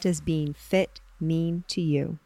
does 0.00 0.20
being 0.20 0.54
fit 0.54 1.00
mean 1.20 1.64
to 1.68 1.80
you? 1.80 2.18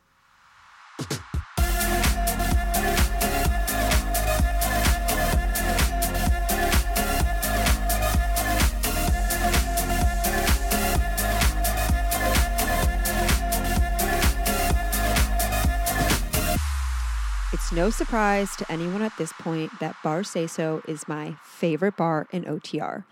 It's 17.52 17.70
no 17.72 17.90
surprise 17.90 18.54
to 18.56 18.70
anyone 18.70 19.02
at 19.02 19.16
this 19.16 19.32
point 19.32 19.70
that 19.80 19.96
Bar 20.02 20.24
Say 20.24 20.44
is 20.44 21.08
my 21.08 21.36
favorite 21.42 21.96
bar 21.96 22.26
in 22.32 22.44
OTR. 22.44 23.04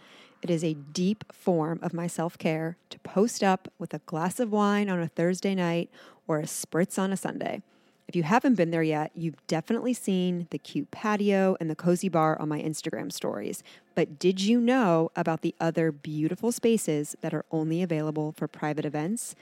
It 0.42 0.50
is 0.50 0.64
a 0.64 0.74
deep 0.74 1.24
form 1.33 1.78
of 1.83 1.92
my 1.92 2.06
self 2.06 2.38
care 2.38 2.77
to 2.88 2.98
post 3.00 3.42
up 3.42 3.69
with 3.78 3.92
a 3.92 4.00
glass 4.00 4.41
of 4.41 4.52
wine 4.52 4.88
on 4.88 5.00
a 5.00 5.08
Thursday 5.08 5.55
night 5.55 5.91
or 6.27 6.38
a 6.38 6.44
spritz 6.44 6.98
on 6.98 7.12
a 7.12 7.16
Sunday. 7.16 7.62
If 8.08 8.16
you 8.16 8.24
haven't 8.24 8.56
been 8.56 8.72
there 8.72 8.82
yet, 8.82 9.12
you've 9.14 9.47
definitely 9.47 9.94
seen 9.94 10.48
the 10.50 10.58
cute 10.58 10.91
patio 10.91 11.56
and 11.60 11.70
the 11.70 11.77
cozy 11.77 12.08
bar 12.08 12.36
on 12.41 12.48
my 12.48 12.60
Instagram 12.60 13.12
stories. 13.12 13.62
But 13.94 14.19
did 14.19 14.41
you 14.41 14.60
know 14.60 15.12
about 15.14 15.42
the 15.42 15.55
other 15.60 15.92
beautiful 15.92 16.50
spaces 16.50 17.14
that 17.20 17.32
are 17.32 17.44
only 17.52 17.82
available 17.82 18.32
for 18.32 18.48
private 18.48 18.84
events? 18.84 19.36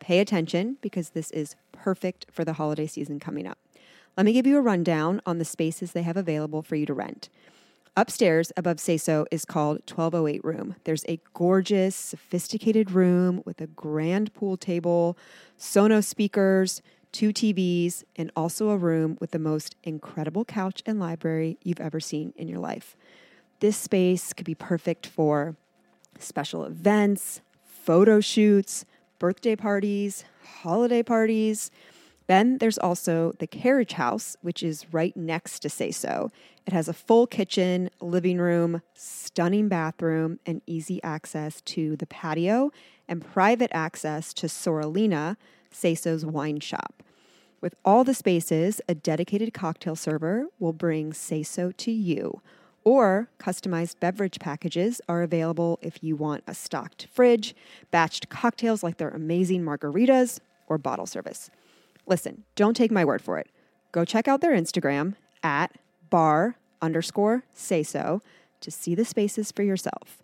Pay 0.00 0.18
attention 0.18 0.76
because 0.82 1.10
this 1.10 1.30
is 1.30 1.56
perfect 1.72 2.26
for 2.30 2.44
the 2.44 2.54
holiday 2.54 2.86
season 2.86 3.20
coming 3.20 3.46
up. 3.46 3.56
Let 4.18 4.26
me 4.26 4.32
give 4.34 4.46
you 4.46 4.58
a 4.58 4.62
rundown 4.62 5.22
on 5.24 5.38
the 5.38 5.44
spaces 5.46 5.92
they 5.92 6.02
have 6.02 6.18
available 6.18 6.60
for 6.60 6.76
you 6.76 6.84
to 6.84 6.92
rent. 6.92 7.30
Upstairs 8.00 8.50
above 8.56 8.78
Sayso 8.78 9.26
is 9.30 9.44
called 9.44 9.82
1208 9.86 10.42
Room. 10.42 10.74
There's 10.84 11.04
a 11.06 11.20
gorgeous, 11.34 11.94
sophisticated 11.94 12.92
room 12.92 13.42
with 13.44 13.60
a 13.60 13.66
grand 13.66 14.32
pool 14.32 14.56
table, 14.56 15.18
Sonos 15.58 16.06
speakers, 16.06 16.80
two 17.12 17.28
TVs, 17.28 18.04
and 18.16 18.32
also 18.34 18.70
a 18.70 18.78
room 18.78 19.18
with 19.20 19.32
the 19.32 19.38
most 19.38 19.76
incredible 19.84 20.46
couch 20.46 20.82
and 20.86 20.98
library 20.98 21.58
you've 21.62 21.78
ever 21.78 22.00
seen 22.00 22.32
in 22.36 22.48
your 22.48 22.58
life. 22.58 22.96
This 23.58 23.76
space 23.76 24.32
could 24.32 24.46
be 24.46 24.54
perfect 24.54 25.06
for 25.06 25.56
special 26.18 26.64
events, 26.64 27.42
photo 27.66 28.20
shoots, 28.20 28.86
birthday 29.18 29.56
parties, 29.56 30.24
holiday 30.62 31.02
parties. 31.02 31.70
Then 32.28 32.58
there's 32.58 32.78
also 32.78 33.32
the 33.40 33.46
carriage 33.46 33.94
house, 33.94 34.36
which 34.40 34.62
is 34.62 34.86
right 34.90 35.14
next 35.16 35.58
to 35.60 35.68
Sayso. 35.68 36.30
It 36.70 36.74
has 36.74 36.88
a 36.88 36.92
full 36.92 37.26
kitchen, 37.26 37.90
living 38.00 38.38
room, 38.38 38.82
stunning 38.94 39.66
bathroom, 39.66 40.38
and 40.46 40.62
easy 40.68 41.02
access 41.02 41.60
to 41.62 41.96
the 41.96 42.06
patio 42.06 42.70
and 43.08 43.26
private 43.26 43.72
access 43.74 44.32
to 44.34 44.46
Sorolina, 44.46 45.36
Sayso's 45.74 46.24
wine 46.24 46.60
shop. 46.60 47.02
With 47.60 47.74
all 47.84 48.04
the 48.04 48.14
spaces, 48.14 48.80
a 48.88 48.94
dedicated 48.94 49.52
cocktail 49.52 49.96
server 49.96 50.44
will 50.60 50.72
bring 50.72 51.10
Sayso 51.10 51.76
to 51.76 51.90
you. 51.90 52.40
Or 52.84 53.28
customized 53.40 53.98
beverage 53.98 54.38
packages 54.38 55.00
are 55.08 55.22
available 55.22 55.80
if 55.82 56.04
you 56.04 56.14
want 56.14 56.44
a 56.46 56.54
stocked 56.54 57.08
fridge, 57.12 57.52
batched 57.92 58.28
cocktails 58.28 58.84
like 58.84 58.98
their 58.98 59.10
amazing 59.10 59.64
margaritas, 59.64 60.38
or 60.68 60.78
bottle 60.78 61.06
service. 61.06 61.50
Listen, 62.06 62.44
don't 62.54 62.76
take 62.76 62.92
my 62.92 63.04
word 63.04 63.22
for 63.22 63.38
it. 63.38 63.48
Go 63.90 64.04
check 64.04 64.28
out 64.28 64.40
their 64.40 64.54
Instagram 64.54 65.16
at 65.42 65.72
bar 66.10 66.54
underscore 66.82 67.44
say 67.54 67.82
so 67.82 68.22
to 68.60 68.70
see 68.70 68.94
the 68.94 69.04
spaces 69.04 69.50
for 69.50 69.62
yourself. 69.62 70.22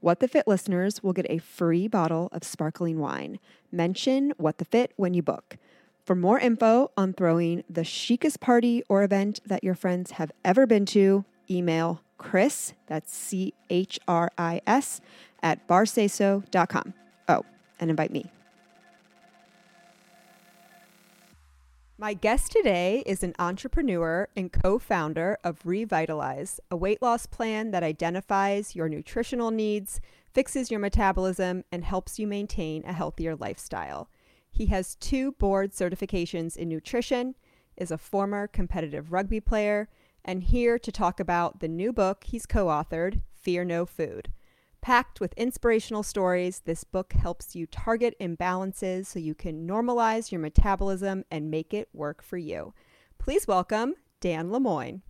What 0.00 0.20
the 0.20 0.28
Fit 0.28 0.46
listeners 0.46 1.02
will 1.02 1.14
get 1.14 1.26
a 1.30 1.38
free 1.38 1.88
bottle 1.88 2.28
of 2.32 2.44
sparkling 2.44 2.98
wine. 2.98 3.38
Mention 3.72 4.32
What 4.36 4.58
the 4.58 4.64
Fit 4.64 4.92
when 4.96 5.14
you 5.14 5.22
book. 5.22 5.56
For 6.04 6.14
more 6.14 6.38
info 6.38 6.90
on 6.96 7.14
throwing 7.14 7.64
the 7.70 7.84
chicest 7.84 8.40
party 8.40 8.82
or 8.88 9.02
event 9.02 9.40
that 9.46 9.64
your 9.64 9.74
friends 9.74 10.12
have 10.12 10.30
ever 10.44 10.66
been 10.66 10.84
to, 10.86 11.24
email 11.50 12.02
Chris, 12.18 12.74
that's 12.86 13.16
C 13.16 13.54
H 13.70 13.98
R 14.06 14.30
I 14.36 14.60
S, 14.66 15.00
at 15.42 15.66
barsayso.com. 15.66 16.94
Oh, 17.28 17.44
and 17.80 17.90
invite 17.90 18.12
me. 18.12 18.30
My 22.04 22.12
guest 22.12 22.52
today 22.52 23.02
is 23.06 23.22
an 23.22 23.32
entrepreneur 23.38 24.28
and 24.36 24.52
co 24.52 24.78
founder 24.78 25.38
of 25.42 25.64
Revitalize, 25.64 26.60
a 26.70 26.76
weight 26.76 27.00
loss 27.00 27.24
plan 27.24 27.70
that 27.70 27.82
identifies 27.82 28.76
your 28.76 28.90
nutritional 28.90 29.50
needs, 29.50 30.02
fixes 30.30 30.70
your 30.70 30.80
metabolism, 30.80 31.64
and 31.72 31.82
helps 31.82 32.18
you 32.18 32.26
maintain 32.26 32.84
a 32.84 32.92
healthier 32.92 33.34
lifestyle. 33.34 34.10
He 34.50 34.66
has 34.66 34.96
two 34.96 35.32
board 35.32 35.72
certifications 35.72 36.58
in 36.58 36.68
nutrition, 36.68 37.36
is 37.74 37.90
a 37.90 37.96
former 37.96 38.48
competitive 38.48 39.10
rugby 39.10 39.40
player, 39.40 39.88
and 40.22 40.42
here 40.42 40.78
to 40.78 40.92
talk 40.92 41.18
about 41.18 41.60
the 41.60 41.68
new 41.68 41.90
book 41.90 42.24
he's 42.24 42.44
co 42.44 42.66
authored, 42.66 43.22
Fear 43.32 43.64
No 43.64 43.86
Food. 43.86 44.30
Packed 44.84 45.18
with 45.18 45.32
inspirational 45.38 46.02
stories, 46.02 46.60
this 46.66 46.84
book 46.84 47.14
helps 47.14 47.56
you 47.56 47.66
target 47.66 48.14
imbalances 48.20 49.06
so 49.06 49.18
you 49.18 49.34
can 49.34 49.66
normalize 49.66 50.30
your 50.30 50.42
metabolism 50.42 51.24
and 51.30 51.50
make 51.50 51.72
it 51.72 51.88
work 51.94 52.22
for 52.22 52.36
you. 52.36 52.74
Please 53.18 53.48
welcome 53.48 53.94
Dan 54.20 54.50
Lemoine. 54.50 55.00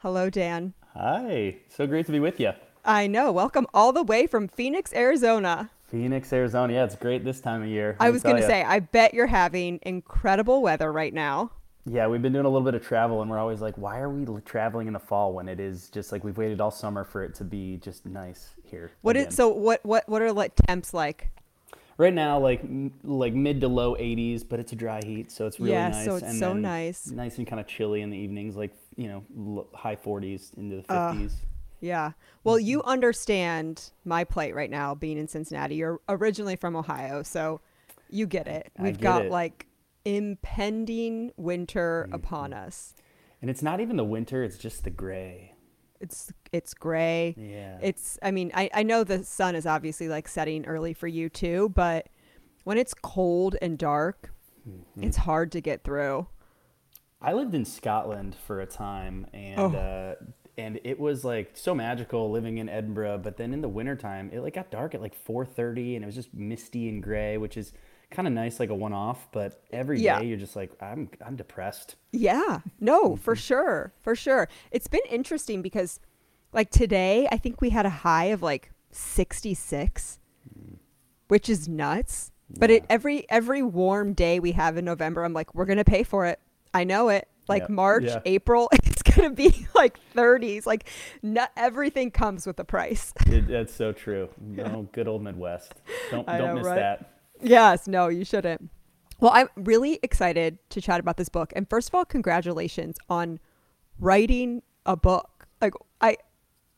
Hello, 0.00 0.28
Dan. 0.28 0.74
Hi. 0.92 1.56
So 1.70 1.86
great 1.86 2.04
to 2.04 2.12
be 2.12 2.20
with 2.20 2.38
you. 2.38 2.50
I 2.84 3.06
know. 3.06 3.32
Welcome 3.32 3.66
all 3.72 3.94
the 3.94 4.02
way 4.02 4.26
from 4.26 4.48
Phoenix, 4.48 4.92
Arizona. 4.92 5.70
Phoenix, 5.88 6.30
Arizona. 6.30 6.74
Yeah, 6.74 6.84
it's 6.84 6.94
great 6.94 7.24
this 7.24 7.40
time 7.40 7.62
of 7.62 7.68
year. 7.68 7.96
I 7.98 8.10
was 8.10 8.22
going 8.22 8.36
to 8.36 8.46
say, 8.46 8.64
I 8.64 8.80
bet 8.80 9.14
you're 9.14 9.28
having 9.28 9.78
incredible 9.80 10.60
weather 10.60 10.92
right 10.92 11.14
now. 11.14 11.52
Yeah, 11.86 12.06
we've 12.06 12.22
been 12.22 12.32
doing 12.32 12.46
a 12.46 12.48
little 12.48 12.64
bit 12.64 12.74
of 12.74 12.82
travel, 12.82 13.20
and 13.20 13.30
we're 13.30 13.38
always 13.38 13.60
like, 13.60 13.76
why 13.76 13.98
are 13.98 14.08
we 14.08 14.24
traveling 14.42 14.86
in 14.86 14.94
the 14.94 14.98
fall 14.98 15.34
when 15.34 15.48
it 15.48 15.60
is 15.60 15.90
just 15.90 16.12
like 16.12 16.24
we've 16.24 16.36
waited 16.36 16.60
all 16.60 16.70
summer 16.70 17.04
for 17.04 17.22
it 17.22 17.34
to 17.36 17.44
be 17.44 17.76
just 17.76 18.06
nice 18.06 18.54
here? 18.64 18.92
What 19.02 19.16
again. 19.16 19.28
is 19.28 19.34
so? 19.34 19.48
What 19.48 19.84
what 19.84 20.08
what 20.08 20.22
are 20.22 20.32
like 20.32 20.54
temps 20.66 20.94
like? 20.94 21.28
Right 21.98 22.14
now, 22.14 22.38
like 22.38 22.62
like 23.04 23.34
mid 23.34 23.60
to 23.60 23.68
low 23.68 23.94
80s, 23.96 24.48
but 24.48 24.60
it's 24.60 24.72
a 24.72 24.76
dry 24.76 25.00
heat, 25.04 25.30
so 25.30 25.46
it's 25.46 25.60
really 25.60 25.72
yeah, 25.72 25.88
nice. 25.88 26.04
so 26.04 26.14
it's 26.16 26.24
and 26.24 26.38
so 26.38 26.52
nice, 26.54 27.10
nice 27.10 27.36
and 27.38 27.46
kind 27.46 27.60
of 27.60 27.66
chilly 27.66 28.00
in 28.00 28.10
the 28.10 28.16
evenings, 28.16 28.56
like 28.56 28.72
you 28.96 29.08
know 29.08 29.66
high 29.74 29.96
40s 29.96 30.56
into 30.56 30.76
the 30.76 30.82
50s. 30.82 31.26
Uh, 31.26 31.28
yeah. 31.80 32.12
Well, 32.44 32.58
you 32.58 32.78
mm-hmm. 32.78 32.88
understand 32.88 33.90
my 34.06 34.24
plight 34.24 34.54
right 34.54 34.70
now, 34.70 34.94
being 34.94 35.18
in 35.18 35.28
Cincinnati. 35.28 35.74
You're 35.74 36.00
originally 36.08 36.56
from 36.56 36.76
Ohio, 36.76 37.22
so 37.22 37.60
you 38.08 38.26
get 38.26 38.48
it. 38.48 38.72
We've 38.78 38.98
get 38.98 39.02
got 39.02 39.24
it. 39.26 39.30
like 39.30 39.66
impending 40.04 41.32
winter 41.36 42.04
mm-hmm. 42.06 42.14
upon 42.14 42.52
us. 42.52 42.94
And 43.40 43.50
it's 43.50 43.62
not 43.62 43.80
even 43.80 43.96
the 43.96 44.04
winter, 44.04 44.42
it's 44.42 44.58
just 44.58 44.84
the 44.84 44.90
gray. 44.90 45.54
It's 46.00 46.32
it's 46.52 46.74
gray. 46.74 47.34
Yeah. 47.38 47.78
It's 47.80 48.18
I 48.22 48.30
mean, 48.30 48.50
I, 48.54 48.68
I 48.74 48.82
know 48.82 49.04
the 49.04 49.24
sun 49.24 49.54
is 49.54 49.66
obviously 49.66 50.08
like 50.08 50.28
setting 50.28 50.66
early 50.66 50.92
for 50.92 51.06
you 51.06 51.28
too, 51.28 51.70
but 51.74 52.08
when 52.64 52.78
it's 52.78 52.94
cold 52.94 53.56
and 53.62 53.78
dark, 53.78 54.32
mm-hmm. 54.68 55.02
it's 55.02 55.18
hard 55.18 55.52
to 55.52 55.60
get 55.60 55.84
through. 55.84 56.26
I 57.22 57.32
lived 57.32 57.54
in 57.54 57.64
Scotland 57.64 58.34
for 58.46 58.60
a 58.60 58.66
time 58.66 59.26
and 59.32 59.60
oh. 59.60 59.78
uh, 59.78 60.14
and 60.58 60.78
it 60.84 61.00
was 61.00 61.24
like 61.24 61.52
so 61.54 61.74
magical 61.74 62.30
living 62.30 62.58
in 62.58 62.68
Edinburgh, 62.68 63.18
but 63.18 63.36
then 63.36 63.54
in 63.54 63.60
the 63.60 63.68
wintertime 63.68 64.30
it 64.32 64.40
like 64.40 64.54
got 64.54 64.70
dark 64.70 64.94
at 64.94 65.00
like 65.00 65.14
4:30 65.24 65.96
and 65.96 66.04
it 66.04 66.06
was 66.06 66.14
just 66.14 66.34
misty 66.34 66.88
and 66.88 67.02
gray, 67.02 67.38
which 67.38 67.56
is 67.56 67.72
kind 68.14 68.28
of 68.28 68.34
nice, 68.34 68.60
like 68.60 68.70
a 68.70 68.74
one 68.74 68.92
off, 68.92 69.28
but 69.32 69.62
every 69.72 70.00
yeah. 70.00 70.20
day 70.20 70.26
you're 70.26 70.38
just 70.38 70.56
like, 70.56 70.70
I'm, 70.80 71.08
I'm 71.24 71.36
depressed. 71.36 71.96
Yeah, 72.12 72.60
no, 72.80 73.16
for 73.16 73.36
sure. 73.36 73.92
For 74.02 74.14
sure. 74.14 74.48
It's 74.70 74.86
been 74.86 75.02
interesting 75.10 75.62
because 75.62 76.00
like 76.52 76.70
today, 76.70 77.28
I 77.30 77.36
think 77.36 77.60
we 77.60 77.70
had 77.70 77.86
a 77.86 77.90
high 77.90 78.26
of 78.26 78.42
like 78.42 78.70
66, 78.92 80.18
mm. 80.58 80.76
which 81.28 81.48
is 81.48 81.68
nuts. 81.68 82.30
Yeah. 82.48 82.56
But 82.60 82.70
it, 82.70 82.84
every, 82.88 83.28
every 83.28 83.62
warm 83.62 84.12
day 84.12 84.38
we 84.38 84.52
have 84.52 84.76
in 84.76 84.84
November, 84.84 85.24
I'm 85.24 85.32
like, 85.32 85.54
we're 85.54 85.66
to 85.78 85.84
pay 85.84 86.02
for 86.02 86.26
it. 86.26 86.40
I 86.72 86.84
know 86.84 87.08
it. 87.08 87.28
Like 87.48 87.62
yeah. 87.62 87.74
March, 87.74 88.10
April, 88.24 88.68
it's 88.72 89.02
to 89.28 89.34
be 89.34 89.66
like 89.74 89.98
30s. 90.14 90.66
Like 90.66 90.88
not 91.22 91.50
everything 91.56 92.10
comes 92.10 92.46
with 92.46 92.58
a 92.58 92.64
price. 92.64 93.12
it, 93.26 93.48
that's 93.48 93.74
so 93.74 93.92
true. 93.92 94.28
No, 94.40 94.88
good 94.92 95.08
old 95.08 95.22
Midwest. 95.22 95.74
Don't, 96.10 96.26
don't 96.26 96.38
know, 96.38 96.54
miss 96.56 96.66
right? 96.66 96.76
that. 96.76 97.10
Yes, 97.42 97.86
no, 97.86 98.08
you 98.08 98.24
shouldn't. 98.24 98.70
Well, 99.20 99.32
I'm 99.34 99.48
really 99.56 99.98
excited 100.02 100.58
to 100.70 100.80
chat 100.80 101.00
about 101.00 101.16
this 101.16 101.28
book. 101.28 101.52
And 101.56 101.68
first 101.68 101.88
of 101.88 101.94
all, 101.94 102.04
congratulations 102.04 102.96
on 103.08 103.38
writing 103.98 104.62
a 104.86 104.96
book. 104.96 105.46
Like 105.60 105.74
I 106.00 106.16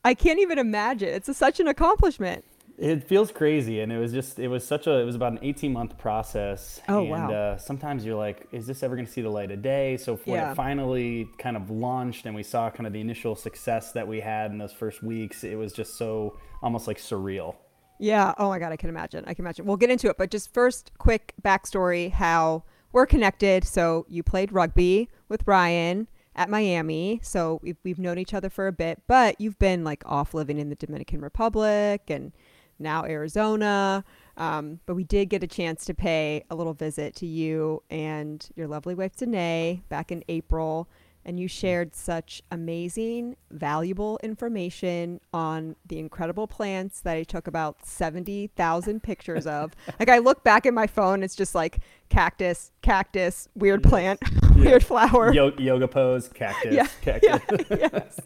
I 0.03 0.13
can't 0.13 0.39
even 0.39 0.57
imagine. 0.57 1.09
It's 1.09 1.27
a, 1.27 1.33
such 1.33 1.59
an 1.59 1.67
accomplishment. 1.67 2.45
It 2.77 3.03
feels 3.03 3.31
crazy, 3.31 3.79
and 3.81 3.91
it 3.91 3.97
was 3.97 4.13
just 4.13 4.37
it 4.37 4.49
was 4.49 4.65
such 4.65 4.85
a 4.85 4.99
it 4.99 5.03
was 5.03 5.15
about 5.15 5.31
an 5.33 5.39
eighteen 5.41 5.73
month 5.73 5.97
process. 5.97 6.79
Oh, 6.87 7.01
and, 7.01 7.09
wow. 7.09 7.31
Uh, 7.31 7.57
sometimes 7.57 8.05
you're 8.05 8.15
like, 8.15 8.47
is 8.51 8.67
this 8.67 8.83
ever 8.83 8.95
going 8.95 9.07
to 9.07 9.11
see 9.11 9.21
the 9.21 9.31
light 9.31 9.49
of 9.51 9.63
day? 9.63 9.97
So 9.97 10.15
when 10.25 10.39
Yeah. 10.39 10.51
it 10.51 10.55
finally 10.55 11.27
kind 11.39 11.57
of 11.57 11.71
launched, 11.71 12.27
and 12.27 12.35
we 12.35 12.43
saw 12.43 12.69
kind 12.69 12.85
of 12.85 12.93
the 12.93 13.01
initial 13.01 13.35
success 13.35 13.93
that 13.93 14.07
we 14.07 14.19
had 14.19 14.51
in 14.51 14.59
those 14.59 14.73
first 14.73 15.01
weeks, 15.01 15.43
it 15.43 15.55
was 15.55 15.73
just 15.73 15.97
so 15.97 16.37
almost 16.61 16.87
like 16.87 16.99
surreal. 16.99 17.55
Yeah. 17.99 18.33
Oh 18.37 18.49
my 18.49 18.59
God, 18.59 18.71
I 18.71 18.77
can 18.77 18.89
imagine. 18.89 19.23
I 19.27 19.33
can 19.33 19.43
imagine. 19.43 19.65
We'll 19.65 19.77
get 19.77 19.89
into 19.89 20.09
it, 20.09 20.17
but 20.17 20.31
just 20.31 20.53
first, 20.53 20.91
quick 20.97 21.33
backstory: 21.41 22.11
how 22.11 22.63
we're 22.91 23.05
connected. 23.05 23.63
So 23.65 24.05
you 24.07 24.23
played 24.23 24.51
rugby 24.51 25.09
with 25.29 25.45
Ryan 25.45 26.07
at 26.35 26.49
Miami. 26.49 27.19
So 27.23 27.59
we've, 27.63 27.77
we've 27.83 27.99
known 27.99 28.19
each 28.19 28.33
other 28.33 28.49
for 28.49 28.67
a 28.67 28.71
bit, 28.71 29.01
but 29.07 29.41
you've 29.41 29.59
been 29.59 29.83
like 29.83 30.03
off 30.05 30.33
living 30.33 30.59
in 30.59 30.69
the 30.69 30.75
Dominican 30.75 31.21
Republic 31.21 32.03
and 32.09 32.31
now 32.79 33.05
Arizona. 33.05 34.05
Um, 34.37 34.79
but 34.85 34.95
we 34.95 35.03
did 35.03 35.29
get 35.29 35.43
a 35.43 35.47
chance 35.47 35.83
to 35.85 35.95
pay 35.95 36.43
a 36.51 36.55
little 36.55 36.75
visit 36.75 37.15
to 37.15 37.25
you 37.25 37.81
and 37.89 38.47
your 38.55 38.67
lovely 38.67 38.93
wife 38.93 39.15
Danae 39.15 39.81
back 39.89 40.11
in 40.11 40.23
April. 40.29 40.87
And 41.27 41.37
you 41.41 41.49
shared 41.49 41.93
such 41.93 42.41
amazing, 42.51 43.35
valuable 43.51 44.17
information 44.23 45.19
on 45.33 45.75
the 45.85 45.99
incredible 45.99 46.47
plants 46.47 47.01
that 47.01 47.17
I 47.17 47.23
took 47.23 47.47
about 47.47 47.85
70,000 47.85 49.03
pictures 49.03 49.45
of. 49.45 49.73
like, 49.99 50.07
I 50.07 50.19
look 50.19 50.45
back 50.45 50.65
at 50.65 50.73
my 50.73 50.87
phone, 50.87 51.23
it's 51.23 51.35
just 51.35 51.53
like 51.53 51.79
cactus, 52.07 52.71
cactus, 52.81 53.49
weird 53.55 53.83
plant, 53.83 54.21
weird 54.55 54.85
flower. 54.85 55.33
Yo- 55.33 55.51
yoga 55.57 55.89
pose, 55.89 56.29
cactus, 56.29 56.73
Yeah, 56.73 56.87
cactus. 57.01 57.65
yes. 57.69 58.19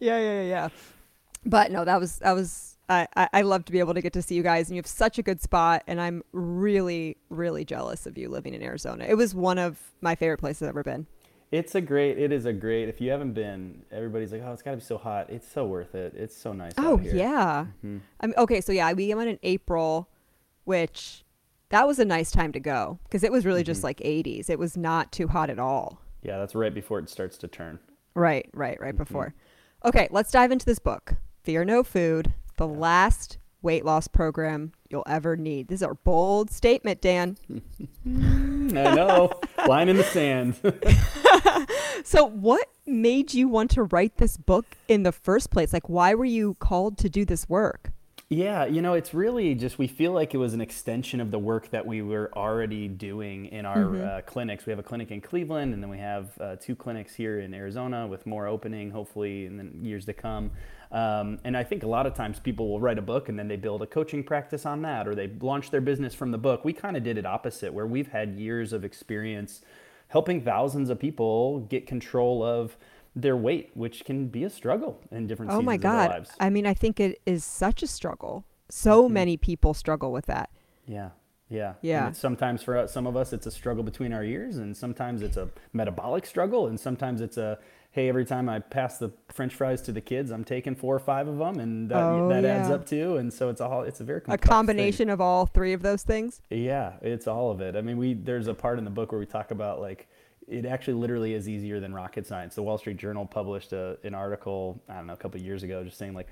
Yeah, 0.00 0.18
yeah, 0.18 0.32
yeah, 0.40 0.42
yeah. 0.42 0.68
But 1.46 1.70
no, 1.70 1.84
that 1.84 2.00
was 2.00 2.18
that 2.18 2.32
was 2.32 2.76
I, 2.88 3.06
I 3.16 3.28
I 3.32 3.42
love 3.42 3.64
to 3.66 3.72
be 3.72 3.78
able 3.78 3.94
to 3.94 4.00
get 4.00 4.12
to 4.14 4.22
see 4.22 4.34
you 4.34 4.42
guys 4.42 4.68
and 4.68 4.76
you 4.76 4.80
have 4.80 4.86
such 4.88 5.18
a 5.18 5.22
good 5.22 5.40
spot 5.40 5.84
and 5.86 6.00
I'm 6.00 6.22
really, 6.32 7.16
really 7.30 7.64
jealous 7.64 8.06
of 8.06 8.18
you 8.18 8.28
living 8.28 8.54
in 8.54 8.62
Arizona. 8.62 9.04
It 9.04 9.14
was 9.14 9.34
one 9.36 9.58
of 9.58 9.78
my 10.00 10.14
favorite 10.16 10.38
places 10.38 10.62
I've 10.62 10.70
ever 10.70 10.82
been. 10.82 11.06
It's 11.58 11.74
a 11.76 11.80
great. 11.80 12.18
It 12.18 12.32
is 12.32 12.46
a 12.46 12.52
great. 12.52 12.88
If 12.88 13.00
you 13.00 13.10
haven't 13.12 13.32
been, 13.32 13.82
everybody's 13.92 14.32
like, 14.32 14.42
"Oh, 14.44 14.52
it's 14.52 14.62
got 14.62 14.72
to 14.72 14.76
be 14.78 14.82
so 14.82 14.98
hot." 14.98 15.30
It's 15.30 15.46
so 15.46 15.64
worth 15.66 15.94
it. 15.94 16.12
It's 16.16 16.36
so 16.36 16.52
nice. 16.52 16.72
Oh 16.78 16.98
yeah. 17.00 17.66
Mhm. 17.84 18.00
I 18.20 18.26
mean 18.26 18.34
okay, 18.38 18.60
so 18.60 18.72
yeah, 18.72 18.92
we 18.92 19.14
went 19.14 19.30
in 19.30 19.38
April, 19.42 20.08
which 20.64 21.24
that 21.68 21.86
was 21.86 21.98
a 22.00 22.04
nice 22.04 22.30
time 22.32 22.50
to 22.52 22.60
go 22.60 22.98
because 23.04 23.22
it 23.22 23.30
was 23.30 23.46
really 23.46 23.62
just 23.62 23.80
Mhm. 23.82 23.84
like 23.84 24.00
80s. 24.04 24.50
It 24.50 24.58
was 24.58 24.76
not 24.76 25.12
too 25.12 25.28
hot 25.28 25.48
at 25.48 25.58
all. 25.60 26.00
Yeah, 26.22 26.38
that's 26.38 26.54
right 26.56 26.74
before 26.74 26.98
it 26.98 27.08
starts 27.08 27.38
to 27.38 27.48
turn. 27.48 27.78
Right, 28.14 28.48
right, 28.52 28.80
right 28.80 28.96
before. 28.96 29.34
Okay, 29.84 30.08
let's 30.10 30.30
dive 30.32 30.50
into 30.52 30.66
this 30.66 30.78
book. 30.78 31.14
Fear 31.44 31.64
No 31.66 31.82
Food, 31.84 32.32
the 32.56 32.66
last 32.66 33.38
weight 33.62 33.84
loss 33.84 34.08
program 34.08 34.72
you'll 34.90 35.04
ever 35.06 35.36
need. 35.36 35.68
This 35.68 35.78
is 35.80 35.82
our 35.82 35.94
bold 35.94 36.50
statement, 36.50 37.00
Dan. 37.00 37.36
I 38.76 38.94
know. 38.94 39.30
Line 39.66 39.88
in 39.88 39.96
the 39.96 40.04
sand. 40.04 40.56
So, 42.06 42.26
what 42.26 42.68
made 42.86 43.32
you 43.32 43.48
want 43.48 43.70
to 43.72 43.84
write 43.84 44.18
this 44.18 44.36
book 44.36 44.66
in 44.88 45.04
the 45.04 45.10
first 45.12 45.50
place? 45.50 45.72
Like, 45.72 45.88
why 45.88 46.12
were 46.14 46.26
you 46.26 46.54
called 46.60 46.98
to 46.98 47.08
do 47.08 47.24
this 47.24 47.48
work? 47.48 47.92
Yeah, 48.28 48.66
you 48.66 48.82
know, 48.82 48.92
it's 48.92 49.14
really 49.14 49.54
just 49.54 49.78
we 49.78 49.86
feel 49.86 50.12
like 50.12 50.34
it 50.34 50.38
was 50.38 50.52
an 50.52 50.60
extension 50.60 51.20
of 51.20 51.30
the 51.30 51.38
work 51.38 51.70
that 51.70 51.86
we 51.86 52.02
were 52.02 52.30
already 52.36 52.88
doing 52.88 53.46
in 53.46 53.64
our 53.64 53.76
Mm-hmm. 53.78 54.04
uh, 54.06 54.20
clinics. 54.22 54.66
We 54.66 54.70
have 54.70 54.78
a 54.78 54.82
clinic 54.82 55.10
in 55.12 55.22
Cleveland, 55.22 55.72
and 55.72 55.82
then 55.82 55.88
we 55.88 55.98
have 55.98 56.28
uh, 56.38 56.56
two 56.56 56.76
clinics 56.76 57.14
here 57.14 57.40
in 57.40 57.54
Arizona 57.54 58.06
with 58.06 58.26
more 58.26 58.46
opening, 58.46 58.90
hopefully, 58.90 59.46
in 59.46 59.56
the 59.56 59.88
years 59.88 60.04
to 60.04 60.12
come. 60.12 60.50
Um, 60.94 61.40
and 61.42 61.56
I 61.56 61.64
think 61.64 61.82
a 61.82 61.88
lot 61.88 62.06
of 62.06 62.14
times 62.14 62.38
people 62.38 62.68
will 62.70 62.78
write 62.78 62.98
a 62.98 63.02
book 63.02 63.28
and 63.28 63.36
then 63.36 63.48
they 63.48 63.56
build 63.56 63.82
a 63.82 63.86
coaching 63.86 64.22
practice 64.22 64.64
on 64.64 64.82
that, 64.82 65.08
or 65.08 65.14
they 65.16 65.28
launch 65.40 65.70
their 65.72 65.80
business 65.80 66.14
from 66.14 66.30
the 66.30 66.38
book. 66.38 66.64
We 66.64 66.72
kind 66.72 66.96
of 66.96 67.02
did 67.02 67.18
it 67.18 67.26
opposite, 67.26 67.74
where 67.74 67.86
we've 67.86 68.08
had 68.08 68.36
years 68.36 68.72
of 68.72 68.84
experience 68.84 69.60
helping 70.08 70.40
thousands 70.42 70.90
of 70.90 71.00
people 71.00 71.60
get 71.68 71.86
control 71.88 72.44
of 72.44 72.76
their 73.16 73.36
weight, 73.36 73.70
which 73.74 74.04
can 74.04 74.28
be 74.28 74.44
a 74.44 74.50
struggle 74.50 75.00
in 75.10 75.26
different 75.26 75.50
Oh 75.50 75.54
seasons 75.54 75.66
my 75.66 75.74
of 75.74 75.80
their 75.80 75.90
God. 75.90 76.10
lives. 76.10 76.30
I 76.38 76.50
mean, 76.50 76.66
I 76.66 76.74
think 76.74 77.00
it 77.00 77.20
is 77.26 77.44
such 77.44 77.82
a 77.82 77.88
struggle. 77.88 78.44
So 78.68 79.08
many 79.08 79.36
people 79.36 79.74
struggle 79.74 80.12
with 80.12 80.26
that. 80.26 80.50
Yeah. 80.86 81.10
Yeah. 81.48 81.74
Yeah. 81.82 82.12
Sometimes 82.12 82.62
for 82.62 82.76
us, 82.78 82.92
some 82.92 83.06
of 83.06 83.16
us, 83.16 83.32
it's 83.32 83.46
a 83.46 83.50
struggle 83.50 83.82
between 83.82 84.12
our 84.12 84.24
ears, 84.24 84.58
and 84.58 84.76
sometimes 84.76 85.22
it's 85.22 85.36
a 85.36 85.48
metabolic 85.72 86.24
struggle, 86.24 86.68
and 86.68 86.78
sometimes 86.78 87.20
it's 87.20 87.36
a 87.36 87.58
hey, 87.94 88.08
every 88.08 88.24
time 88.24 88.48
I 88.48 88.58
pass 88.58 88.98
the 88.98 89.10
French 89.28 89.54
fries 89.54 89.80
to 89.82 89.92
the 89.92 90.00
kids, 90.00 90.32
I'm 90.32 90.42
taking 90.42 90.74
four 90.74 90.96
or 90.96 90.98
five 90.98 91.28
of 91.28 91.38
them, 91.38 91.60
and 91.60 91.88
that, 91.90 92.02
Oh, 92.02 92.28
that 92.28 92.44
adds 92.44 92.68
up 92.68 92.84
too. 92.86 93.18
And 93.18 93.32
so 93.32 93.50
it's 93.50 93.60
a 93.60 93.80
it's 93.86 94.00
a 94.00 94.04
very 94.04 94.18
A 94.18 94.20
complex 94.22 94.42
thing. 94.42 94.48
combination 94.50 95.10
of 95.10 95.20
all 95.20 95.46
three 95.46 95.72
of 95.72 95.82
those 95.82 96.02
things. 96.02 96.42
Yeah, 96.50 96.94
it's 97.02 97.28
all 97.28 97.52
of 97.52 97.60
it. 97.60 97.76
I 97.76 97.82
mean, 97.82 97.96
we 97.96 98.14
there's 98.14 98.48
a 98.48 98.54
part 98.54 98.78
in 98.78 98.84
the 98.84 98.90
book 98.90 99.12
where 99.12 99.18
we 99.20 99.26
talk 99.26 99.52
about 99.52 99.80
like 99.80 100.08
it 100.46 100.66
actually 100.66 100.92
literally 100.94 101.32
is 101.32 101.48
easier 101.48 101.80
than 101.80 101.94
rocket 101.94 102.26
science. 102.26 102.54
The 102.54 102.62
Wall 102.62 102.76
Street 102.76 102.98
Journal 102.98 103.24
published 103.24 103.72
a, 103.72 103.96
an 104.04 104.14
article 104.14 104.82
I 104.90 104.96
don't 104.96 105.06
know 105.06 105.14
a 105.14 105.16
couple 105.16 105.40
of 105.40 105.46
years 105.46 105.62
ago 105.62 105.82
just 105.84 105.96
saying 105.96 106.12
like 106.14 106.28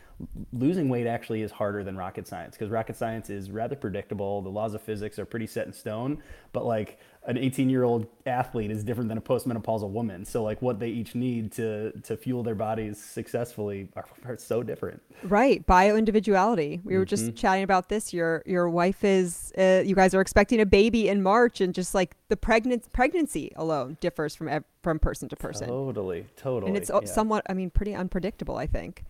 losing 0.53 0.89
weight 0.91 1.07
actually 1.07 1.41
is 1.43 1.51
harder 1.51 1.83
than 1.83 1.97
rocket 1.97 2.27
science 2.27 2.55
because 2.55 2.71
rocket 2.71 2.97
science 2.97 3.31
is 3.31 3.51
rather 3.51 3.77
predictable. 3.77 4.43
The 4.43 4.51
laws 4.51 4.75
of 4.75 4.83
physics 4.83 5.19
are 5.19 5.25
pretty 5.25 5.47
set 5.47 5.67
in 5.67 5.73
stone, 5.73 6.23
but 6.53 6.67
like 6.67 6.99
an 7.25 7.39
18 7.39 7.71
year 7.71 7.85
old 7.85 8.07
athlete 8.27 8.71
is 8.71 8.83
different 8.83 9.09
than 9.09 9.17
a 9.17 9.21
postmenopausal 9.21 9.89
woman. 9.91 10.25
So 10.25 10.43
like 10.43 10.61
what 10.61 10.81
they 10.81 10.89
each 10.89 11.15
need 11.15 11.53
to 11.53 11.93
to 12.03 12.17
fuel 12.17 12.43
their 12.43 12.55
bodies 12.57 12.99
successfully 13.03 13.89
are, 13.95 14.07
are 14.27 14.37
so 14.37 14.63
different. 14.63 15.01
Right, 15.23 15.65
bio 15.67 15.95
individuality. 15.97 16.81
We 16.83 16.99
were 16.99 17.05
just 17.05 17.37
chatting 17.37 17.63
about 17.63 17.89
this. 17.89 18.13
Your 18.13 18.43
your 18.45 18.69
wife 18.69 19.05
is. 19.05 19.53
Uh, 19.57 19.83
you 19.85 19.95
guys 19.95 20.15
are 20.15 20.21
expecting 20.21 20.61
a 20.61 20.67
baby 20.67 21.09
in 21.09 21.23
March, 21.23 21.61
and 21.61 21.73
just 21.75 21.95
like 21.95 22.17
the 22.29 22.37
pregnant 22.37 22.93
pregnancy 22.93 23.53
alone 23.55 23.99
differs 24.01 24.35
from 24.35 24.49
ev- 24.49 24.65
from 24.83 24.99
person 24.99 25.29
to 25.29 25.37
person, 25.37 25.69
Totally, 25.69 26.27
totally. 26.37 26.69
and 26.69 26.77
it's 26.77 26.91
yeah. 26.93 27.05
somewhat. 27.05 27.45
I 27.49 27.53
mean, 27.55 27.71
pretty 27.71 27.95
unpredictable. 27.95 28.57
I 28.57 28.67
think. 28.67 29.05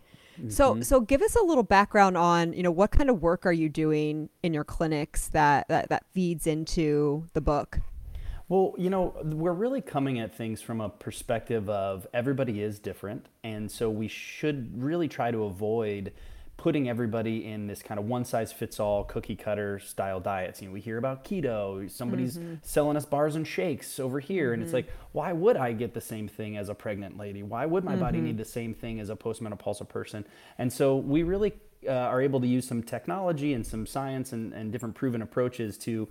So 0.48 0.74
Mm-hmm. 0.74 0.82
so 0.82 1.00
give 1.00 1.20
us 1.22 1.36
a 1.36 1.42
little 1.42 1.62
background 1.62 2.16
on 2.16 2.52
you 2.54 2.62
know 2.62 2.70
what 2.70 2.90
kind 2.90 3.10
of 3.10 3.20
work 3.22 3.44
are 3.46 3.52
you 3.52 3.68
doing 3.68 4.28
in 4.42 4.52
your 4.54 4.64
clinics 4.64 5.28
that 5.28 5.68
that, 5.68 5.88
that 5.90 6.04
feeds 6.12 6.46
into 6.46 7.26
the 7.34 7.40
book. 7.40 7.80
Well, 8.52 8.74
you 8.76 8.90
know, 8.90 9.14
we're 9.24 9.54
really 9.54 9.80
coming 9.80 10.20
at 10.20 10.34
things 10.34 10.60
from 10.60 10.82
a 10.82 10.90
perspective 10.90 11.70
of 11.70 12.06
everybody 12.12 12.60
is 12.60 12.78
different. 12.78 13.24
And 13.42 13.70
so 13.70 13.88
we 13.88 14.08
should 14.08 14.82
really 14.82 15.08
try 15.08 15.30
to 15.30 15.44
avoid 15.44 16.12
putting 16.58 16.86
everybody 16.86 17.46
in 17.46 17.66
this 17.66 17.82
kind 17.82 17.98
of 17.98 18.04
one 18.04 18.26
size 18.26 18.52
fits 18.52 18.78
all 18.78 19.04
cookie 19.04 19.36
cutter 19.36 19.78
style 19.78 20.20
diets. 20.20 20.60
You 20.60 20.68
know, 20.68 20.74
we 20.74 20.82
hear 20.82 20.98
about 20.98 21.24
keto, 21.24 21.90
somebody's 21.90 22.36
mm-hmm. 22.36 22.56
selling 22.60 22.98
us 22.98 23.06
bars 23.06 23.36
and 23.36 23.46
shakes 23.46 23.98
over 23.98 24.20
here. 24.20 24.52
And 24.52 24.62
it's 24.62 24.68
mm-hmm. 24.68 24.76
like, 24.76 24.92
why 25.12 25.32
would 25.32 25.56
I 25.56 25.72
get 25.72 25.94
the 25.94 26.02
same 26.02 26.28
thing 26.28 26.58
as 26.58 26.68
a 26.68 26.74
pregnant 26.74 27.16
lady? 27.16 27.42
Why 27.42 27.64
would 27.64 27.84
my 27.84 27.96
body 27.96 28.20
need 28.20 28.32
mm-hmm. 28.32 28.36
the 28.36 28.44
same 28.44 28.74
thing 28.74 29.00
as 29.00 29.08
a 29.08 29.16
postmenopausal 29.16 29.88
person? 29.88 30.26
And 30.58 30.70
so 30.70 30.98
we 30.98 31.22
really 31.22 31.54
uh, 31.88 31.92
are 31.92 32.20
able 32.20 32.42
to 32.42 32.46
use 32.46 32.68
some 32.68 32.82
technology 32.82 33.54
and 33.54 33.66
some 33.66 33.86
science 33.86 34.34
and, 34.34 34.52
and 34.52 34.70
different 34.70 34.94
proven 34.94 35.22
approaches 35.22 35.78
to 35.78 36.06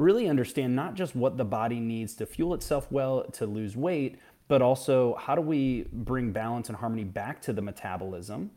really 0.00 0.28
understand 0.28 0.74
not 0.74 0.94
just 0.94 1.14
what 1.14 1.36
the 1.36 1.44
body 1.44 1.78
needs 1.78 2.14
to 2.14 2.26
fuel 2.26 2.54
itself 2.54 2.90
well 2.90 3.24
to 3.24 3.46
lose 3.46 3.76
weight, 3.76 4.18
but 4.48 4.62
also 4.62 5.14
how 5.14 5.34
do 5.34 5.42
we 5.42 5.86
bring 5.92 6.32
balance 6.32 6.68
and 6.68 6.76
harmony 6.76 7.04
back 7.04 7.40
to 7.42 7.52
the 7.52 7.62
metabolism 7.62 8.50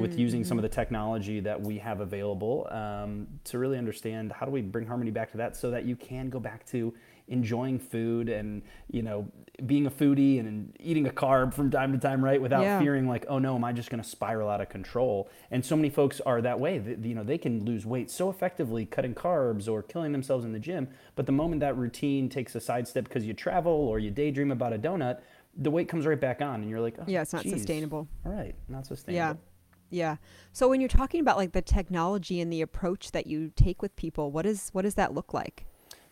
with 0.00 0.18
using 0.18 0.42
some 0.42 0.56
of 0.56 0.62
the 0.62 0.68
technology 0.68 1.38
that 1.38 1.60
we 1.60 1.76
have 1.76 2.00
available 2.00 2.66
um, 2.70 3.26
to 3.44 3.58
really 3.58 3.76
understand 3.76 4.32
how 4.32 4.46
do 4.46 4.52
we 4.52 4.62
bring 4.62 4.86
harmony 4.86 5.10
back 5.10 5.30
to 5.30 5.36
that 5.36 5.54
so 5.54 5.70
that 5.70 5.84
you 5.84 5.94
can 5.94 6.30
go 6.30 6.40
back 6.40 6.64
to 6.64 6.94
enjoying 7.28 7.78
food 7.78 8.28
and 8.28 8.62
you 8.90 9.02
know 9.02 9.26
being 9.64 9.86
a 9.86 9.90
foodie 9.90 10.38
and 10.38 10.72
eating 10.78 11.06
a 11.06 11.10
carb 11.10 11.52
from 11.52 11.70
time 11.70 11.90
to 11.92 11.98
time 11.98 12.22
right 12.24 12.40
without 12.40 12.62
Yeah. 12.62 12.78
fearing 12.78 13.08
like 13.08 13.24
oh 13.28 13.38
no 13.38 13.54
am 13.56 13.64
i 13.64 13.72
just 13.72 13.90
going 13.90 14.02
to 14.02 14.08
spiral 14.08 14.48
out 14.48 14.60
of 14.60 14.68
control 14.68 15.28
and 15.50 15.64
so 15.64 15.74
many 15.76 15.90
folks 15.90 16.20
are 16.20 16.40
that 16.42 16.60
way 16.60 16.78
Th- 16.78 16.98
you 17.02 17.14
know 17.14 17.24
they 17.24 17.38
can 17.38 17.64
lose 17.64 17.84
weight 17.86 18.10
so 18.10 18.30
effectively 18.30 18.84
cutting 18.86 19.14
carbs 19.14 19.68
or 19.68 19.82
killing 19.82 20.12
themselves 20.12 20.44
in 20.44 20.52
the 20.52 20.58
gym 20.60 20.88
but 21.16 21.26
the 21.26 21.32
moment 21.32 21.60
that 21.60 21.76
routine 21.76 22.28
takes 22.28 22.54
a 22.54 22.60
sidestep 22.60 23.04
because 23.04 23.24
you 23.24 23.34
travel 23.34 23.72
or 23.72 23.98
you 23.98 24.10
daydream 24.10 24.52
about 24.52 24.72
a 24.72 24.78
donut 24.78 25.18
the 25.56 25.70
weight 25.70 25.88
comes 25.88 26.06
right 26.06 26.20
back 26.20 26.40
on 26.42 26.60
and 26.60 26.68
you're 26.70 26.80
like 26.80 26.96
oh, 27.00 27.04
Yeah, 27.06 27.22
it's 27.22 27.32
not 27.32 27.42
geez. 27.42 27.52
sustainable. 27.54 28.06
all 28.24 28.32
right 28.32 28.54
not 28.68 28.86
sustainable 28.86 29.16
Yeah. 29.16 29.34
Yeah. 29.88 30.16
So 30.52 30.68
when 30.68 30.80
you're 30.80 30.88
talking 30.88 31.20
about 31.20 31.36
like 31.36 31.52
the 31.52 31.62
technology 31.62 32.40
and 32.40 32.52
the 32.52 32.60
approach 32.60 33.12
that 33.12 33.28
you 33.28 33.52
take 33.54 33.80
with 33.82 33.94
people, 33.94 34.32
what 34.32 34.44
is 34.44 34.68
what 34.72 34.82
does 34.82 34.96
that 34.96 35.14
look 35.14 35.32
like? 35.32 35.64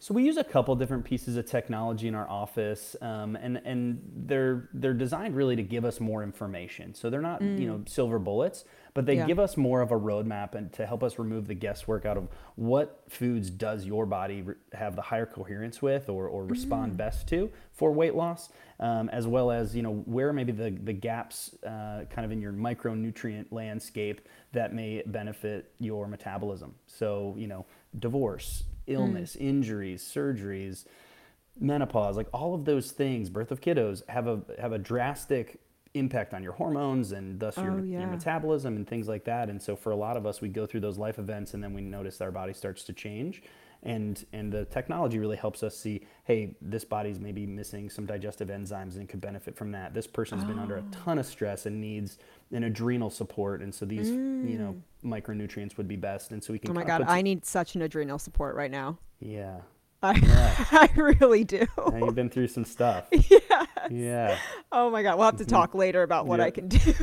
So 0.04 0.12
we 0.12 0.22
use 0.22 0.36
a 0.36 0.44
couple 0.44 0.76
different 0.76 1.06
pieces 1.06 1.38
of 1.38 1.46
technology 1.46 2.08
in 2.08 2.14
our 2.14 2.28
office, 2.28 2.94
um, 3.00 3.36
and 3.36 3.56
and 3.64 4.02
they're 4.26 4.68
they're 4.74 4.92
designed 4.92 5.34
really 5.34 5.56
to 5.56 5.62
give 5.62 5.86
us 5.86 5.98
more 5.98 6.22
information. 6.22 6.94
So 6.94 7.08
they're 7.08 7.22
not 7.22 7.40
mm. 7.40 7.58
you 7.58 7.66
know 7.66 7.82
silver 7.86 8.18
bullets, 8.18 8.66
but 8.92 9.06
they 9.06 9.16
yeah. 9.16 9.26
give 9.26 9.38
us 9.38 9.56
more 9.56 9.80
of 9.80 9.92
a 9.92 9.98
roadmap 9.98 10.56
and 10.56 10.70
to 10.74 10.84
help 10.84 11.02
us 11.02 11.18
remove 11.18 11.46
the 11.46 11.54
guesswork 11.54 12.04
out 12.04 12.18
of 12.18 12.28
what 12.56 13.04
foods 13.08 13.48
does 13.48 13.86
your 13.86 14.04
body 14.04 14.42
re- 14.42 14.56
have 14.74 14.94
the 14.94 15.00
higher 15.00 15.24
coherence 15.24 15.80
with 15.80 16.10
or, 16.10 16.28
or 16.28 16.44
respond 16.44 16.92
mm. 16.92 16.96
best 16.98 17.26
to 17.28 17.50
for 17.72 17.90
weight 17.90 18.14
loss, 18.14 18.50
um, 18.80 19.08
as 19.08 19.26
well 19.26 19.50
as 19.50 19.74
you 19.74 19.80
know 19.80 20.02
where 20.04 20.34
maybe 20.34 20.52
the 20.52 20.78
the 20.84 20.92
gaps 20.92 21.56
uh, 21.64 22.04
kind 22.10 22.26
of 22.26 22.30
in 22.30 22.42
your 22.42 22.52
micronutrient 22.52 23.46
landscape 23.52 24.28
that 24.52 24.74
may 24.74 25.02
benefit 25.06 25.72
your 25.78 26.08
metabolism. 26.08 26.74
So 26.86 27.34
you 27.38 27.46
know 27.46 27.64
divorce 27.98 28.64
illness, 28.86 29.36
mm. 29.36 29.40
injuries, 29.40 30.02
surgeries, 30.02 30.84
menopause, 31.58 32.16
like 32.16 32.28
all 32.32 32.54
of 32.54 32.64
those 32.64 32.90
things, 32.90 33.30
birth 33.30 33.50
of 33.50 33.60
kiddos 33.60 34.06
have 34.08 34.26
a 34.26 34.40
have 34.58 34.72
a 34.72 34.78
drastic 34.78 35.60
impact 35.94 36.34
on 36.34 36.42
your 36.42 36.52
hormones 36.52 37.12
and 37.12 37.38
thus 37.38 37.56
your, 37.56 37.70
oh, 37.70 37.82
yeah. 37.82 38.00
your, 38.00 38.08
metabolism 38.08 38.76
and 38.76 38.86
things 38.86 39.06
like 39.06 39.24
that. 39.24 39.48
And 39.48 39.62
so 39.62 39.76
for 39.76 39.92
a 39.92 39.96
lot 39.96 40.16
of 40.16 40.26
us, 40.26 40.40
we 40.40 40.48
go 40.48 40.66
through 40.66 40.80
those 40.80 40.98
life 40.98 41.18
events 41.18 41.54
and 41.54 41.62
then 41.62 41.72
we 41.72 41.82
notice 41.82 42.20
our 42.20 42.32
body 42.32 42.52
starts 42.52 42.82
to 42.84 42.92
change. 42.92 43.42
And, 43.84 44.24
and 44.32 44.50
the 44.50 44.64
technology 44.64 45.18
really 45.18 45.36
helps 45.36 45.62
us 45.62 45.76
see, 45.76 46.06
hey, 46.24 46.56
this 46.62 46.84
body's 46.84 47.20
maybe 47.20 47.46
missing 47.46 47.90
some 47.90 48.06
digestive 48.06 48.48
enzymes 48.48 48.96
and 48.96 49.08
could 49.08 49.20
benefit 49.20 49.54
from 49.56 49.72
that. 49.72 49.92
This 49.92 50.06
person's 50.06 50.42
oh. 50.44 50.46
been 50.46 50.58
under 50.58 50.76
a 50.76 50.80
oh. 50.80 51.04
ton 51.04 51.18
of 51.18 51.26
stress 51.26 51.66
and 51.66 51.80
needs 51.80 52.18
an 52.52 52.64
adrenal 52.64 53.10
support. 53.10 53.60
And 53.60 53.74
so 53.74 53.84
these, 53.84 54.10
mm. 54.10 54.50
you 54.50 54.58
know, 54.58 54.74
mm. 55.04 55.22
micronutrients 55.22 55.76
would 55.76 55.86
be 55.86 55.96
best. 55.96 56.32
And 56.32 56.42
so 56.42 56.52
we 56.52 56.58
can. 56.58 56.70
Oh 56.70 56.74
my 56.74 56.84
God, 56.84 57.02
I 57.02 57.20
need 57.20 57.44
such 57.44 57.74
an 57.74 57.82
adrenal 57.82 58.18
support 58.18 58.56
right 58.56 58.70
now. 58.70 58.98
Yeah. 59.20 59.58
I, 60.02 60.16
yeah. 60.16 60.54
I 60.72 60.90
really 60.96 61.44
do. 61.44 61.66
Yeah, 61.78 61.98
you've 61.98 62.14
been 62.14 62.30
through 62.30 62.48
some 62.48 62.64
stuff. 62.64 63.06
yes. 63.12 63.66
Yeah. 63.90 64.38
Oh 64.70 64.90
my 64.90 65.02
God. 65.02 65.16
We'll 65.16 65.26
have 65.26 65.36
to 65.36 65.44
mm-hmm. 65.44 65.50
talk 65.50 65.74
later 65.74 66.02
about 66.02 66.26
what 66.26 66.40
I 66.40 66.50
can 66.50 66.68
do. 66.68 66.94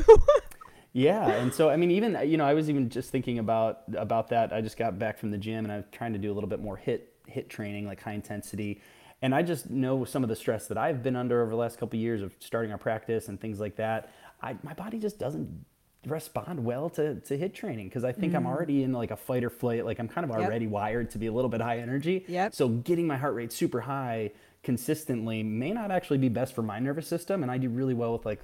Yeah. 0.92 1.26
And 1.28 1.52
so, 1.52 1.70
I 1.70 1.76
mean, 1.76 1.90
even, 1.90 2.18
you 2.28 2.36
know, 2.36 2.44
I 2.44 2.54
was 2.54 2.68
even 2.68 2.88
just 2.88 3.10
thinking 3.10 3.38
about, 3.38 3.82
about 3.96 4.28
that. 4.28 4.52
I 4.52 4.60
just 4.60 4.76
got 4.76 4.98
back 4.98 5.18
from 5.18 5.30
the 5.30 5.38
gym 5.38 5.64
and 5.64 5.72
I'm 5.72 5.84
trying 5.90 6.12
to 6.12 6.18
do 6.18 6.30
a 6.30 6.34
little 6.34 6.48
bit 6.48 6.60
more 6.60 6.80
HIIT, 6.84 7.00
HIIT 7.30 7.48
training, 7.48 7.86
like 7.86 8.00
high 8.00 8.12
intensity. 8.12 8.80
And 9.22 9.34
I 9.34 9.42
just 9.42 9.70
know 9.70 10.04
some 10.04 10.22
of 10.22 10.28
the 10.28 10.36
stress 10.36 10.66
that 10.66 10.76
I've 10.76 11.02
been 11.02 11.16
under 11.16 11.42
over 11.42 11.50
the 11.50 11.56
last 11.56 11.78
couple 11.78 11.96
of 11.96 12.02
years 12.02 12.22
of 12.22 12.34
starting 12.40 12.72
our 12.72 12.78
practice 12.78 13.28
and 13.28 13.40
things 13.40 13.60
like 13.60 13.76
that. 13.76 14.12
I, 14.42 14.56
my 14.62 14.74
body 14.74 14.98
just 14.98 15.18
doesn't 15.18 15.64
respond 16.06 16.64
well 16.64 16.90
to, 16.90 17.20
to 17.20 17.38
HIIT 17.38 17.54
training 17.54 17.88
because 17.88 18.04
I 18.04 18.12
think 18.12 18.32
mm. 18.32 18.36
I'm 18.36 18.46
already 18.46 18.82
in 18.82 18.92
like 18.92 19.12
a 19.12 19.16
fight 19.16 19.44
or 19.44 19.50
flight. 19.50 19.86
Like 19.86 20.00
I'm 20.00 20.08
kind 20.08 20.24
of 20.28 20.32
already 20.32 20.64
yep. 20.64 20.72
wired 20.72 21.10
to 21.10 21.18
be 21.18 21.28
a 21.28 21.32
little 21.32 21.48
bit 21.48 21.60
high 21.60 21.78
energy. 21.78 22.24
Yep. 22.28 22.54
So 22.54 22.68
getting 22.68 23.06
my 23.06 23.16
heart 23.16 23.34
rate 23.34 23.52
super 23.52 23.80
high 23.80 24.32
consistently 24.62 25.42
may 25.42 25.70
not 25.70 25.90
actually 25.90 26.18
be 26.18 26.28
best 26.28 26.54
for 26.54 26.62
my 26.62 26.78
nervous 26.80 27.06
system. 27.06 27.42
And 27.42 27.50
I 27.50 27.58
do 27.58 27.68
really 27.68 27.94
well 27.94 28.12
with 28.12 28.26
like 28.26 28.40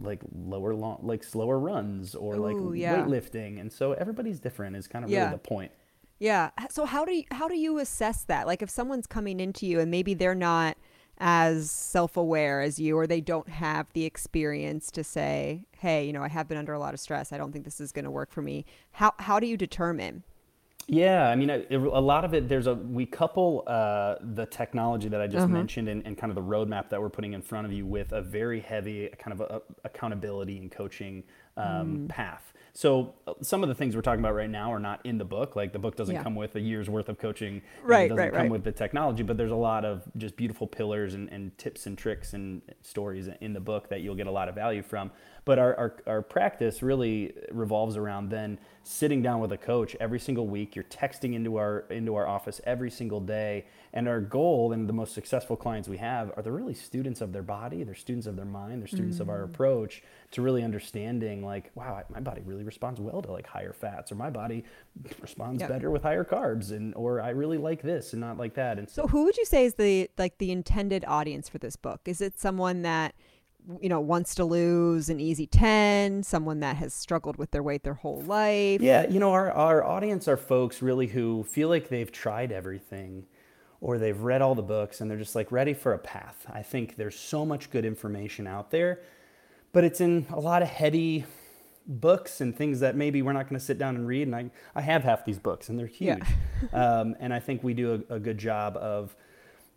like 0.00 0.20
lower 0.34 0.74
long 0.74 1.00
like 1.02 1.22
slower 1.24 1.58
runs 1.58 2.14
or 2.14 2.36
Ooh, 2.36 2.70
like 2.70 2.78
yeah. 2.78 2.96
weightlifting. 2.96 3.60
And 3.60 3.72
so 3.72 3.92
everybody's 3.92 4.40
different 4.40 4.76
is 4.76 4.86
kind 4.86 5.04
of 5.04 5.10
yeah. 5.10 5.24
really 5.24 5.32
the 5.32 5.38
point. 5.38 5.72
Yeah. 6.18 6.50
So 6.70 6.84
how 6.86 7.04
do 7.04 7.12
you, 7.12 7.24
how 7.32 7.48
do 7.48 7.56
you 7.56 7.78
assess 7.78 8.24
that? 8.24 8.46
Like 8.46 8.62
if 8.62 8.70
someone's 8.70 9.06
coming 9.06 9.40
into 9.40 9.66
you 9.66 9.80
and 9.80 9.90
maybe 9.90 10.14
they're 10.14 10.34
not 10.34 10.76
as 11.18 11.70
self-aware 11.70 12.60
as 12.60 12.78
you 12.78 12.96
or 12.96 13.06
they 13.06 13.20
don't 13.20 13.48
have 13.48 13.86
the 13.92 14.04
experience 14.04 14.90
to 14.90 15.04
say 15.04 15.62
hey 15.78 16.04
you 16.06 16.12
know 16.12 16.22
i 16.22 16.26
have 16.26 16.48
been 16.48 16.56
under 16.56 16.72
a 16.72 16.78
lot 16.78 16.94
of 16.94 16.98
stress 16.98 17.32
i 17.32 17.38
don't 17.38 17.52
think 17.52 17.64
this 17.64 17.80
is 17.80 17.92
going 17.92 18.04
to 18.04 18.10
work 18.10 18.32
for 18.32 18.42
me 18.42 18.64
how 18.92 19.12
how 19.18 19.38
do 19.38 19.46
you 19.46 19.56
determine 19.56 20.24
yeah, 20.86 21.28
I 21.28 21.36
mean, 21.36 21.50
a, 21.50 21.64
a, 21.70 21.78
lot 21.78 22.24
of 22.24 22.34
it. 22.34 22.48
There's 22.48 22.66
a 22.66 22.74
we 22.74 23.06
couple 23.06 23.64
uh, 23.66 24.16
the 24.20 24.46
technology 24.46 25.08
that 25.08 25.20
I 25.20 25.26
just 25.26 25.44
uh-huh. 25.44 25.48
mentioned 25.48 25.88
and, 25.88 26.04
and, 26.06 26.18
kind 26.18 26.30
of 26.30 26.34
the 26.34 26.42
roadmap 26.42 26.88
that 26.90 27.00
we're 27.00 27.10
putting 27.10 27.34
in 27.34 27.42
front 27.42 27.66
of 27.66 27.72
you 27.72 27.86
with 27.86 28.12
a 28.12 28.22
very 28.22 28.60
heavy 28.60 29.08
kind 29.18 29.40
of 29.40 29.40
a, 29.40 29.62
accountability 29.84 30.58
and 30.58 30.70
coaching 30.70 31.22
um, 31.56 31.66
mm. 31.66 32.08
path. 32.08 32.52
So 32.74 33.14
uh, 33.26 33.34
some 33.42 33.62
of 33.62 33.68
the 33.68 33.74
things 33.74 33.94
we're 33.94 34.02
talking 34.02 34.20
about 34.20 34.34
right 34.34 34.48
now 34.48 34.72
are 34.72 34.80
not 34.80 35.04
in 35.04 35.18
the 35.18 35.24
book. 35.24 35.56
Like 35.56 35.72
the 35.72 35.78
book 35.78 35.94
doesn't 35.94 36.14
yeah. 36.14 36.22
come 36.22 36.34
with 36.34 36.56
a 36.56 36.60
year's 36.60 36.88
worth 36.88 37.08
of 37.10 37.18
coaching. 37.18 37.60
Right, 37.82 38.04
it 38.04 38.08
doesn't 38.08 38.18
right, 38.18 38.32
come 38.32 38.42
right. 38.42 38.50
with 38.50 38.64
the 38.64 38.72
technology, 38.72 39.22
but 39.22 39.36
there's 39.36 39.50
a 39.50 39.56
lot 39.56 39.84
of 39.84 40.02
just 40.16 40.36
beautiful 40.36 40.66
pillars 40.66 41.12
and, 41.12 41.28
and 41.30 41.56
tips 41.58 41.86
and 41.86 41.98
tricks 41.98 42.32
and 42.32 42.62
stories 42.80 43.28
in 43.40 43.52
the 43.52 43.60
book 43.60 43.90
that 43.90 44.00
you'll 44.00 44.14
get 44.14 44.26
a 44.26 44.30
lot 44.30 44.48
of 44.48 44.54
value 44.54 44.82
from. 44.82 45.10
But 45.44 45.58
our, 45.58 45.76
our, 45.76 45.96
our 46.06 46.22
practice 46.22 46.82
really 46.82 47.34
revolves 47.50 47.96
around 47.96 48.30
then 48.30 48.58
sitting 48.84 49.22
down 49.22 49.40
with 49.40 49.52
a 49.52 49.58
coach 49.58 49.94
every 50.00 50.20
single 50.20 50.46
week. 50.46 50.74
You're 50.74 50.84
texting 50.84 51.34
into 51.34 51.56
our 51.56 51.80
into 51.90 52.14
our 52.14 52.26
office 52.26 52.60
every 52.64 52.90
single 52.90 53.20
day. 53.20 53.66
And 53.94 54.08
our 54.08 54.20
goal 54.20 54.72
and 54.72 54.88
the 54.88 54.92
most 54.92 55.12
successful 55.12 55.54
clients 55.54 55.86
we 55.86 55.98
have 55.98 56.32
are 56.34 56.42
they're 56.42 56.52
really 56.52 56.72
students 56.72 57.20
of 57.20 57.32
their 57.32 57.42
body, 57.42 57.84
they're 57.84 57.94
students 57.94 58.26
of 58.26 58.36
their 58.36 58.46
mind, 58.46 58.80
they're 58.80 58.88
students 58.88 59.18
mm. 59.18 59.20
of 59.20 59.28
our 59.28 59.40
mm. 59.40 59.44
approach 59.44 60.02
to 60.30 60.40
really 60.40 60.64
understanding 60.64 61.44
like, 61.44 61.70
wow, 61.74 62.02
my 62.08 62.20
body 62.20 62.40
really 62.46 62.64
responds 62.64 63.00
well 63.00 63.20
to 63.20 63.30
like 63.30 63.46
higher 63.46 63.74
fats, 63.74 64.10
or 64.10 64.14
my 64.14 64.30
body 64.30 64.64
responds 65.20 65.60
yep. 65.60 65.68
better 65.68 65.90
with 65.90 66.02
higher 66.02 66.24
carbs, 66.24 66.70
and 66.70 66.94
or 66.94 67.20
I 67.20 67.30
really 67.30 67.58
like 67.58 67.82
this 67.82 68.14
and 68.14 68.20
not 68.20 68.38
like 68.38 68.54
that. 68.54 68.78
And 68.78 68.88
so, 68.88 69.02
so 69.02 69.08
who 69.08 69.24
would 69.24 69.36
you 69.36 69.44
say 69.44 69.66
is 69.66 69.74
the 69.74 70.08
like 70.16 70.38
the 70.38 70.50
intended 70.50 71.04
audience 71.06 71.50
for 71.50 71.58
this 71.58 71.76
book? 71.76 72.00
Is 72.06 72.22
it 72.22 72.40
someone 72.40 72.82
that 72.82 73.14
you 73.80 73.88
know 73.88 74.00
wants 74.00 74.34
to 74.34 74.44
lose 74.44 75.08
an 75.08 75.20
easy 75.20 75.46
10 75.46 76.24
someone 76.24 76.60
that 76.60 76.76
has 76.76 76.92
struggled 76.92 77.36
with 77.36 77.52
their 77.52 77.62
weight 77.62 77.84
their 77.84 77.94
whole 77.94 78.20
life 78.22 78.80
yeah 78.80 79.08
you 79.08 79.20
know 79.20 79.30
our, 79.30 79.52
our 79.52 79.84
audience 79.84 80.26
are 80.26 80.36
folks 80.36 80.82
really 80.82 81.06
who 81.06 81.44
feel 81.44 81.68
like 81.68 81.88
they've 81.88 82.10
tried 82.10 82.50
everything 82.50 83.24
or 83.82 83.98
they've 83.98 84.22
read 84.22 84.40
all 84.40 84.54
the 84.54 84.62
books 84.62 85.00
and 85.00 85.10
they're 85.10 85.18
just 85.18 85.34
like 85.34 85.52
ready 85.52 85.74
for 85.74 85.92
a 85.92 85.98
path 85.98 86.46
i 86.50 86.62
think 86.62 86.96
there's 86.96 87.18
so 87.18 87.44
much 87.44 87.68
good 87.70 87.84
information 87.84 88.46
out 88.46 88.70
there 88.70 89.00
but 89.72 89.84
it's 89.84 90.00
in 90.00 90.24
a 90.30 90.40
lot 90.40 90.62
of 90.62 90.68
heady 90.68 91.26
books 91.86 92.40
and 92.40 92.56
things 92.56 92.80
that 92.80 92.94
maybe 92.94 93.20
we're 93.20 93.32
not 93.32 93.48
going 93.48 93.58
to 93.58 93.64
sit 93.64 93.76
down 93.76 93.96
and 93.96 94.06
read 94.06 94.22
and 94.22 94.34
i, 94.34 94.50
I 94.74 94.80
have 94.80 95.02
half 95.02 95.24
these 95.24 95.38
books 95.38 95.68
and 95.68 95.78
they're 95.78 95.86
huge 95.86 96.22
yeah. 96.72 97.00
um, 97.00 97.16
and 97.20 97.34
i 97.34 97.40
think 97.40 97.62
we 97.62 97.74
do 97.74 98.04
a, 98.08 98.14
a 98.14 98.18
good 98.20 98.38
job 98.38 98.76
of 98.76 99.14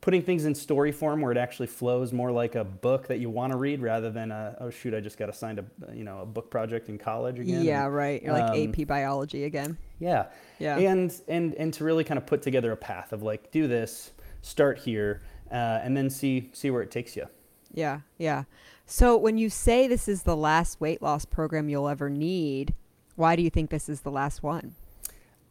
putting 0.06 0.22
things 0.22 0.46
in 0.46 0.54
story 0.54 0.92
form 0.92 1.20
where 1.20 1.32
it 1.32 1.38
actually 1.38 1.66
flows 1.66 2.14
more 2.14 2.32
like 2.32 2.54
a 2.54 2.64
book 2.64 3.08
that 3.08 3.18
you 3.18 3.28
want 3.28 3.52
to 3.52 3.58
read 3.58 3.82
rather 3.82 4.12
than 4.12 4.30
a, 4.30 4.56
oh 4.62 4.70
shoot 4.70 4.94
I 4.94 5.00
just 5.00 5.18
got 5.18 5.30
assigned 5.30 5.58
a 5.58 5.66
you 5.96 6.04
know 6.04 6.20
a 6.20 6.26
book 6.28 6.52
project 6.52 6.90
in 6.90 7.00
college 7.00 7.40
again. 7.40 7.66
Yeah, 7.66 7.86
and, 7.86 7.96
right. 7.96 8.22
You're 8.22 8.34
like 8.34 8.52
um, 8.52 8.70
AP 8.70 8.86
biology 8.88 9.46
again. 9.46 9.80
Yeah. 9.98 10.28
Yeah. 10.60 10.78
And 10.78 11.12
and 11.28 11.56
and 11.56 11.74
to 11.74 11.84
really 11.84 12.04
kind 12.04 12.20
of 12.20 12.28
put 12.28 12.44
together 12.44 12.72
a 12.72 12.78
path 12.78 13.14
of 13.14 13.24
like 13.24 13.50
do 13.50 13.68
this, 13.68 14.12
start 14.44 14.78
here, 14.78 15.24
uh, 15.50 15.80
and 15.82 15.98
then 15.98 16.12
see 16.12 16.52
see 16.54 16.70
where 16.70 16.84
it 16.84 16.92
takes 16.92 17.16
you. 17.16 17.26
Yeah, 17.74 18.02
yeah. 18.20 18.44
So 18.86 19.18
when 19.18 19.40
you 19.40 19.50
say 19.50 19.88
this 19.88 20.08
is 20.08 20.22
the 20.22 20.38
last 20.38 20.80
weight 20.80 21.02
loss 21.02 21.26
program 21.26 21.68
you'll 21.68 21.90
ever 21.90 22.12
need, 22.12 22.76
why 23.16 23.36
do 23.36 23.42
you 23.42 23.50
think 23.50 23.72
this 23.72 23.90
is 23.90 24.02
the 24.02 24.12
last 24.12 24.44
one? 24.44 24.76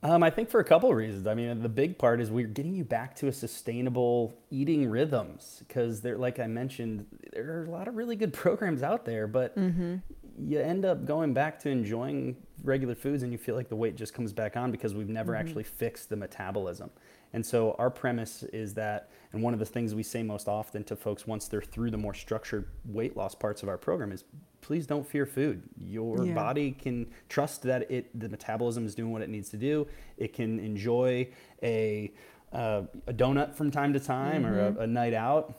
Um, 0.05 0.23
I 0.23 0.29
think 0.29 0.51
for 0.51 0.61
a 0.61 0.65
couple 0.65 0.91
of 0.91 0.97
reasons. 0.97 1.27
I 1.27 1.33
mean, 1.33 1.63
the 1.63 1.69
big 1.69 1.97
part 1.97 2.21
is 2.21 2.31
we're 2.31 2.47
getting 2.47 2.75
you 2.75 2.85
back 2.85 3.17
to 3.17 3.29
a 3.29 3.33
sustainable 3.33 4.35
eating 4.51 4.91
rhythms 4.91 5.63
because 5.67 6.03
there, 6.03 6.19
like 6.19 6.39
I 6.39 6.47
mentioned, 6.47 7.07
there 7.33 7.61
are 7.61 7.65
a 7.65 7.71
lot 7.71 7.89
of 7.89 7.97
really 7.97 8.15
good 8.15 8.33
programs 8.35 8.83
out 8.83 9.07
there, 9.07 9.27
but 9.27 9.57
mm-hmm. 9.57 9.97
you 10.39 10.61
end 10.61 10.85
up 10.85 11.07
going 11.07 11.33
back 11.33 11.59
to 11.61 11.71
enjoying 11.71 12.37
regular 12.63 12.95
foods 12.95 13.23
and 13.23 13.33
you 13.33 13.39
feel 13.39 13.55
like 13.55 13.71
the 13.71 13.77
weight 13.77 13.97
just 13.97 14.13
comes 14.13 14.35
back 14.35 14.59
on 14.59 14.71
because 14.71 14.95
we've 14.95 15.09
never 15.09 15.33
mm-hmm. 15.33 15.41
actually 15.41 15.65
fixed 15.65 16.11
the 16.11 16.17
metabolism. 16.17 16.91
And 17.33 17.45
so 17.45 17.75
our 17.79 17.91
premise 17.91 18.43
is 18.45 18.75
that, 18.75 19.11
and 19.33 19.43
one 19.43 19.55
of 19.55 19.59
the 19.59 19.67
things 19.67 19.95
we 19.95 20.03
say 20.03 20.23
most 20.23 20.49
often 20.49 20.85
to 20.85 20.97
folks 20.97 21.27
once 21.27 21.49
they're 21.49 21.63
through 21.63 21.91
the 21.91 21.99
more 21.99 22.15
structured 22.15 22.69
weight 22.85 23.17
loss 23.17 23.35
parts 23.35 23.63
of 23.63 23.71
our 23.71 23.79
program 23.79 24.13
is 24.13 24.25
please 24.65 24.87
don't 24.87 25.07
fear 25.07 25.27
food. 25.27 25.63
Your 25.79 26.25
yeah. 26.25 26.33
body 26.33 26.73
can 26.73 27.07
trust 27.29 27.63
that 27.63 27.91
it 27.91 28.19
the 28.19 28.29
metabolism 28.29 28.87
is 28.87 28.95
doing 28.95 29.13
what 29.13 29.21
it 29.21 29.29
needs 29.29 29.51
to 29.51 29.59
do. 29.59 29.87
It 30.17 30.33
can 30.33 30.59
enjoy 30.59 31.29
a 31.63 32.13
uh, 32.53 32.83
a 33.07 33.13
donut 33.13 33.55
from 33.55 33.71
time 33.71 33.93
to 33.93 34.01
time 34.01 34.45
mm-hmm. 34.45 34.55
or 34.55 34.67
a, 34.67 34.71
mm-hmm. 34.71 34.81
a, 34.83 34.87
night 34.87 35.13
out. 35.13 35.55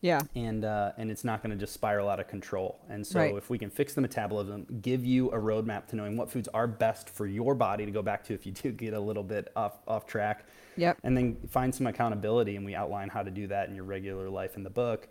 Yeah. 0.00 0.20
And 0.34 0.66
uh, 0.66 0.92
and 0.98 1.10
it's 1.10 1.24
not 1.24 1.42
going 1.42 1.52
to 1.52 1.56
just 1.56 1.72
spiral 1.72 2.10
out 2.10 2.20
of 2.20 2.28
control. 2.28 2.78
And 2.90 3.06
so 3.06 3.20
right. 3.20 3.34
if 3.34 3.48
we 3.48 3.56
can 3.56 3.70
fix 3.70 3.94
the 3.94 4.02
metabolism, 4.02 4.66
give 4.82 5.04
you 5.06 5.30
a 5.30 5.38
roadmap 5.38 5.86
to 5.88 5.96
knowing 5.96 6.16
what 6.16 6.30
foods 6.30 6.48
are 6.52 6.66
best 6.66 7.08
for 7.08 7.26
your 7.26 7.54
body 7.54 7.86
to 7.86 7.90
go 7.90 8.02
back 8.02 8.22
to 8.24 8.34
if 8.34 8.44
you 8.44 8.52
do 8.52 8.72
get 8.72 8.92
a 8.92 9.00
little 9.00 9.22
bit 9.22 9.50
off 9.56 9.78
off 9.88 10.06
track. 10.06 10.44
Yep. 10.76 10.98
And 11.04 11.16
then 11.16 11.36
find 11.48 11.74
some 11.74 11.86
accountability, 11.86 12.56
and 12.56 12.66
we 12.66 12.74
outline 12.74 13.08
how 13.08 13.22
to 13.22 13.30
do 13.30 13.46
that 13.46 13.68
in 13.68 13.76
your 13.76 13.84
regular 13.84 14.28
life 14.28 14.56
in 14.56 14.64
the 14.64 14.70
book 14.70 15.08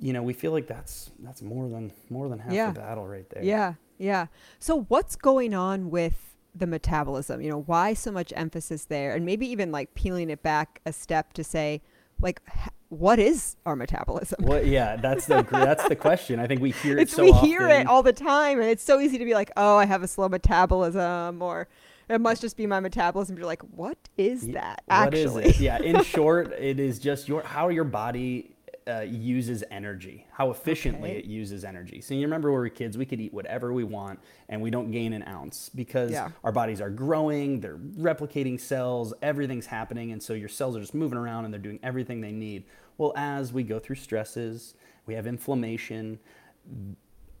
you 0.00 0.12
know, 0.12 0.22
we 0.22 0.32
feel 0.32 0.52
like 0.52 0.66
that's 0.66 1.10
that's 1.20 1.42
more 1.42 1.68
than 1.68 1.92
more 2.10 2.28
than 2.28 2.38
half 2.38 2.52
yeah. 2.52 2.70
the 2.72 2.80
battle 2.80 3.06
right 3.06 3.28
there. 3.30 3.42
Yeah, 3.42 3.74
yeah. 3.98 4.26
So 4.58 4.82
what's 4.88 5.16
going 5.16 5.54
on 5.54 5.90
with 5.90 6.36
the 6.54 6.66
metabolism? 6.66 7.40
You 7.40 7.50
know, 7.50 7.62
why 7.62 7.94
so 7.94 8.12
much 8.12 8.32
emphasis 8.36 8.84
there, 8.84 9.14
and 9.14 9.24
maybe 9.24 9.46
even 9.48 9.72
like 9.72 9.94
peeling 9.94 10.30
it 10.30 10.42
back 10.42 10.80
a 10.86 10.92
step 10.92 11.32
to 11.34 11.44
say, 11.44 11.82
like, 12.20 12.40
what 12.88 13.18
is 13.18 13.56
our 13.66 13.76
metabolism? 13.76 14.44
Well, 14.44 14.64
yeah, 14.64 14.96
that's 15.02 15.26
the 15.26 15.46
that's 15.50 15.88
the 15.88 15.96
question. 15.96 16.38
I 16.38 16.46
think 16.46 16.60
we 16.60 16.70
hear 16.70 16.98
it 16.98 17.02
it's, 17.02 17.14
so 17.14 17.24
we 17.24 17.32
often. 17.32 17.48
hear 17.48 17.68
it 17.68 17.86
all 17.86 18.02
the 18.02 18.12
time, 18.12 18.60
and 18.60 18.68
it's 18.68 18.84
so 18.84 19.00
easy 19.00 19.18
to 19.18 19.24
be 19.24 19.34
like, 19.34 19.50
oh, 19.56 19.76
I 19.76 19.86
have 19.86 20.02
a 20.02 20.08
slow 20.08 20.28
metabolism, 20.28 21.42
or 21.42 21.68
it 22.08 22.20
must 22.20 22.40
just 22.40 22.56
be 22.56 22.66
my 22.66 22.80
metabolism. 22.80 23.36
You're 23.36 23.46
like, 23.46 23.62
what 23.62 23.98
is 24.16 24.46
that? 24.48 24.82
What 24.86 25.14
actually? 25.14 25.50
Yeah. 25.58 25.82
In 25.82 26.02
short, 26.04 26.52
it 26.52 26.78
is 26.78 26.98
just 26.98 27.28
your 27.28 27.42
how 27.42 27.68
your 27.68 27.84
body 27.84 28.54
uh, 28.88 29.00
uses 29.00 29.62
energy, 29.70 30.26
how 30.32 30.50
efficiently 30.50 31.10
Okay. 31.10 31.18
it 31.18 31.24
uses 31.26 31.64
energy. 31.64 32.00
So 32.00 32.14
you 32.14 32.22
remember 32.22 32.50
when 32.50 32.60
we 32.60 32.64
were 32.66 32.68
kids, 32.70 32.96
we 32.96 33.04
could 33.04 33.20
eat 33.20 33.32
whatever 33.34 33.72
we 33.72 33.84
want 33.84 34.18
and 34.48 34.62
we 34.62 34.70
don't 34.70 34.90
gain 34.90 35.12
an 35.12 35.22
ounce 35.24 35.68
because 35.68 36.12
Yeah. 36.12 36.30
our 36.42 36.52
bodies 36.52 36.80
are 36.80 36.90
growing, 36.90 37.60
they're 37.60 37.76
replicating 37.76 38.58
cells, 38.58 39.12
everything's 39.20 39.66
happening, 39.66 40.12
and 40.12 40.22
so 40.22 40.32
your 40.32 40.48
cells 40.48 40.76
are 40.76 40.80
just 40.80 40.94
moving 40.94 41.18
around 41.18 41.44
and 41.44 41.52
they're 41.52 41.60
doing 41.60 41.78
everything 41.82 42.20
they 42.20 42.32
need. 42.32 42.64
Well, 42.96 43.12
as 43.16 43.52
we 43.52 43.62
go 43.62 43.78
through 43.78 43.96
stresses, 43.96 44.74
we 45.06 45.14
have 45.14 45.26
inflammation, 45.26 46.18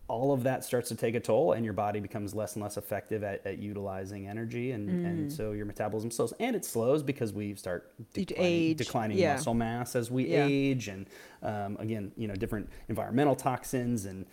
all 0.08 0.32
of 0.32 0.42
that 0.42 0.64
starts 0.64 0.88
to 0.88 0.94
take 0.94 1.14
a 1.14 1.20
toll 1.20 1.52
and 1.52 1.64
your 1.64 1.74
body 1.74 2.00
becomes 2.00 2.34
less 2.34 2.54
and 2.54 2.62
less 2.62 2.76
effective 2.78 3.22
at, 3.22 3.46
at 3.46 3.58
utilizing 3.58 4.26
energy 4.26 4.72
and, 4.72 4.88
Mm. 4.88 5.04
and 5.04 5.32
so 5.32 5.52
your 5.52 5.66
metabolism 5.66 6.10
slows 6.10 6.32
and 6.40 6.56
it 6.56 6.64
slows 6.64 7.02
because 7.02 7.32
we 7.32 7.54
start 7.54 7.92
declining, 8.14 8.44
age, 8.52 8.78
declining 8.78 9.18
yeah. 9.18 9.34
muscle 9.34 9.54
mass 9.54 9.94
as 9.94 10.10
we 10.10 10.28
Yeah. 10.28 10.46
age 10.46 10.88
and 10.88 11.06
um, 11.42 11.76
again 11.78 12.10
you 12.16 12.26
know 12.26 12.34
different 12.34 12.68
environmental 12.88 13.36
toxins 13.36 14.06
and 14.06 14.24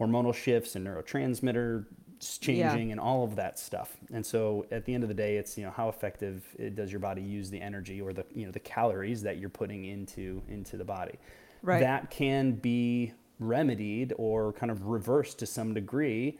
hormonal 0.00 0.32
shifts 0.34 0.76
and 0.76 0.86
neurotransmitter 0.86 1.84
s- 2.20 2.38
Yeah. 2.40 2.68
changing 2.70 2.92
and 2.92 3.00
all 3.00 3.24
of 3.24 3.34
that 3.36 3.58
stuff 3.58 3.96
and 4.12 4.24
so 4.24 4.66
at 4.70 4.84
the 4.84 4.94
end 4.94 5.02
of 5.02 5.08
the 5.08 5.14
day 5.14 5.36
it's 5.36 5.58
you 5.58 5.64
know 5.64 5.70
how 5.72 5.88
effective 5.88 6.44
it 6.58 6.74
does 6.76 6.92
your 6.92 7.00
body 7.00 7.22
use 7.22 7.50
the 7.50 7.60
energy 7.60 8.00
or 8.00 8.12
the 8.12 8.24
you 8.34 8.46
know 8.46 8.52
the 8.52 8.60
calories 8.60 9.22
that 9.22 9.38
you're 9.38 9.50
putting 9.50 9.84
into 9.84 10.42
into 10.48 10.76
the 10.76 10.84
body 10.84 11.18
Right. 11.62 11.80
that 11.80 12.10
can 12.10 12.52
be 12.52 13.12
remedied 13.38 14.12
or 14.16 14.52
kind 14.52 14.70
of 14.70 14.86
reversed 14.86 15.38
to 15.40 15.46
some 15.46 15.74
degree 15.74 16.38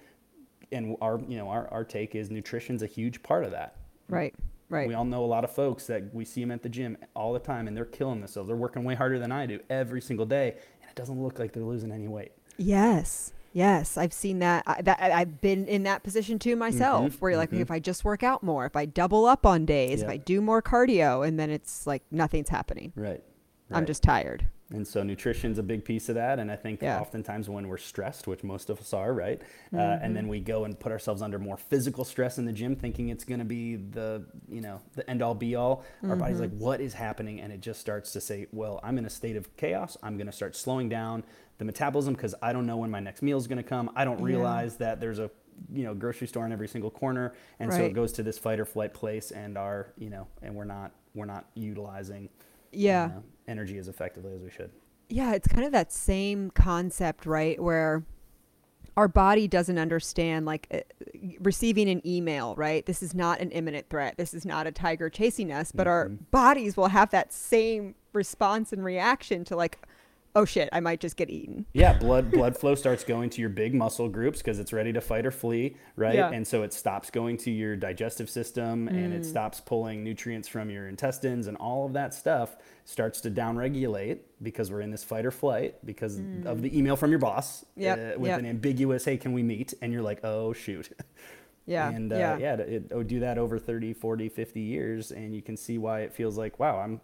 and 0.72 0.96
our 1.00 1.20
you 1.28 1.36
know 1.36 1.48
our, 1.48 1.68
our 1.68 1.84
take 1.84 2.14
is 2.14 2.30
nutrition's 2.30 2.82
a 2.82 2.86
huge 2.86 3.22
part 3.22 3.44
of 3.44 3.50
that 3.50 3.76
right, 4.08 4.34
right. 4.68 4.88
we 4.88 4.94
all 4.94 5.04
know 5.04 5.24
a 5.24 5.26
lot 5.26 5.44
of 5.44 5.50
folks 5.50 5.86
that 5.86 6.02
we 6.14 6.24
see 6.24 6.40
them 6.40 6.50
at 6.50 6.62
the 6.62 6.68
gym 6.68 6.96
all 7.14 7.32
the 7.32 7.38
time 7.38 7.66
and 7.68 7.76
they're 7.76 7.84
killing 7.84 8.20
themselves 8.20 8.46
they're 8.46 8.56
working 8.56 8.84
way 8.84 8.94
harder 8.94 9.18
than 9.18 9.32
i 9.32 9.44
do 9.44 9.58
every 9.70 10.00
single 10.00 10.24
day 10.26 10.52
and 10.80 10.90
it 10.90 10.94
doesn't 10.94 11.22
look 11.22 11.38
like 11.38 11.52
they're 11.52 11.64
losing 11.64 11.92
any 11.92 12.08
weight 12.08 12.32
Yes. 12.56 13.32
Yes, 13.52 13.96
I've 13.96 14.12
seen 14.12 14.40
that. 14.40 14.64
I, 14.66 14.82
that 14.82 15.00
I've 15.00 15.40
been 15.40 15.66
in 15.66 15.84
that 15.84 16.02
position 16.02 16.40
too 16.40 16.56
myself, 16.56 17.12
Mhm, 17.12 17.20
where 17.20 17.30
you're 17.32 17.38
like, 17.38 17.50
mhm. 17.52 17.60
if 17.60 17.70
I 17.70 17.78
just 17.78 18.04
work 18.04 18.24
out 18.24 18.42
more, 18.42 18.66
if 18.66 18.74
I 18.74 18.84
double 18.84 19.26
up 19.26 19.46
on 19.46 19.64
days, 19.64 20.02
if 20.02 20.08
I 20.08 20.16
do 20.16 20.40
more 20.40 20.60
cardio, 20.60 21.26
and 21.26 21.38
then 21.38 21.50
it's 21.50 21.86
like 21.86 22.02
nothing's 22.10 22.48
happening. 22.48 22.92
right, 22.96 23.22
I'm 23.70 23.86
just 23.86 24.02
tired. 24.02 24.46
And 24.70 24.86
so 24.86 25.02
nutrition's 25.02 25.58
a 25.58 25.62
big 25.62 25.84
piece 25.84 26.08
of 26.08 26.14
that 26.14 26.38
and 26.38 26.50
i 26.50 26.56
think 26.56 26.80
Yeah. 26.80 26.98
oftentimes 26.98 27.50
when 27.50 27.68
we're 27.68 27.76
stressed 27.76 28.26
which 28.26 28.42
most 28.42 28.70
of 28.70 28.80
us 28.80 28.94
are 28.94 29.12
right 29.12 29.40
uh, 29.72 29.76
Mm-hmm. 29.76 30.04
and 30.04 30.16
then 30.16 30.26
we 30.26 30.40
go 30.40 30.64
and 30.64 30.78
put 30.78 30.90
ourselves 30.90 31.20
under 31.20 31.38
more 31.38 31.56
physical 31.58 32.04
stress 32.04 32.38
in 32.38 32.46
the 32.46 32.52
gym 32.52 32.74
thinking 32.74 33.10
it's 33.10 33.24
going 33.24 33.40
to 33.40 33.44
be 33.44 33.76
the 33.76 34.24
you 34.48 34.62
know 34.62 34.80
the 34.94 35.08
end 35.08 35.20
all 35.22 35.34
be 35.34 35.54
all 35.54 35.84
our 36.08 36.16
body's 36.16 36.34
Mm-hmm. 36.36 36.42
like 36.44 36.52
what 36.58 36.80
is 36.80 36.94
happening 36.94 37.40
and 37.40 37.52
it 37.52 37.60
just 37.60 37.78
starts 37.80 38.12
to 38.12 38.20
say 38.20 38.46
well 38.52 38.80
i'm 38.82 38.96
in 38.96 39.04
a 39.04 39.10
state 39.10 39.36
of 39.36 39.54
chaos 39.56 39.96
i'm 40.02 40.16
going 40.16 40.26
to 40.26 40.32
start 40.32 40.56
slowing 40.56 40.88
down 40.88 41.24
the 41.58 41.64
metabolism 41.64 42.14
because 42.14 42.34
i 42.42 42.52
don't 42.52 42.66
know 42.66 42.78
when 42.78 42.90
my 42.90 43.00
next 43.00 43.20
meal 43.22 43.36
is 43.36 43.46
going 43.46 43.58
to 43.58 43.62
come 43.68 43.90
i 43.94 44.04
don't 44.04 44.18
Yeah. 44.20 44.24
realize 44.26 44.76
that 44.78 44.98
there's 44.98 45.18
a 45.18 45.30
you 45.72 45.84
know 45.84 45.94
grocery 45.94 46.26
store 46.26 46.46
in 46.46 46.52
every 46.52 46.66
single 46.68 46.90
corner 46.90 47.34
and 47.60 47.72
so 47.72 47.84
it 47.84 47.92
goes 47.92 48.12
to 48.12 48.22
this 48.24 48.38
fight 48.38 48.58
or 48.58 48.64
flight 48.64 48.92
place 48.94 49.30
and 49.30 49.56
our 49.58 49.92
you 49.98 50.10
know 50.10 50.26
and 50.42 50.54
we're 50.54 50.64
not 50.64 50.90
we're 51.14 51.26
not 51.26 51.44
utilizing 51.54 52.28
Yeah. 52.76 53.08
you 53.08 53.12
know, 53.14 53.22
energy 53.48 53.78
as 53.78 53.88
effectively 53.88 54.32
as 54.34 54.40
we 54.42 54.50
should 54.50 54.70
Yeah, 55.08 55.32
it's 55.34 55.46
kind 55.48 55.64
of 55.64 55.72
that 55.72 55.92
same 55.92 56.50
concept, 56.50 57.26
right? 57.26 57.60
Where 57.62 58.04
our 58.96 59.08
body 59.08 59.48
doesn't 59.48 59.76
understand 59.78 60.46
like 60.46 60.68
uh, 60.72 60.78
receiving 61.40 61.88
an 61.88 62.00
email, 62.06 62.54
right? 62.54 62.86
This 62.86 63.02
is 63.02 63.12
not 63.14 63.40
an 63.40 63.50
imminent 63.50 63.88
threat. 63.90 64.16
This 64.16 64.32
is 64.34 64.44
not 64.46 64.66
a 64.66 64.72
tiger 64.72 65.10
chasing 65.10 65.50
us, 65.52 65.72
but 65.72 65.86
our 65.88 66.08
Mhm. 66.10 66.30
bodies 66.30 66.76
will 66.76 66.88
have 66.88 67.10
that 67.10 67.32
same 67.32 67.96
response 68.12 68.72
and 68.72 68.84
reaction 68.84 69.44
to 69.44 69.56
like, 69.56 69.84
oh 70.36 70.44
shit, 70.44 70.68
I 70.72 70.80
might 70.80 71.00
just 71.00 71.16
get 71.16 71.30
eaten. 71.30 71.66
Yeah, 71.72 71.92
blood 71.98 72.30
blood 72.38 72.56
flow 72.56 72.74
starts 72.74 73.04
going 73.04 73.30
to 73.30 73.40
your 73.40 73.50
big 73.50 73.74
muscle 73.74 74.08
groups 74.08 74.38
because 74.38 74.58
it's 74.58 74.72
ready 74.72 74.92
to 74.92 75.00
fight 75.00 75.26
or 75.26 75.30
flee, 75.30 75.76
right? 75.96 76.14
Yeah. 76.14 76.30
And 76.30 76.46
so 76.46 76.62
it 76.62 76.72
stops 76.72 77.10
going 77.10 77.36
to 77.38 77.50
your 77.50 77.76
digestive 77.76 78.28
system 78.28 78.88
and 78.88 79.12
Mm. 79.12 79.16
it 79.16 79.24
stops 79.24 79.60
pulling 79.60 80.02
nutrients 80.02 80.48
from 80.48 80.70
your 80.70 80.88
intestines 80.88 81.46
and 81.46 81.56
all 81.58 81.86
of 81.86 81.92
that 81.92 82.12
stuff 82.14 82.56
starts 82.84 83.20
to 83.22 83.30
downregulate 83.30 84.18
because 84.42 84.70
we're 84.70 84.80
in 84.80 84.90
this 84.90 85.04
fight 85.04 85.24
or 85.24 85.30
flight 85.30 85.76
because 85.86 86.20
of 86.44 86.62
the 86.62 86.76
email 86.76 86.96
from 86.96 87.10
your 87.10 87.18
boss 87.20 87.64
Mm. 87.78 87.82
Yep, 87.82 87.98
uh, 87.98 88.20
with 88.20 88.28
yep. 88.30 88.38
an 88.40 88.46
ambiguous 88.46 89.04
hey 89.04 89.16
can 89.16 89.32
we 89.32 89.42
meet 89.42 89.72
and 89.82 89.92
you're 89.92 90.02
like 90.02 90.20
oh 90.24 90.52
shoot 90.52 90.90
Yeah. 91.66 91.88
and 91.88 92.12
uh, 92.12 92.16
yeah. 92.16 92.36
yeah, 92.36 92.54
it, 92.56 92.60
it, 92.68 92.82
oh, 92.92 93.02
do 93.02 93.20
that 93.20 93.38
over 93.38 93.58
30 93.58 93.94
40 93.94 94.28
50 94.28 94.60
years 94.60 95.12
and 95.12 95.34
you 95.34 95.40
can 95.40 95.56
see 95.56 95.78
why 95.78 96.00
it 96.00 96.12
feels 96.12 96.36
like 96.36 96.58
wow 96.58 96.78
i'm 96.78 97.00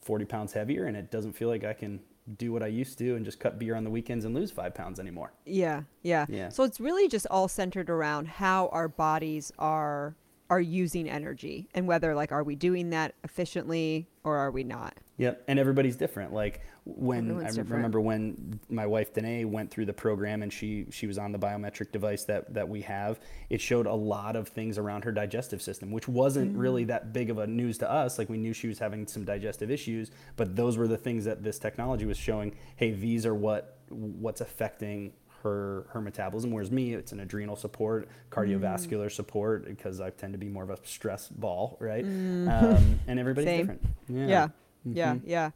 40 0.00 0.24
pounds 0.24 0.52
heavier 0.54 0.86
and 0.86 0.96
it 0.96 1.10
doesn't 1.10 1.32
feel 1.34 1.48
like 1.48 1.62
i 1.64 1.74
can 1.74 2.00
do 2.36 2.52
what 2.52 2.62
i 2.62 2.66
used 2.66 2.98
to 2.98 3.16
and 3.16 3.24
just 3.24 3.40
cut 3.40 3.58
beer 3.58 3.74
on 3.74 3.84
the 3.84 3.90
weekends 3.90 4.24
and 4.24 4.34
lose 4.34 4.50
five 4.50 4.74
pounds 4.74 5.00
anymore 5.00 5.32
Yeah, 5.46 5.82
yeah. 6.02 6.26
Yeah. 6.28 6.50
So 6.50 6.62
it's 6.64 6.78
really 6.80 7.08
just 7.08 7.26
all 7.30 7.48
centered 7.48 7.88
around 7.88 8.28
how 8.28 8.68
our 8.68 8.88
bodies 8.88 9.50
are 9.58 10.14
are 10.50 10.60
using 10.60 11.08
energy 11.10 11.68
and 11.74 11.86
whether 11.86 12.14
like 12.14 12.32
are 12.32 12.42
we 12.42 12.54
doing 12.56 12.90
that 12.90 13.14
efficiently 13.24 14.08
or 14.24 14.36
are 14.36 14.50
we 14.50 14.64
not? 14.64 14.94
Yep, 15.18 15.44
and 15.48 15.58
everybody's 15.58 15.96
different. 15.96 16.32
Like 16.32 16.60
when 16.84 17.16
I 17.16 17.20
Everyone's 17.20 17.42
re- 17.42 17.48
different. 17.50 17.70
remember 17.70 18.00
when 18.00 18.60
my 18.70 18.86
wife 18.86 19.12
Danae 19.12 19.44
went 19.44 19.70
through 19.70 19.86
the 19.86 19.92
program 19.92 20.42
and 20.42 20.52
she 20.52 20.86
she 20.90 21.06
was 21.06 21.18
on 21.18 21.32
the 21.32 21.38
biometric 21.38 21.90
device 21.92 22.24
that 22.24 22.54
that 22.54 22.68
we 22.68 22.80
have. 22.82 23.18
It 23.50 23.60
showed 23.60 23.86
a 23.86 23.92
lot 23.94 24.36
of 24.36 24.48
things 24.48 24.78
around 24.78 25.04
her 25.04 25.12
digestive 25.12 25.60
system, 25.60 25.90
which 25.90 26.08
wasn't 26.08 26.56
really 26.56 26.84
Mm. 26.84 26.88
that 26.88 27.12
big 27.12 27.30
of 27.30 27.38
a 27.38 27.46
news 27.46 27.78
to 27.78 27.90
us. 27.90 28.18
Like 28.18 28.28
we 28.28 28.38
knew 28.38 28.52
she 28.54 28.68
was 28.68 28.78
having 28.78 29.06
some 29.06 29.24
digestive 29.24 29.70
issues, 29.70 30.10
but 30.36 30.54
those 30.56 30.78
were 30.78 30.86
the 30.88 30.96
things 30.96 31.24
that 31.24 31.42
this 31.42 31.58
technology 31.58 32.06
was 32.06 32.16
showing. 32.16 32.54
Hey, 32.76 32.92
these 32.92 33.26
are 33.26 33.34
what 33.34 33.78
what's 33.90 34.40
affecting 34.40 35.12
her 35.42 35.86
her 35.90 36.00
metabolism. 36.00 36.50
Whereas 36.50 36.70
me, 36.70 36.94
it's 36.94 37.12
an 37.12 37.20
adrenal 37.20 37.56
support, 37.56 38.08
cardiovascular 38.30 39.06
Mm. 39.06 39.12
support 39.12 39.64
because 39.66 40.00
I 40.00 40.10
tend 40.10 40.32
to 40.34 40.38
be 40.38 40.48
more 40.48 40.64
of 40.64 40.70
a 40.70 40.78
stress 40.84 41.28
ball, 41.28 41.76
right? 41.80 42.04
Um, 42.04 43.00
and 43.06 43.18
everybody's 43.18 43.48
Mm. 43.48 43.52
Same. 43.52 43.58
different. 43.60 43.82
Yeah. 44.08 44.48
Yeah, 44.84 45.14
Mhm. 45.14 45.20
yeah. 45.24 45.50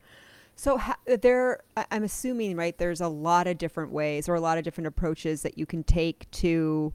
So 0.56 0.76
ha- 0.76 0.98
there, 1.06 1.60
I'm 1.90 2.02
assuming, 2.04 2.56
right? 2.56 2.76
There's 2.76 3.00
a 3.00 3.08
lot 3.08 3.46
of 3.46 3.56
different 3.58 3.90
ways 3.92 4.28
or 4.28 4.34
a 4.34 4.40
lot 4.40 4.58
of 4.58 4.64
different 4.64 4.86
approaches 4.88 5.42
that 5.42 5.56
you 5.56 5.64
can 5.66 5.82
take 5.82 6.30
to 6.32 6.92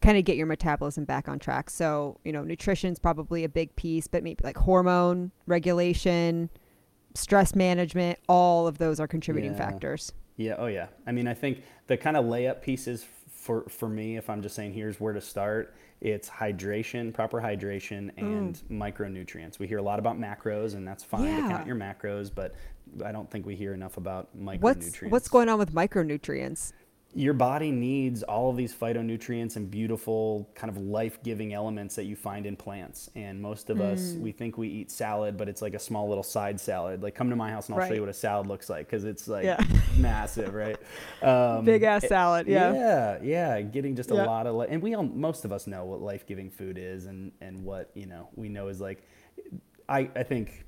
kind 0.00 0.16
of 0.18 0.24
get 0.24 0.36
your 0.36 0.46
metabolism 0.46 1.04
back 1.04 1.28
on 1.28 1.38
track. 1.38 1.68
So 1.70 2.18
you 2.24 2.32
know, 2.32 2.42
nutrition's 2.44 2.98
probably 2.98 3.44
a 3.44 3.48
big 3.48 3.74
piece, 3.76 4.06
but 4.06 4.22
maybe 4.22 4.40
like 4.44 4.56
hormone 4.56 5.32
regulation, 5.46 6.50
stress 7.14 7.54
management, 7.54 8.18
all 8.28 8.66
of 8.66 8.78
those 8.78 8.98
are 9.00 9.06
contributing 9.08 9.52
Yeah. 9.52 9.58
factors. 9.58 10.12
Yeah. 10.42 10.56
Oh, 10.58 10.66
yeah. 10.66 10.88
I 11.06 11.12
mean, 11.12 11.28
I 11.28 11.34
think 11.34 11.62
the 11.86 11.96
kind 11.96 12.16
of 12.16 12.24
layup 12.24 12.62
pieces 12.62 13.06
for 13.42 13.64
for 13.68 13.88
me, 13.88 14.16
if 14.16 14.30
I'm 14.30 14.42
just 14.42 14.54
saying 14.54 14.72
here's 14.72 15.00
where 15.00 15.12
to 15.12 15.20
start, 15.20 15.74
it's 16.00 16.28
hydration, 16.28 17.12
proper 17.12 17.40
hydration, 17.40 18.12
hmm. 18.12 18.24
and 18.24 18.62
micronutrients. 18.70 19.58
We 19.58 19.66
hear 19.66 19.78
a 19.78 19.82
lot 19.82 19.98
about 19.98 20.18
macros, 20.18 20.74
and 20.74 20.86
that's 20.86 21.02
fine 21.02 21.42
to 21.42 21.48
count 21.48 21.66
your 21.66 21.76
macros, 21.76 22.30
but 22.32 22.54
I 23.04 23.12
don't 23.12 23.30
think 23.30 23.46
we 23.46 23.56
hear 23.56 23.74
enough 23.74 23.96
about 23.96 24.28
micronutrients. 24.36 24.60
What's 24.62 25.02
what's 25.02 25.28
going 25.28 25.48
on 25.48 25.58
with 25.58 25.72
micronutrients? 25.72 26.72
Your 27.14 27.34
body 27.34 27.70
needs 27.70 28.22
all 28.22 28.48
of 28.48 28.56
these 28.56 28.74
phytonutrients 28.74 29.56
and 29.56 29.70
beautiful 29.70 30.48
kind 30.54 30.70
of 30.70 30.78
life-giving 30.78 31.52
elements 31.52 31.94
that 31.94 32.04
you 32.04 32.16
find 32.16 32.46
in 32.46 32.56
plants 32.56 33.10
and 33.14 33.40
most 33.40 33.68
of 33.68 33.80
us 33.82 34.12
Hmm. 34.14 34.22
we 34.22 34.32
think 34.32 34.56
we 34.56 34.68
eat 34.68 34.90
salad 34.90 35.36
but 35.36 35.46
it's 35.48 35.60
like 35.60 35.74
a 35.74 35.78
small 35.78 36.08
little 36.08 36.22
side 36.24 36.58
salad 36.58 37.02
like 37.02 37.14
come 37.14 37.28
to 37.28 37.36
my 37.36 37.50
house 37.50 37.68
and 37.68 37.78
i'll 37.78 37.86
show 37.86 37.92
you 37.94 38.00
what 38.00 38.08
a 38.08 38.14
salad 38.14 38.46
looks 38.46 38.70
like 38.70 38.86
because 38.86 39.04
it's 39.04 39.28
like 39.28 39.44
Yeah. 39.44 39.62
massive 39.98 40.54
right 40.54 40.76
um, 41.22 41.64
Big 41.66 41.82
ass 41.82 42.06
salad, 42.08 42.46
yeah. 42.46 42.72
yeah 42.72 43.18
yeah 43.22 43.60
getting 43.60 43.94
just 43.94 44.10
a 44.10 44.14
lot 44.14 44.46
of 44.46 44.54
li- 44.54 44.66
and 44.70 44.82
we 44.82 44.94
all 44.94 45.02
most 45.02 45.44
of 45.44 45.52
us 45.52 45.66
know 45.66 45.84
what 45.84 46.00
life-giving 46.00 46.50
food 46.50 46.78
is 46.78 47.04
and 47.06 47.32
and 47.42 47.62
what 47.62 47.90
you 47.94 48.06
know 48.06 48.28
we 48.36 48.48
know 48.48 48.68
is 48.68 48.80
like 48.80 49.02
i 49.88 50.08
i 50.16 50.22
think 50.22 50.64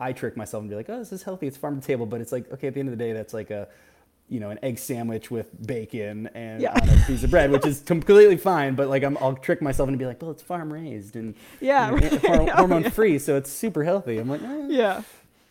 I 0.00 0.12
trick 0.12 0.36
myself 0.36 0.62
and 0.62 0.70
be 0.70 0.74
like, 0.74 0.88
oh, 0.90 0.98
this 0.98 1.12
is 1.12 1.22
healthy. 1.22 1.46
It's 1.46 1.56
farm 1.56 1.80
to 1.80 1.86
table. 1.86 2.06
But 2.06 2.20
it's 2.20 2.32
like, 2.32 2.50
okay, 2.52 2.66
at 2.66 2.74
the 2.74 2.80
end 2.80 2.88
of 2.88 2.98
the 2.98 3.04
day, 3.04 3.12
that's 3.12 3.32
like 3.32 3.50
a, 3.52 3.68
you 4.28 4.40
know, 4.40 4.50
an 4.50 4.58
egg 4.62 4.78
sandwich 4.78 5.30
with 5.30 5.48
bacon 5.66 6.28
and 6.34 6.62
Yeah. 6.62 6.72
on 6.72 6.88
a 6.88 7.04
piece 7.06 7.22
of 7.22 7.30
bread, 7.30 7.50
which 7.50 7.66
is 7.66 7.80
completely 7.80 8.36
fine. 8.36 8.74
But 8.74 8.88
like, 8.88 9.02
I'm, 9.02 9.18
I'll 9.18 9.34
trick 9.34 9.60
myself 9.60 9.88
and 9.88 9.98
be 9.98 10.06
like, 10.06 10.22
well, 10.22 10.30
it's 10.30 10.42
farm 10.42 10.72
raised 10.72 11.16
and 11.16 11.34
Yeah, 11.60 11.94
you 11.94 12.00
know, 12.00 12.08
right. 12.08 12.24
Oh, 12.28 12.56
hormone 12.56 12.82
yeah. 12.84 12.88
free, 12.90 13.18
so 13.18 13.36
it's 13.36 13.50
super 13.50 13.84
healthy. 13.84 14.18
I'm 14.18 14.28
like, 14.28 14.42
eh. 14.42 14.66
Yeah. 14.68 15.02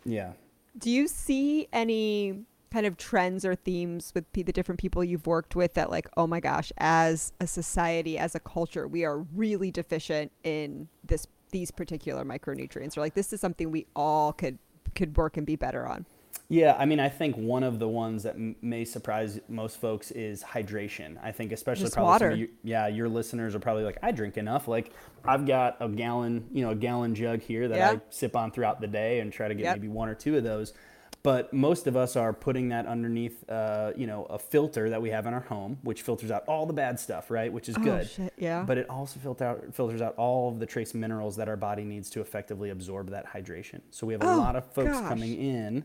yeah. 0.04 0.32
Do 0.76 0.90
you 0.90 1.06
see 1.06 1.68
any 1.72 2.44
kind 2.72 2.86
of 2.86 2.96
trends 2.96 3.44
or 3.44 3.54
themes 3.54 4.10
with 4.14 4.24
the 4.32 4.42
different 4.44 4.80
people 4.80 5.04
you've 5.04 5.26
worked 5.26 5.54
with 5.54 5.74
that, 5.74 5.90
like, 5.90 6.08
oh 6.16 6.26
my 6.26 6.40
gosh, 6.40 6.72
as 6.78 7.32
a 7.38 7.46
society, 7.46 8.16
as 8.16 8.34
a 8.34 8.40
culture, 8.40 8.88
we 8.88 9.04
are 9.04 9.18
really 9.18 9.70
deficient 9.70 10.32
in 10.42 10.88
this 11.04 11.26
these 11.50 11.70
particular 11.70 12.24
micronutrients, 12.24 12.96
or 12.96 13.00
like 13.02 13.12
this 13.12 13.30
is 13.34 13.40
something 13.42 13.70
we 13.70 13.86
all 13.94 14.32
could 14.32 14.58
could 14.94 15.14
work 15.18 15.36
and 15.36 15.46
be 15.46 15.54
better 15.54 15.86
on? 15.86 16.06
Yeah, 16.52 16.76
I 16.78 16.84
mean, 16.84 17.00
I 17.00 17.08
think 17.08 17.34
one 17.36 17.62
of 17.62 17.78
the 17.78 17.88
ones 17.88 18.24
that 18.24 18.34
m- 18.34 18.56
may 18.60 18.84
surprise 18.84 19.40
most 19.48 19.80
folks 19.80 20.10
is 20.10 20.42
hydration. 20.42 21.16
I 21.22 21.32
think, 21.32 21.50
especially 21.50 21.84
Just 21.84 21.94
probably 21.94 22.08
some 22.08 22.12
water. 22.12 22.30
of 22.32 22.38
you, 22.38 22.48
yeah, 22.62 22.88
your 22.88 23.08
listeners 23.08 23.54
are 23.54 23.58
probably 23.58 23.84
like, 23.84 23.96
I 24.02 24.10
drink 24.12 24.36
enough. 24.36 24.68
Like, 24.68 24.92
I've 25.24 25.46
got 25.46 25.78
a 25.80 25.88
gallon, 25.88 26.46
you 26.52 26.62
know, 26.62 26.72
a 26.72 26.74
gallon 26.74 27.14
jug 27.14 27.40
here 27.40 27.68
that 27.68 27.78
Yeah. 27.78 27.90
I 27.92 28.00
sip 28.10 28.36
on 28.36 28.50
throughout 28.50 28.82
the 28.82 28.86
day 28.86 29.20
and 29.20 29.32
try 29.32 29.48
to 29.48 29.54
get 29.54 29.62
Yep. 29.64 29.76
maybe 29.76 29.88
one 29.88 30.10
or 30.10 30.14
two 30.14 30.36
of 30.36 30.44
those. 30.44 30.74
But 31.22 31.54
most 31.54 31.86
of 31.86 31.96
us 31.96 32.16
are 32.16 32.34
putting 32.34 32.68
that 32.68 32.84
underneath, 32.84 33.48
uh, 33.48 33.92
you 33.96 34.06
know, 34.06 34.24
a 34.24 34.38
filter 34.38 34.90
that 34.90 35.00
we 35.00 35.08
have 35.08 35.24
in 35.24 35.32
our 35.32 35.40
home, 35.40 35.78
which 35.84 36.02
filters 36.02 36.30
out 36.30 36.44
all 36.48 36.66
the 36.66 36.72
bad 36.74 37.00
stuff, 37.00 37.30
right? 37.30 37.50
Which 37.50 37.70
is 37.70 37.76
Oh, 37.78 37.82
good. 37.82 38.08
shit, 38.10 38.32
yeah. 38.36 38.62
But 38.66 38.76
it 38.76 38.90
also 38.90 39.18
filter 39.20 39.44
out, 39.46 39.72
filters 39.74 40.02
out 40.02 40.16
all 40.16 40.50
of 40.50 40.58
the 40.58 40.66
trace 40.66 40.92
minerals 40.92 41.36
that 41.36 41.48
our 41.48 41.56
body 41.56 41.84
needs 41.84 42.10
to 42.10 42.20
effectively 42.20 42.68
absorb 42.68 43.08
that 43.10 43.24
hydration. 43.28 43.80
So 43.90 44.06
we 44.06 44.12
have 44.12 44.22
a 44.22 44.26
Oh, 44.32 44.36
lot 44.36 44.54
of 44.56 44.66
folks 44.72 44.90
gosh. 44.92 45.08
coming 45.08 45.32
in. 45.40 45.84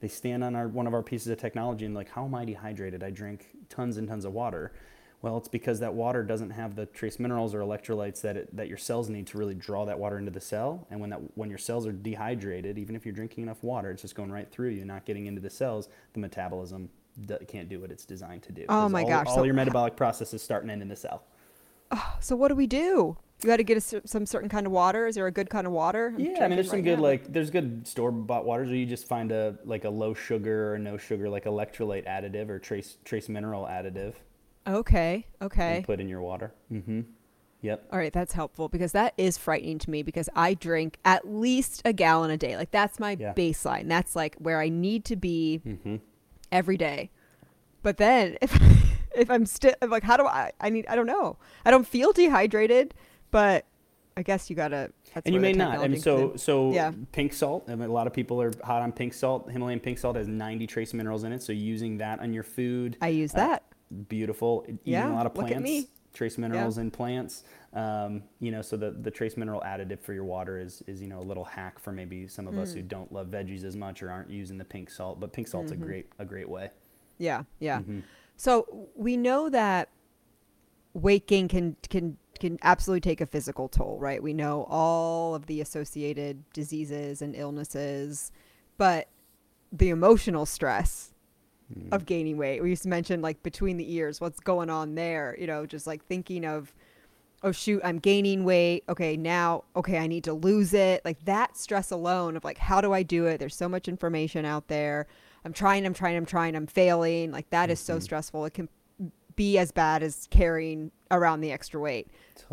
They 0.00 0.08
stand 0.08 0.42
on 0.42 0.56
our 0.56 0.66
one 0.66 0.86
of 0.86 0.94
our 0.94 1.02
pieces 1.02 1.28
of 1.28 1.38
technology 1.38 1.84
and 1.84 1.94
like, 1.94 2.08
how 2.10 2.24
am 2.24 2.34
I 2.34 2.44
dehydrated? 2.44 3.02
I 3.02 3.10
drink 3.10 3.48
tons 3.68 3.96
and 3.96 4.08
tons 4.08 4.24
of 4.24 4.32
water. 4.32 4.72
Well, 5.22 5.36
it's 5.36 5.48
because 5.48 5.80
that 5.80 5.92
water 5.92 6.22
doesn't 6.22 6.50
have 6.50 6.76
the 6.76 6.86
trace 6.86 7.18
minerals 7.18 7.54
or 7.54 7.60
electrolytes 7.60 8.22
that 8.22 8.38
it, 8.38 8.56
that 8.56 8.68
your 8.68 8.78
cells 8.78 9.10
need 9.10 9.26
to 9.26 9.38
really 9.38 9.54
draw 9.54 9.84
that 9.84 9.98
water 9.98 10.18
into 10.18 10.30
the 10.30 10.40
cell. 10.40 10.86
And 10.90 10.98
when 10.98 11.10
that 11.10 11.20
when 11.36 11.50
your 11.50 11.58
cells 11.58 11.86
are 11.86 11.92
dehydrated, 11.92 12.78
even 12.78 12.96
if 12.96 13.04
you're 13.04 13.14
drinking 13.14 13.42
enough 13.42 13.62
water, 13.62 13.90
it's 13.90 14.00
just 14.00 14.14
going 14.14 14.32
right 14.32 14.50
through 14.50 14.70
you, 14.70 14.86
not 14.86 15.04
getting 15.04 15.26
into 15.26 15.42
the 15.42 15.50
cells. 15.50 15.90
The 16.14 16.20
metabolism 16.20 16.88
d- 17.26 17.36
can't 17.46 17.68
do 17.68 17.80
what 17.80 17.90
it's 17.90 18.06
designed 18.06 18.42
to 18.44 18.52
do. 18.52 18.64
Oh 18.70 18.88
my 18.88 19.02
all, 19.02 19.08
gosh, 19.08 19.26
All 19.26 19.34
so- 19.36 19.42
your 19.42 19.54
metabolic 19.54 19.94
processes 19.96 20.42
start 20.42 20.62
and 20.62 20.70
end 20.70 20.80
in 20.80 20.88
the 20.88 20.96
cell. 20.96 21.24
Oh, 21.90 22.16
so 22.20 22.34
what 22.34 22.48
do 22.48 22.54
we 22.54 22.66
do? 22.66 23.18
You 23.42 23.46
got 23.48 23.56
to 23.56 23.64
get 23.64 23.78
a, 23.92 24.02
some 24.06 24.26
certain 24.26 24.48
kind 24.48 24.66
of 24.66 24.72
water. 24.72 25.06
Is 25.06 25.14
there 25.14 25.26
a 25.26 25.32
good 25.32 25.48
kind 25.50 25.66
of 25.66 25.72
water? 25.72 26.12
I'm 26.14 26.20
Yeah, 26.20 26.44
I 26.44 26.48
mean, 26.48 26.56
there's 26.56 26.66
some 26.68 26.76
right 26.76 26.84
good 26.84 26.96
now. 26.98 27.02
like 27.04 27.32
there's 27.32 27.50
good 27.50 27.86
store 27.86 28.10
bought 28.12 28.44
waters, 28.44 28.70
or 28.70 28.74
you 28.76 28.86
just 28.86 29.06
find 29.08 29.32
a 29.32 29.56
like 29.64 29.84
a 29.84 29.90
low 29.90 30.12
sugar 30.14 30.74
or 30.74 30.78
no 30.78 30.96
sugar 30.98 31.28
like 31.28 31.44
electrolyte 31.44 32.06
additive 32.06 32.48
or 32.50 32.58
trace 32.58 32.98
trace 33.04 33.28
mineral 33.28 33.64
additive 33.64 34.14
Okay. 34.66 35.26
Okay. 35.40 35.82
put 35.86 36.00
in 36.00 36.08
your 36.08 36.20
water. 36.20 36.52
Mm-hmm. 36.70 37.00
Yep. 37.62 37.88
All 37.92 37.98
right, 37.98 38.12
that's 38.12 38.32
helpful 38.32 38.68
because 38.68 38.92
that 38.92 39.12
is 39.18 39.36
frightening 39.36 39.78
to 39.80 39.90
me 39.90 40.02
because 40.02 40.28
I 40.34 40.54
drink 40.54 40.98
at 41.04 41.26
least 41.30 41.82
a 41.84 41.92
gallon 41.92 42.30
a 42.30 42.36
day. 42.36 42.56
Like 42.56 42.70
that's 42.70 42.98
my 43.00 43.16
Yeah. 43.18 43.32
baseline. 43.34 43.88
That's 43.88 44.14
like 44.16 44.36
where 44.36 44.60
I 44.60 44.68
need 44.68 45.04
to 45.06 45.16
be 45.16 45.60
Mm-hmm. 45.66 45.96
every 46.52 46.76
day. 46.76 47.10
But 47.82 47.96
then 47.96 48.36
if 48.42 48.58
if 49.14 49.30
I'm 49.30 49.46
still 49.46 49.74
like 49.86 50.02
how 50.02 50.16
do 50.18 50.26
I 50.26 50.52
I 50.60 50.68
need 50.70 50.86
I 50.88 50.94
don't 50.94 51.06
know. 51.06 51.38
I 51.64 51.70
don't 51.70 51.86
feel 51.86 52.12
dehydrated, 52.12 52.94
but 53.30 53.64
I 54.16 54.22
guess 54.22 54.50
you 54.50 54.56
got 54.56 54.68
to 54.68 54.90
And 55.24 55.34
you 55.34 55.40
may 55.40 55.52
not. 55.52 55.78
I 55.78 55.88
mean, 55.88 56.00
so 56.00 56.36
so 56.36 56.72
Yeah. 56.72 56.92
pink 57.12 57.32
salt. 57.32 57.64
I 57.68 57.74
mean, 57.74 57.88
a 57.88 57.92
lot 57.92 58.06
of 58.06 58.12
people 58.12 58.40
are 58.42 58.52
hot 58.64 58.82
on 58.82 58.92
pink 58.92 59.14
salt. 59.14 59.50
Himalayan 59.50 59.80
pink 59.80 59.98
salt 59.98 60.16
has 60.16 60.26
90 60.28 60.66
trace 60.66 60.92
minerals 60.92 61.24
in 61.24 61.32
it. 61.32 61.42
So 61.42 61.52
using 61.52 61.98
that 61.98 62.20
on 62.20 62.32
your 62.32 62.42
food, 62.42 62.96
I 63.00 63.08
use 63.08 63.32
uh, 63.34 63.38
that. 63.38 63.62
beautiful. 64.08 64.64
Eating 64.66 64.78
Yeah, 64.84 65.12
a 65.12 65.14
lot 65.14 65.26
of 65.26 65.34
plants, 65.34 65.86
trace 66.12 66.36
minerals 66.38 66.78
in 66.78 66.90
plants. 66.90 67.44
Um, 67.72 68.24
you 68.40 68.50
know, 68.50 68.62
so 68.62 68.76
the, 68.76 68.90
the 68.90 69.10
trace 69.12 69.36
mineral 69.36 69.62
additive 69.64 70.00
for 70.00 70.12
your 70.12 70.24
water 70.24 70.58
is, 70.58 70.82
is, 70.88 71.00
you 71.00 71.06
know, 71.06 71.20
a 71.20 71.22
little 71.22 71.44
hack 71.44 71.78
for 71.78 71.92
maybe 71.92 72.26
some 72.26 72.48
of 72.48 72.54
Mm. 72.54 72.58
us 72.62 72.72
who 72.74 72.82
don't 72.82 73.12
love 73.12 73.28
veggies 73.28 73.64
as 73.64 73.76
much 73.76 74.02
or 74.02 74.10
aren't 74.10 74.28
using 74.30 74.58
the 74.58 74.64
pink 74.64 74.90
salt. 74.90 75.20
But 75.20 75.32
pink 75.32 75.46
salt's 75.46 75.70
Mm-hmm. 75.72 75.82
a 75.82 75.86
great 75.86 76.06
a 76.18 76.24
great 76.24 76.48
way. 76.48 76.70
Yeah, 77.18 77.44
yeah. 77.60 77.78
Mhm. 77.80 78.02
So 78.36 78.88
we 78.96 79.16
know 79.16 79.48
that 79.50 79.88
weight 80.94 81.26
gain 81.28 81.46
can 81.48 81.76
can 81.88 82.16
can 82.40 82.58
absolutely 82.62 83.00
take 83.02 83.20
a 83.20 83.26
physical 83.26 83.68
toll, 83.68 83.98
right? 84.00 84.22
We 84.22 84.32
know 84.34 84.66
all 84.68 85.34
of 85.34 85.46
the 85.46 85.60
associated 85.60 86.42
diseases 86.52 87.22
and 87.22 87.36
illnesses, 87.36 88.32
but 88.78 89.08
the 89.72 89.90
emotional 89.90 90.46
stress 90.46 91.12
Mm. 91.72 91.92
of 91.92 92.04
gaining 92.04 92.36
weight. 92.36 92.60
We 92.60 92.70
used 92.70 92.82
to 92.82 92.88
mention 92.88 93.22
like 93.22 93.44
between 93.44 93.76
the 93.76 93.92
ears, 93.94 94.20
what's 94.20 94.40
going 94.40 94.68
on 94.70 94.96
there, 94.96 95.36
you 95.38 95.46
know, 95.46 95.66
just 95.66 95.86
like 95.86 96.04
thinking 96.04 96.44
of 96.44 96.74
oh 97.44 97.52
shoot, 97.52 97.80
I'm 97.84 97.98
gaining 98.00 98.42
weight. 98.44 98.82
Okay, 98.88 99.16
now 99.16 99.62
okay, 99.76 99.98
I 99.98 100.08
need 100.08 100.24
to 100.24 100.32
lose 100.32 100.74
it. 100.74 101.00
Like 101.04 101.24
that 101.26 101.56
stress 101.56 101.92
alone 101.92 102.36
of 102.36 102.42
like 102.42 102.58
how 102.58 102.80
do 102.80 102.92
I 102.92 103.04
do 103.04 103.26
it? 103.26 103.38
There's 103.38 103.54
so 103.54 103.68
much 103.68 103.86
information 103.86 104.44
out 104.44 104.66
there. 104.66 105.06
I'm 105.44 105.52
trying, 105.52 105.86
I'm 105.86 105.94
trying, 105.94 106.16
I'm 106.16 106.26
trying, 106.26 106.56
I'm 106.56 106.66
failing. 106.66 107.30
Like 107.30 107.48
that 107.50 107.70
is 107.70 107.78
so 107.78 107.98
Mhm. 107.98 108.02
stressful. 108.02 108.44
It 108.46 108.54
can 108.54 108.68
be 109.40 109.56
as 109.56 109.72
bad 109.72 110.02
as 110.02 110.28
carrying 110.30 110.90
around 111.10 111.40
the 111.40 111.50
extra 111.50 111.80
weight. 111.80 112.08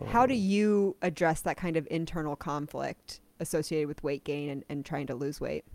How 0.06 0.26
do 0.26 0.34
you 0.34 0.95
address 1.02 1.41
that 1.41 1.58
kind 1.58 1.76
of 1.76 1.86
internal 1.91 2.38
conflict 2.38 3.19
associated 3.41 3.89
with 3.89 4.02
weight 4.04 4.23
gain 4.23 4.50
and, 4.50 4.63
and 4.69 4.86
trying 4.86 5.06
to 5.08 5.13
lose 5.15 5.41
weight? 5.41 5.65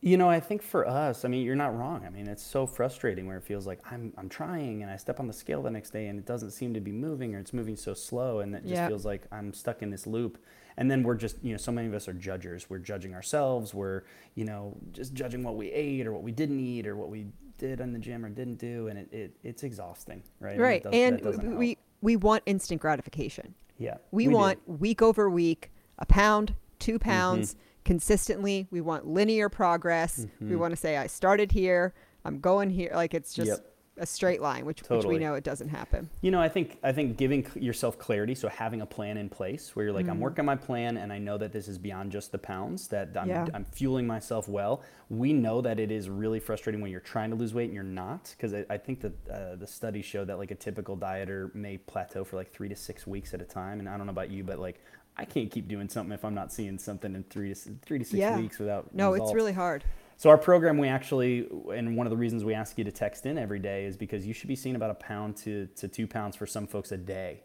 You 0.00 0.16
know, 0.16 0.30
I 0.30 0.40
think 0.40 0.62
for 0.62 0.88
us, 0.88 1.26
I 1.26 1.28
mean, 1.28 1.44
you're 1.44 1.56
not 1.56 1.76
wrong. 1.76 2.06
I 2.06 2.10
mean, 2.10 2.26
it's 2.26 2.42
so 2.42 2.66
frustrating 2.66 3.26
where 3.26 3.36
it 3.36 3.44
feels 3.44 3.66
like 3.66 3.80
I'm, 3.92 4.14
I'm 4.16 4.30
trying 4.30 4.82
and 4.82 4.90
I 4.90 4.96
step 4.96 5.20
on 5.20 5.26
the 5.26 5.32
scale 5.34 5.60
the 5.62 5.70
next 5.70 5.90
day 5.90 6.06
and 6.06 6.18
it 6.18 6.24
doesn't 6.24 6.52
seem 6.52 6.72
to 6.72 6.80
be 6.80 6.92
moving 6.92 7.34
or 7.34 7.38
it's 7.38 7.52
moving 7.52 7.76
so 7.76 7.92
slow 7.92 8.40
and 8.40 8.54
it 8.54 8.62
just 8.62 8.76
Yep. 8.76 8.88
feels 8.88 9.04
like 9.04 9.26
I'm 9.30 9.52
stuck 9.52 9.82
in 9.82 9.90
this 9.90 10.06
loop. 10.06 10.42
And 10.78 10.90
then 10.90 11.02
we're 11.02 11.16
just, 11.16 11.36
you 11.42 11.52
know, 11.52 11.58
so 11.58 11.70
many 11.70 11.86
of 11.86 11.92
us 11.92 12.08
are 12.08 12.14
judgers. 12.14 12.70
We're 12.70 12.78
judging 12.78 13.12
ourselves. 13.14 13.74
We're, 13.74 14.04
you 14.34 14.46
know, 14.46 14.74
just 14.92 15.12
judging 15.12 15.42
what 15.42 15.56
we 15.56 15.70
ate 15.70 16.06
or 16.06 16.14
what 16.14 16.22
we 16.22 16.32
didn't 16.32 16.60
eat 16.60 16.86
or 16.86 16.96
what 16.96 17.10
we 17.10 17.26
did 17.58 17.80
in 17.80 17.92
the 17.92 17.98
gym 17.98 18.24
or 18.24 18.28
didn't 18.28 18.56
do. 18.56 18.88
And 18.88 18.98
it, 18.98 19.08
it 19.12 19.36
it's 19.42 19.62
exhausting, 19.62 20.22
right? 20.40 20.58
Right. 20.58 20.86
and 20.92 21.20
doesn't 21.22 21.56
we 21.56 21.68
help. 21.68 21.78
we 22.02 22.16
want 22.16 22.42
instant 22.46 22.80
gratification. 22.80 23.54
yeah, 23.78 23.96
We, 24.10 24.24
do. 24.26 24.30
want 24.30 24.58
week 24.68 25.02
over 25.02 25.28
week, 25.30 25.70
a 25.98 26.06
pound, 26.06 26.54
two 26.78 26.94
Mm-hmm. 26.98 27.08
pounds 27.10 27.56
consistently. 27.84 28.66
We 28.70 28.80
want 28.80 29.06
linear 29.06 29.48
progress. 29.48 30.26
We 30.40 30.46
Mhm. 30.48 30.58
want 30.58 30.72
to 30.72 30.76
say, 30.76 30.96
I 30.96 31.06
started 31.06 31.52
here, 31.52 31.94
I'm 32.24 32.40
going 32.40 32.70
here. 32.70 32.90
Like 32.94 33.14
it's 33.14 33.32
just 33.32 33.48
Yep. 33.48 33.75
A 33.98 34.06
straight 34.06 34.40
line, 34.42 34.64
which, 34.66 34.80
which 34.88 35.04
we 35.04 35.18
know 35.18 35.34
it 35.34 35.44
doesn't 35.44 35.68
happen. 35.68 36.10
You 36.20 36.30
know, 36.30 36.40
I 36.40 36.48
think 36.48 36.78
I 36.82 36.92
think 36.92 37.16
giving 37.16 37.46
yourself 37.54 37.98
clarity, 37.98 38.34
so 38.34 38.48
having 38.48 38.82
a 38.82 38.86
plan 38.86 39.16
in 39.16 39.28
place 39.28 39.74
where 39.74 39.84
you're 39.86 39.94
like, 39.94 40.06
Mm. 40.06 40.10
I'm 40.10 40.20
working 40.20 40.44
my 40.44 40.56
plan, 40.56 40.96
and 40.98 41.12
I 41.12 41.18
know 41.18 41.38
that 41.38 41.52
this 41.52 41.66
is 41.68 41.78
beyond 41.78 42.12
just 42.12 42.30
the 42.32 42.38
pounds. 42.38 42.88
That 42.88 43.10
I'm, 43.16 43.28
Yeah. 43.28 43.46
I'm 43.54 43.64
fueling 43.64 44.06
myself 44.06 44.48
well. 44.48 44.82
We 45.08 45.32
know 45.32 45.60
that 45.62 45.80
it 45.80 45.90
is 45.90 46.08
really 46.10 46.40
frustrating 46.40 46.80
when 46.80 46.90
you're 46.90 47.00
trying 47.00 47.30
to 47.30 47.36
lose 47.36 47.54
weight 47.54 47.64
and 47.66 47.74
you're 47.74 47.82
not, 47.82 48.34
because 48.36 48.52
I, 48.54 48.64
I 48.68 48.76
think 48.78 49.00
that 49.00 49.28
uh, 49.30 49.56
the 49.56 49.66
studies 49.66 50.04
show 50.04 50.24
that 50.24 50.38
like 50.38 50.50
a 50.50 50.54
typical 50.56 50.96
dieter 50.96 51.54
may 51.54 51.78
plateau 51.78 52.24
for 52.24 52.36
like 52.36 52.52
three 52.52 52.68
to 52.68 52.76
six 52.76 53.06
weeks 53.06 53.32
at 53.34 53.40
a 53.40 53.44
time. 53.44 53.80
And 53.80 53.88
I 53.88 53.96
don't 53.96 54.06
know 54.06 54.12
about 54.12 54.30
you, 54.30 54.44
but 54.44 54.58
like 54.58 54.80
I 55.16 55.24
can't 55.24 55.50
keep 55.50 55.66
doing 55.68 55.88
something 55.88 56.12
if 56.12 56.24
I'm 56.24 56.34
not 56.34 56.52
seeing 56.52 56.78
something 56.78 57.14
in 57.14 57.22
three 57.24 57.54
to 57.54 57.70
three 57.82 57.98
to 57.98 58.04
six 58.04 58.18
Yeah. 58.18 58.36
weeks 58.38 58.58
without. 58.58 58.94
No, 58.94 59.14
it's 59.14 59.32
really 59.32 59.54
hard. 59.54 59.82
So 60.16 60.30
our 60.30 60.38
program, 60.38 60.78
we 60.78 60.88
actually, 60.88 61.46
and 61.74 61.96
one 61.96 62.06
of 62.06 62.10
the 62.10 62.16
reasons 62.16 62.42
we 62.44 62.54
ask 62.54 62.78
you 62.78 62.84
to 62.84 62.92
text 62.92 63.26
in 63.26 63.36
every 63.36 63.58
day 63.58 63.84
is 63.84 63.96
because 63.96 64.26
you 64.26 64.32
should 64.32 64.48
be 64.48 64.56
seeing 64.56 64.74
about 64.76 64.90
a 64.90 64.94
pound 64.94 65.36
to, 65.38 65.66
to 65.76 65.88
two 65.88 66.06
pounds 66.06 66.36
for 66.36 66.46
some 66.46 66.66
folks 66.66 66.90
a 66.92 66.96
day. 66.96 67.42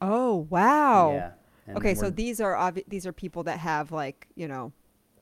Oh, 0.00 0.46
wow. 0.50 1.12
Yeah. 1.12 1.30
And 1.66 1.76
okay, 1.76 1.94
so 1.96 2.08
these 2.08 2.40
are 2.40 2.54
obvi- 2.54 2.84
these 2.88 3.06
are 3.06 3.12
people 3.12 3.42
that 3.44 3.58
have 3.58 3.90
like, 3.90 4.28
you 4.36 4.46
know, 4.48 4.72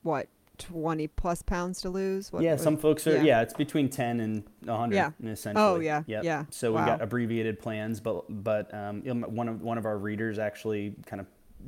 what, 0.03 0.27
20 0.59 1.07
plus 1.07 1.41
pounds 1.41 1.81
to 1.81 1.89
lose? 1.89 2.31
What, 2.31 2.43
yeah, 2.43 2.51
what- 2.51 2.61
some 2.61 2.77
folks 2.77 3.05
are. 3.07 3.15
yeah. 3.17 3.23
Yeah. 3.23 3.41
it's 3.41 3.53
between 3.53 3.89
ten 3.89 4.19
and 4.19 4.43
hundred. 4.67 4.95
Yeah. 4.95 5.11
essentially. 5.23 5.63
Oh, 5.63 5.79
yeah, 5.79 6.03
Yep. 6.07 6.23
yeah. 6.23 6.45
So 6.51 6.71
we 6.71 6.75
Wow. 6.77 6.85
got 6.85 7.01
abbreviated 7.01 7.59
plans, 7.59 7.99
but 7.99 8.25
but 8.43 8.71
um, 8.73 9.01
one 9.03 9.47
of 9.49 9.61
one 9.61 9.77
of 9.77 9.85
our 9.85 9.97
readers 9.97 10.39
actually 10.39 10.95
kind 11.05 11.19
of 11.19 11.27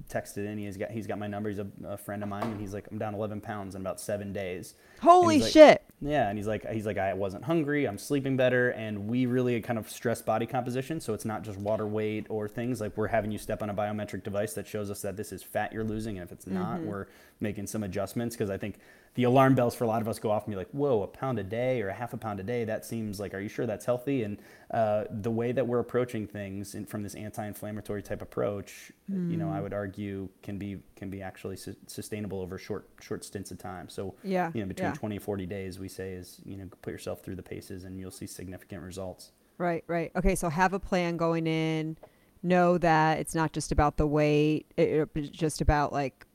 texted 0.10 0.46
in. 0.46 0.58
He's 0.58 0.78
got 0.78 0.92
he's 0.92 1.08
got 1.08 1.20
my 1.20 1.28
number. 1.28 1.50
He's 1.50 1.60
a, 1.60 1.68
a 1.86 1.98
friend 1.98 2.24
of 2.24 2.30
mine, 2.30 2.44
and 2.44 2.60
he's 2.60 2.74
like, 2.74 2.88
I'm 2.92 2.98
down 2.98 3.14
11 3.14 3.42
pounds 3.42 3.76
in 3.76 3.82
about 3.82 4.00
seven 4.00 4.34
days. 4.34 4.76
Holy 5.02 5.40
like- 5.40 5.52
shit. 5.52 5.84
Yeah, 6.02 6.30
and 6.30 6.38
he's 6.38 6.48
like, 6.48 6.66
he's 6.70 6.86
like, 6.86 6.98
I 6.98 7.14
wasn't 7.14 7.44
hungry. 7.44 7.86
I'm 7.86 7.98
sleeping 7.98 8.38
better, 8.38 8.70
and 8.70 9.10
we 9.10 9.26
really 9.26 9.60
kind 9.60 9.78
of 9.78 9.90
stress 9.90 10.22
body 10.22 10.46
composition. 10.46 11.02
So 11.02 11.14
it's 11.14 11.26
not 11.26 11.44
just 11.44 11.60
water 11.60 11.86
weight 11.86 12.26
or 12.30 12.48
things 12.48 12.80
like 12.80 12.96
we're 12.96 13.08
having 13.08 13.32
you 13.32 13.38
step 13.38 13.62
on 13.62 13.70
a 13.70 13.74
biometric 13.74 14.24
device 14.24 14.54
that 14.54 14.66
shows 14.66 14.90
us 14.90 15.02
that 15.02 15.18
this 15.18 15.34
is 15.34 15.44
fat 15.44 15.74
you're 15.74 15.84
losing, 15.84 16.18
and 16.18 16.26
if 16.26 16.32
it's 16.32 16.48
not, 16.48 16.78
mm-hmm. 16.78 16.88
we're 16.88 17.08
making 17.42 17.68
some 17.68 17.84
adjustments 17.84 18.36
because 18.36 18.50
I 18.50 18.58
think 18.58 18.80
the 19.16 19.24
alarm 19.24 19.56
bells 19.56 19.76
for 19.76 19.84
a 19.84 19.88
lot 19.88 20.02
of 20.02 20.08
us 20.08 20.20
go 20.20 20.32
off 20.32 20.46
and 20.46 20.54
be 20.54 20.56
like, 20.58 20.70
whoa, 20.72 21.02
a 21.04 21.08
pound 21.08 21.40
a 21.40 21.44
day 21.44 21.82
or 21.82 21.90
a 21.90 21.94
half 21.94 22.14
a 22.14 22.18
pound 22.18 22.40
a 22.40 22.44
day. 22.44 22.64
That 22.64 22.86
seems 22.86 23.20
like, 23.20 23.34
are 23.34 23.40
you 23.40 23.50
sure 23.50 23.66
that's 23.66 23.86
healthy? 23.86 24.24
And 24.24 24.38
uh, 24.72 25.06
the 25.10 25.32
way 25.32 25.52
that 25.52 25.68
we're 25.68 25.80
approaching 25.80 26.28
things 26.28 26.76
in, 26.76 26.86
from 26.86 27.04
this 27.04 27.16
anti-inflammatory 27.16 28.04
type 28.04 28.22
approach, 28.22 28.92
you 29.08 29.38
know, 29.38 29.50
I 29.50 29.60
would 29.60 29.74
argue 29.74 30.30
can 30.44 30.58
be 30.58 30.78
can 30.96 31.10
be 31.10 31.22
actually 31.22 31.58
su- 31.58 31.76
sustainable 31.88 32.40
over 32.42 32.58
short 32.58 32.88
short 33.02 33.26
stints 33.26 33.52
of 33.52 33.58
time. 33.58 33.90
So 33.90 34.16
Yeah. 34.24 34.52
you 34.54 34.62
know, 34.62 34.68
between 34.68 34.90
yeah. 34.90 34.96
20 34.96 35.16
and 35.16 35.24
40 35.26 35.46
days, 35.48 35.80
we 35.80 35.90
say 35.90 36.12
is, 36.14 36.40
you 36.46 36.58
know, 36.58 36.70
put 36.82 36.92
yourself 36.92 37.22
through 37.24 37.36
the 37.36 37.44
paces 37.44 37.84
and 37.84 38.00
you'll 38.00 38.12
see 38.12 38.28
significant 38.28 38.84
results. 38.84 39.32
Right, 39.58 39.84
right. 39.88 40.12
Okay, 40.16 40.36
so 40.36 40.50
have 40.50 40.74
a 40.74 40.80
plan 40.80 41.18
going 41.18 41.46
in. 41.48 41.98
Know 42.42 42.78
that 42.78 43.20
it's 43.20 43.36
not 43.36 43.52
just 43.52 43.72
about 43.74 43.98
the 43.98 44.08
weight, 44.08 44.68
it, 44.78 45.10
it's 45.14 45.30
just 45.30 45.60
about 45.60 45.92
like 45.92 46.26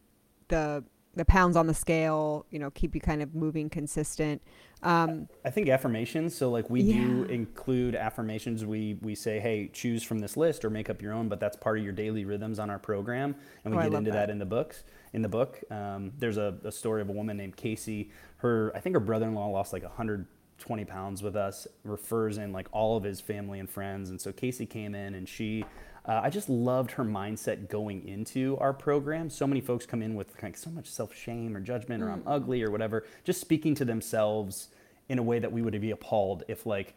the 0.49 0.85
the 1.17 1.25
pounds 1.25 1.57
on 1.57 1.67
the 1.67 1.75
scale, 1.75 2.47
you 2.51 2.59
know, 2.59 2.71
keep 2.71 2.95
you 2.95 3.01
kind 3.01 3.23
of 3.23 3.35
moving 3.35 3.71
consistent. 3.71 4.43
Um, 4.83 5.29
I 5.45 5.51
think 5.51 5.69
affirmations. 5.69 6.37
So 6.37 6.51
like 6.51 6.69
we 6.69 6.83
yeah. 6.83 7.03
do 7.03 7.25
include 7.25 7.95
affirmations. 7.95 8.65
We 8.65 8.99
we 9.01 9.15
say, 9.15 9.41
hey, 9.41 9.71
choose 9.73 10.03
from 10.03 10.19
this 10.19 10.37
list 10.37 10.65
or 10.65 10.71
make 10.71 10.91
up 10.91 11.01
your 11.01 11.13
own. 11.13 11.29
But 11.29 11.41
that's 11.41 11.57
part 11.57 11.79
of 11.79 11.85
your 11.85 11.93
daily 11.93 12.25
rhythms 12.25 12.59
on 12.59 12.69
our 12.69 12.79
program, 12.79 13.35
and 13.65 13.75
we 13.75 13.81
oh, 13.81 13.91
get 13.91 13.97
into 13.99 14.11
that. 14.11 14.27
that. 14.27 14.31
in 14.31 14.39
the 14.39 14.47
books. 14.47 14.85
In 15.13 15.23
the 15.23 15.29
book, 15.29 15.61
um, 15.71 16.13
there's 16.19 16.37
a, 16.37 16.59
a 16.65 16.73
story 16.73 17.01
of 17.01 17.09
a 17.09 17.13
woman 17.13 17.37
named 17.37 17.57
Casey. 17.57 18.11
Her 18.39 18.73
I 18.75 18.81
think 18.81 18.95
her 18.95 19.01
brother-in-law 19.01 19.49
lost 19.49 19.73
like 19.73 19.85
120 19.85 20.85
pounds 20.85 21.23
with 21.23 21.37
us. 21.37 21.67
Refers 21.85 22.37
in 22.37 22.53
like 22.53 22.69
all 22.73 22.97
of 22.97 23.05
his 23.05 23.21
family 23.21 23.61
and 23.61 23.71
friends, 23.71 24.11
and 24.11 24.21
so 24.21 24.33
Casey 24.33 24.67
came 24.67 24.95
in 24.95 25.15
and 25.15 25.27
she 25.27 25.65
uh, 26.07 26.21
I 26.23 26.31
just 26.31 26.49
loved 26.49 26.93
her 26.93 27.05
mindset 27.05 27.69
going 27.69 28.07
into 28.07 28.59
our 28.59 28.73
program. 28.75 29.31
So 29.31 29.47
many 29.47 29.61
folks 29.61 29.87
come 29.87 30.03
in 30.03 30.15
with 30.15 30.43
like 30.43 30.57
so 30.57 30.71
much 30.71 30.87
self 30.87 31.15
shame 31.15 31.57
or 31.57 31.61
judgment 31.61 32.03
or 32.03 32.11
I'm 32.11 32.21
mm. 32.21 32.27
ugly 32.27 32.63
or 32.63 32.71
whatever, 32.71 33.07
just 33.25 33.41
speaking 33.41 33.75
to 33.77 33.85
themselves 33.85 34.69
in 35.09 35.19
a 35.19 35.23
way 35.23 35.39
that 35.39 35.53
we 35.53 35.63
would 35.63 35.79
be 35.81 35.91
appalled 35.91 36.45
if 36.49 36.67
like 36.67 36.95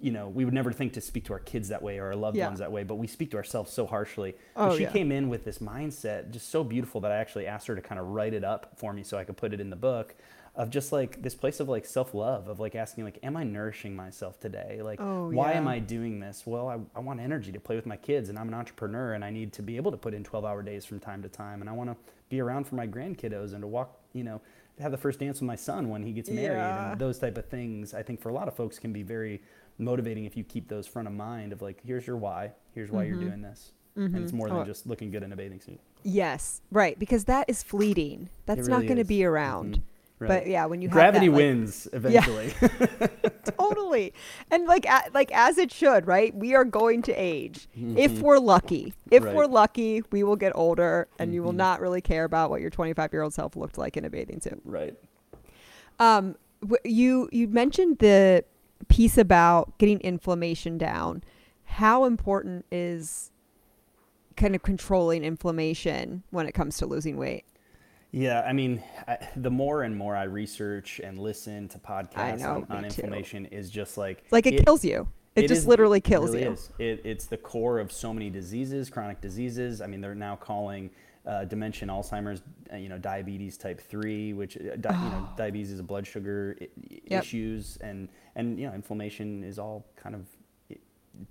you 0.00 0.12
know, 0.12 0.28
we 0.28 0.44
would 0.44 0.54
never 0.54 0.72
think 0.72 0.92
to 0.92 1.00
speak 1.00 1.24
to 1.24 1.32
our 1.32 1.40
kids 1.40 1.68
that 1.68 1.82
way 1.82 1.98
or 1.98 2.06
our 2.06 2.14
loved 2.14 2.36
yeah. 2.36 2.46
ones 2.46 2.60
that 2.60 2.70
way, 2.70 2.84
but 2.84 2.94
we 2.96 3.06
speak 3.06 3.32
to 3.32 3.36
ourselves 3.36 3.72
so 3.72 3.84
harshly. 3.84 4.36
Oh, 4.54 4.68
but 4.68 4.76
she 4.76 4.84
yeah. 4.84 4.92
came 4.92 5.10
in 5.10 5.28
with 5.28 5.44
this 5.44 5.58
mindset, 5.58 6.30
just 6.30 6.50
so 6.50 6.62
beautiful 6.62 7.00
that 7.00 7.10
I 7.10 7.16
actually 7.16 7.46
asked 7.46 7.66
her 7.66 7.74
to 7.74 7.82
kind 7.82 8.00
of 8.00 8.06
write 8.06 8.32
it 8.32 8.44
up 8.44 8.74
for 8.76 8.92
me 8.92 9.02
so 9.02 9.18
I 9.18 9.24
could 9.24 9.36
put 9.36 9.52
it 9.52 9.60
in 9.60 9.70
the 9.70 9.76
book 9.76 10.14
of 10.58 10.68
just 10.68 10.92
like 10.92 11.22
this 11.22 11.34
place 11.34 11.60
of 11.60 11.68
like 11.68 11.86
self-love 11.86 12.48
of 12.48 12.60
like 12.60 12.74
asking 12.74 13.04
like 13.04 13.18
am 13.22 13.36
i 13.36 13.44
nourishing 13.44 13.96
myself 13.96 14.38
today? 14.40 14.80
Like 14.82 15.00
oh, 15.00 15.30
why 15.30 15.52
yeah. 15.52 15.58
am 15.58 15.68
i 15.68 15.78
doing 15.78 16.20
this? 16.20 16.42
Well 16.44 16.68
I, 16.68 16.78
I 16.98 17.00
want 17.00 17.20
energy 17.20 17.52
to 17.52 17.60
play 17.60 17.76
with 17.76 17.86
my 17.86 17.96
kids 17.96 18.28
and 18.28 18.38
i'm 18.38 18.48
an 18.48 18.54
entrepreneur 18.54 19.14
and 19.14 19.24
i 19.24 19.30
need 19.30 19.52
to 19.54 19.62
be 19.62 19.76
able 19.76 19.92
to 19.92 19.96
put 19.96 20.12
in 20.12 20.24
12 20.24 20.44
hour 20.44 20.62
days 20.62 20.84
from 20.84 21.00
time 21.00 21.22
to 21.22 21.28
time 21.28 21.60
and 21.60 21.70
i 21.70 21.72
want 21.72 21.88
to 21.88 21.96
be 22.28 22.40
around 22.40 22.66
for 22.66 22.74
my 22.74 22.86
grandkiddos 22.86 23.52
and 23.52 23.62
to 23.62 23.66
walk 23.66 23.98
you 24.12 24.24
know 24.24 24.40
have 24.80 24.92
the 24.92 24.98
first 24.98 25.18
dance 25.18 25.40
with 25.40 25.46
my 25.46 25.56
son 25.56 25.88
when 25.88 26.02
he 26.02 26.12
gets 26.12 26.30
married 26.30 26.56
yeah. 26.56 26.92
and 26.92 27.00
those 27.00 27.18
type 27.18 27.36
of 27.36 27.46
things. 27.46 27.94
I 27.94 28.02
think 28.02 28.20
for 28.20 28.28
a 28.28 28.32
lot 28.32 28.48
of 28.48 28.54
folks 28.54 28.78
can 28.78 28.92
be 28.92 29.02
very 29.02 29.42
motivating 29.78 30.24
if 30.24 30.36
you 30.36 30.44
keep 30.44 30.68
those 30.68 30.86
front 30.86 31.08
of 31.08 31.14
mind 31.14 31.52
of 31.52 31.62
like 31.62 31.80
here's 31.84 32.06
your 32.06 32.16
why. 32.16 32.52
Here's 32.74 32.90
why 32.90 33.04
mm-hmm. 33.04 33.20
you're 33.20 33.30
doing 33.30 33.42
this. 33.42 33.72
Mm-hmm. 33.96 34.14
and 34.14 34.22
it's 34.22 34.32
more 34.32 34.48
than 34.48 34.58
oh. 34.58 34.64
just 34.64 34.86
looking 34.86 35.10
good 35.10 35.24
in 35.24 35.32
a 35.32 35.36
bathing 35.36 35.60
suit. 35.60 35.80
Yes. 36.04 36.60
Right. 36.70 36.96
Because 36.96 37.24
that 37.24 37.50
is 37.50 37.64
fleeting. 37.64 38.28
That's 38.46 38.68
really 38.68 38.70
not 38.70 38.82
going 38.82 38.98
to 38.98 39.04
be 39.04 39.24
around. 39.24 39.74
Mm-hmm 39.74 39.84
Right. 40.18 40.28
But 40.28 40.46
yeah, 40.48 40.66
when 40.66 40.82
you 40.82 40.88
gravity 40.88 41.26
that, 41.26 41.32
like, 41.32 41.38
wins 41.38 41.88
eventually. 41.92 42.52
Yeah. 42.60 43.06
totally, 43.58 44.12
and 44.50 44.66
like 44.66 44.84
a, 44.86 45.02
like 45.14 45.30
as 45.32 45.58
it 45.58 45.72
should, 45.72 46.06
right? 46.06 46.34
We 46.34 46.54
are 46.54 46.64
going 46.64 47.02
to 47.02 47.12
age 47.12 47.68
mm-hmm. 47.76 47.96
if 47.96 48.20
we're 48.20 48.38
lucky. 48.38 48.94
If 49.10 49.22
right. 49.22 49.34
we're 49.34 49.46
lucky, 49.46 50.02
we 50.10 50.24
will 50.24 50.36
get 50.36 50.52
older, 50.56 51.08
and 51.18 51.28
mm-hmm. 51.28 51.34
you 51.34 51.42
will 51.42 51.50
mm-hmm. 51.50 51.58
not 51.58 51.80
really 51.80 52.00
care 52.00 52.24
about 52.24 52.50
what 52.50 52.60
your 52.60 52.70
25 52.70 53.12
year 53.12 53.22
old 53.22 53.32
self 53.32 53.54
looked 53.54 53.78
like 53.78 53.96
in 53.96 54.04
a 54.04 54.10
bathing 54.10 54.40
suit. 54.40 54.60
Right. 54.64 54.96
Um, 56.00 56.36
you 56.84 57.28
you 57.30 57.46
mentioned 57.46 57.98
the 57.98 58.44
piece 58.88 59.18
about 59.18 59.78
getting 59.78 60.00
inflammation 60.00 60.78
down. 60.78 61.22
How 61.64 62.04
important 62.04 62.64
is 62.72 63.30
kind 64.36 64.54
of 64.54 64.62
controlling 64.62 65.24
inflammation 65.24 66.22
when 66.30 66.46
it 66.46 66.52
comes 66.52 66.78
to 66.78 66.86
losing 66.86 67.16
weight? 67.16 67.44
Yeah, 68.10 68.42
I 68.46 68.52
mean, 68.52 68.82
I, 69.06 69.18
the 69.36 69.50
more 69.50 69.82
and 69.82 69.94
more 69.96 70.16
I 70.16 70.24
research 70.24 71.00
and 71.02 71.18
listen 71.18 71.68
to 71.68 71.78
podcasts 71.78 72.40
know, 72.40 72.66
on, 72.68 72.78
on 72.78 72.84
inflammation 72.84 73.46
is 73.46 73.70
just 73.70 73.98
like 73.98 74.24
like 74.30 74.46
it, 74.46 74.54
it 74.54 74.64
kills 74.64 74.84
you. 74.84 75.08
It, 75.36 75.44
it 75.44 75.48
just 75.48 75.62
is, 75.62 75.66
literally 75.66 76.00
kills 76.00 76.30
it 76.34 76.44
really 76.44 76.56
you. 76.78 76.86
It, 76.86 77.02
it's 77.04 77.26
the 77.26 77.36
core 77.36 77.78
of 77.78 77.92
so 77.92 78.12
many 78.12 78.30
diseases, 78.30 78.88
chronic 78.88 79.20
diseases. 79.20 79.80
I 79.80 79.86
mean, 79.86 80.00
they're 80.00 80.14
now 80.14 80.36
calling 80.36 80.90
uh, 81.26 81.44
dementia, 81.44 81.86
Alzheimer's, 81.88 82.40
uh, 82.72 82.76
you 82.76 82.88
know, 82.88 82.98
diabetes 82.98 83.58
type 83.58 83.80
three, 83.80 84.32
which 84.32 84.56
uh, 84.56 84.76
di- 84.76 84.88
oh. 84.90 85.04
you 85.04 85.10
know, 85.10 85.28
diabetes 85.36 85.70
is 85.70 85.78
a 85.78 85.82
blood 85.82 86.06
sugar 86.06 86.56
I- 86.60 86.68
yep. 87.04 87.22
issues, 87.22 87.76
and 87.82 88.08
and 88.34 88.58
you 88.58 88.66
know, 88.66 88.72
inflammation 88.72 89.44
is 89.44 89.58
all 89.58 89.86
kind 89.96 90.14
of 90.14 90.26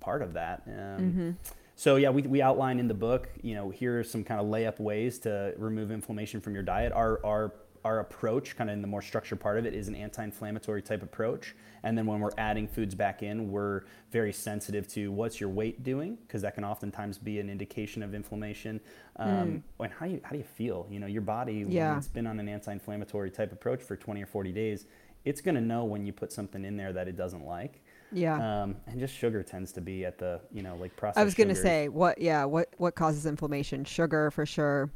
part 0.00 0.22
of 0.22 0.32
that. 0.34 0.62
Um, 0.66 0.72
mm-hmm. 0.72 1.30
So 1.78 1.94
yeah, 1.94 2.10
we, 2.10 2.22
we 2.22 2.42
outline 2.42 2.80
in 2.80 2.88
the 2.88 2.94
book, 2.94 3.28
you 3.40 3.54
know, 3.54 3.70
here 3.70 4.00
are 4.00 4.02
some 4.02 4.24
kind 4.24 4.40
of 4.40 4.48
layup 4.48 4.80
ways 4.80 5.20
to 5.20 5.54
remove 5.56 5.92
inflammation 5.92 6.40
from 6.40 6.52
your 6.52 6.64
diet. 6.64 6.92
Our, 6.92 7.24
our, 7.24 7.54
our 7.84 8.00
approach, 8.00 8.56
kind 8.56 8.68
of 8.68 8.74
in 8.74 8.82
the 8.82 8.88
more 8.88 9.00
structured 9.00 9.38
part 9.38 9.58
of 9.58 9.64
it, 9.64 9.74
is 9.74 9.86
an 9.86 9.94
anti-inflammatory 9.94 10.82
type 10.82 11.04
approach. 11.04 11.54
And 11.84 11.96
then 11.96 12.04
when 12.04 12.18
we're 12.18 12.32
adding 12.36 12.66
foods 12.66 12.96
back 12.96 13.22
in, 13.22 13.52
we're 13.52 13.82
very 14.10 14.32
sensitive 14.32 14.88
to 14.88 15.12
what's 15.12 15.38
your 15.38 15.50
weight 15.50 15.84
doing, 15.84 16.18
because 16.26 16.42
that 16.42 16.56
can 16.56 16.64
oftentimes 16.64 17.16
be 17.16 17.38
an 17.38 17.48
indication 17.48 18.02
of 18.02 18.12
inflammation. 18.12 18.80
Um, 19.14 19.30
mm. 19.30 19.62
And 19.78 19.92
how 19.92 20.06
you 20.06 20.20
how 20.24 20.32
do 20.32 20.38
you 20.38 20.44
feel? 20.56 20.88
You 20.90 20.98
know, 20.98 21.06
your 21.06 21.22
body 21.22 21.64
yeah. 21.68 21.90
when 21.90 21.98
it's 21.98 22.08
been 22.08 22.26
on 22.26 22.40
an 22.40 22.48
anti-inflammatory 22.48 23.30
type 23.30 23.52
approach 23.52 23.84
for 23.84 23.94
20 23.94 24.20
or 24.20 24.26
40 24.26 24.50
days, 24.50 24.86
it's 25.24 25.40
going 25.40 25.54
to 25.54 25.60
know 25.60 25.84
when 25.84 26.04
you 26.04 26.12
put 26.12 26.32
something 26.32 26.64
in 26.64 26.76
there 26.76 26.92
that 26.92 27.06
it 27.06 27.16
doesn't 27.16 27.46
like. 27.46 27.82
Yeah. 28.12 28.62
Um, 28.62 28.76
and 28.86 28.98
just 28.98 29.14
sugar 29.14 29.42
tends 29.42 29.72
to 29.72 29.80
be 29.80 30.04
at 30.04 30.18
the, 30.18 30.40
you 30.52 30.62
know, 30.62 30.76
like 30.76 30.96
processed. 30.96 31.18
I 31.18 31.24
was 31.24 31.34
going 31.34 31.48
to 31.48 31.54
say 31.54 31.88
what, 31.88 32.20
yeah, 32.20 32.44
what, 32.44 32.72
what 32.78 32.94
causes 32.94 33.26
inflammation? 33.26 33.84
Sugar 33.84 34.30
for 34.30 34.46
sure. 34.46 34.90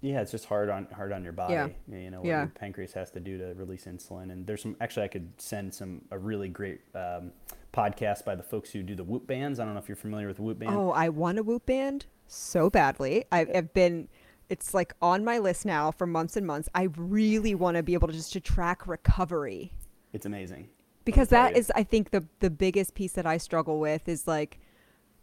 Yeah, 0.00 0.20
it's 0.20 0.30
just 0.30 0.44
hard 0.44 0.70
on 0.70 0.86
hard 0.94 1.12
on 1.12 1.24
your 1.24 1.32
body. 1.32 1.54
Yeah. 1.54 1.68
You 1.88 2.10
know 2.10 2.18
what 2.18 2.26
yeah. 2.26 2.42
your 2.42 2.52
pancreas 2.54 2.92
has 2.92 3.10
to 3.12 3.20
do 3.20 3.36
to 3.38 3.54
release 3.54 3.84
insulin. 3.84 4.30
And 4.30 4.46
there's 4.46 4.62
some 4.62 4.76
actually 4.80 5.04
I 5.04 5.08
could 5.08 5.32
send 5.38 5.74
some 5.74 6.02
a 6.12 6.18
really 6.18 6.48
great 6.48 6.80
um, 6.94 7.32
podcast 7.72 8.24
by 8.24 8.36
the 8.36 8.42
folks 8.44 8.70
who 8.70 8.84
do 8.84 8.94
the 8.94 9.02
Whoop 9.02 9.26
bands. 9.26 9.58
I 9.58 9.64
don't 9.64 9.74
know 9.74 9.80
if 9.80 9.88
you're 9.88 9.96
familiar 9.96 10.28
with 10.28 10.36
the 10.36 10.44
Whoop 10.44 10.60
band. 10.60 10.72
Oh, 10.72 10.92
I 10.92 11.08
want 11.08 11.38
a 11.38 11.42
Whoop 11.42 11.66
band 11.66 12.06
so 12.28 12.70
badly. 12.70 13.24
I've, 13.32 13.50
I've 13.52 13.74
been 13.74 14.08
it's 14.48 14.72
like 14.72 14.94
on 15.02 15.24
my 15.24 15.38
list 15.38 15.66
now 15.66 15.90
for 15.90 16.06
months 16.06 16.36
and 16.36 16.46
months. 16.46 16.68
I 16.76 16.88
really 16.96 17.56
want 17.56 17.76
to 17.76 17.82
be 17.82 17.94
able 17.94 18.06
to 18.06 18.14
just 18.14 18.32
to 18.34 18.40
track 18.40 18.86
recovery. 18.86 19.72
It's 20.12 20.26
amazing 20.26 20.68
because 21.08 21.28
that 21.28 21.56
is 21.56 21.72
i 21.74 21.82
think 21.82 22.10
the 22.10 22.22
the 22.40 22.50
biggest 22.50 22.94
piece 22.94 23.12
that 23.12 23.24
i 23.24 23.38
struggle 23.38 23.80
with 23.80 24.06
is 24.06 24.28
like 24.28 24.58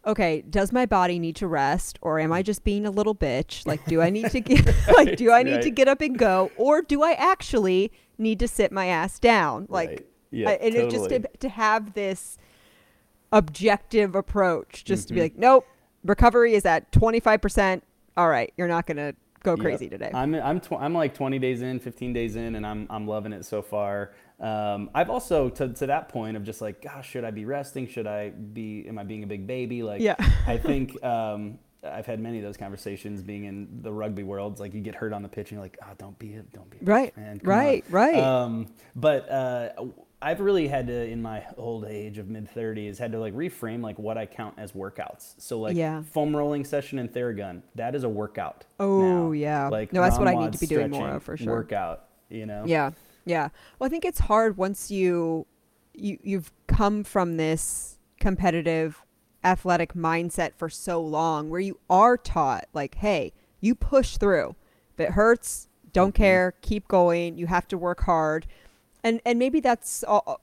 okay 0.04 0.42
does 0.50 0.72
my 0.72 0.84
body 0.84 1.16
need 1.20 1.36
to 1.36 1.46
rest 1.46 1.96
or 2.02 2.18
am 2.18 2.32
i 2.32 2.42
just 2.42 2.64
being 2.64 2.84
a 2.84 2.90
little 2.90 3.14
bitch 3.14 3.64
like 3.68 3.84
do 3.86 4.02
i 4.02 4.10
need 4.10 4.28
to 4.28 4.40
get 4.40 4.66
like 4.96 5.16
do 5.16 5.30
i 5.30 5.44
need 5.44 5.54
right. 5.54 5.62
to 5.62 5.70
get 5.70 5.86
up 5.86 6.00
and 6.00 6.18
go 6.18 6.50
or 6.56 6.82
do 6.82 7.04
i 7.04 7.12
actually 7.12 7.92
need 8.18 8.40
to 8.40 8.48
sit 8.48 8.72
my 8.72 8.86
ass 8.86 9.20
down 9.20 9.64
like 9.68 9.88
right. 9.88 10.06
yeah, 10.32 10.48
I, 10.48 10.52
and 10.54 10.74
totally. 10.74 10.88
it 10.88 10.90
just 10.90 11.08
to, 11.10 11.38
to 11.38 11.48
have 11.48 11.94
this 11.94 12.36
objective 13.30 14.16
approach 14.16 14.82
just 14.84 15.04
mm-hmm. 15.04 15.08
to 15.08 15.14
be 15.14 15.20
mm-hmm. 15.20 15.24
like 15.24 15.38
nope 15.38 15.66
recovery 16.04 16.54
is 16.54 16.66
at 16.66 16.90
25% 16.90 17.80
all 18.16 18.28
right 18.28 18.52
you're 18.56 18.68
not 18.68 18.86
going 18.86 18.96
to 18.96 19.14
go 19.44 19.56
crazy 19.56 19.84
yep. 19.84 19.92
today 19.92 20.10
i'm 20.12 20.34
i'm 20.34 20.58
tw- 20.58 20.72
i'm 20.72 20.92
like 20.92 21.14
20 21.14 21.38
days 21.38 21.62
in 21.62 21.78
15 21.78 22.12
days 22.12 22.34
in 22.34 22.56
and 22.56 22.66
i'm 22.66 22.88
i'm 22.90 23.06
loving 23.06 23.32
it 23.32 23.44
so 23.44 23.62
far 23.62 24.10
um, 24.38 24.90
I've 24.94 25.10
also 25.10 25.48
to, 25.48 25.68
to 25.68 25.86
that 25.86 26.08
point 26.08 26.36
of 26.36 26.44
just 26.44 26.60
like, 26.60 26.82
gosh, 26.82 27.08
should 27.08 27.24
I 27.24 27.30
be 27.30 27.44
resting? 27.44 27.86
Should 27.86 28.06
I 28.06 28.30
be? 28.30 28.86
Am 28.86 28.98
I 28.98 29.04
being 29.04 29.24
a 29.24 29.26
big 29.26 29.46
baby? 29.46 29.82
Like, 29.82 30.00
yeah. 30.00 30.16
I 30.46 30.58
think 30.58 31.02
um, 31.02 31.58
I've 31.82 32.06
had 32.06 32.20
many 32.20 32.38
of 32.38 32.44
those 32.44 32.56
conversations 32.56 33.22
being 33.22 33.44
in 33.44 33.80
the 33.82 33.92
rugby 33.92 34.22
world. 34.22 34.52
It's 34.52 34.60
like 34.60 34.74
you 34.74 34.80
get 34.80 34.94
hurt 34.94 35.12
on 35.12 35.22
the 35.22 35.28
pitch 35.28 35.50
and 35.50 35.56
you're 35.56 35.62
like, 35.62 35.78
oh, 35.82 35.92
don't 35.98 36.18
be 36.18 36.34
it, 36.34 36.52
don't 36.52 36.68
be 36.68 36.78
right, 36.82 37.16
man, 37.16 37.40
right, 37.44 37.84
on. 37.86 37.92
right. 37.92 38.18
Um, 38.18 38.66
but 38.94 39.30
uh, 39.30 39.70
I've 40.20 40.40
really 40.40 40.66
had 40.68 40.86
to, 40.88 41.04
in 41.04 41.22
my 41.22 41.44
old 41.56 41.84
age 41.84 42.18
of 42.18 42.28
mid 42.28 42.52
30s, 42.52 42.98
had 42.98 43.12
to 43.12 43.20
like 43.20 43.34
reframe 43.34 43.82
like 43.82 43.98
what 43.98 44.18
I 44.18 44.26
count 44.26 44.54
as 44.58 44.72
workouts. 44.72 45.34
So 45.38 45.60
like 45.60 45.76
yeah. 45.76 46.02
foam 46.02 46.34
rolling 46.34 46.64
session 46.64 46.98
and 46.98 47.10
Theragun, 47.10 47.62
that 47.74 47.94
is 47.94 48.04
a 48.04 48.08
workout. 48.08 48.64
Oh 48.80 49.00
now. 49.00 49.32
yeah, 49.32 49.68
like 49.68 49.92
no, 49.92 50.02
that's 50.02 50.18
what 50.18 50.28
I 50.28 50.34
need 50.34 50.52
to 50.52 50.58
be 50.58 50.66
doing 50.66 50.90
more 50.90 51.08
of 51.08 51.22
for 51.22 51.36
sure. 51.36 51.52
Workout, 51.52 52.04
you 52.28 52.46
know. 52.46 52.64
Yeah. 52.66 52.90
Yeah. 53.26 53.48
Well, 53.78 53.86
I 53.86 53.90
think 53.90 54.06
it's 54.06 54.20
hard 54.20 54.56
once 54.56 54.90
you 54.90 55.46
you 55.92 56.18
you've 56.22 56.52
come 56.66 57.04
from 57.04 57.36
this 57.36 57.98
competitive 58.18 59.02
athletic 59.44 59.94
mindset 59.94 60.52
for 60.56 60.70
so 60.70 61.00
long 61.00 61.50
where 61.50 61.60
you 61.60 61.78
are 61.90 62.16
taught 62.16 62.66
like, 62.72 62.94
hey, 62.96 63.32
you 63.60 63.74
push 63.74 64.16
through. 64.16 64.54
If 64.94 65.00
it 65.00 65.10
hurts, 65.10 65.68
don't 65.92 66.14
mm-hmm. 66.14 66.22
care, 66.22 66.54
keep 66.62 66.88
going. 66.88 67.36
You 67.36 67.46
have 67.48 67.68
to 67.68 67.76
work 67.76 68.02
hard. 68.02 68.46
And 69.02 69.20
and 69.26 69.38
maybe 69.38 69.60
that's 69.60 70.04
all, 70.04 70.40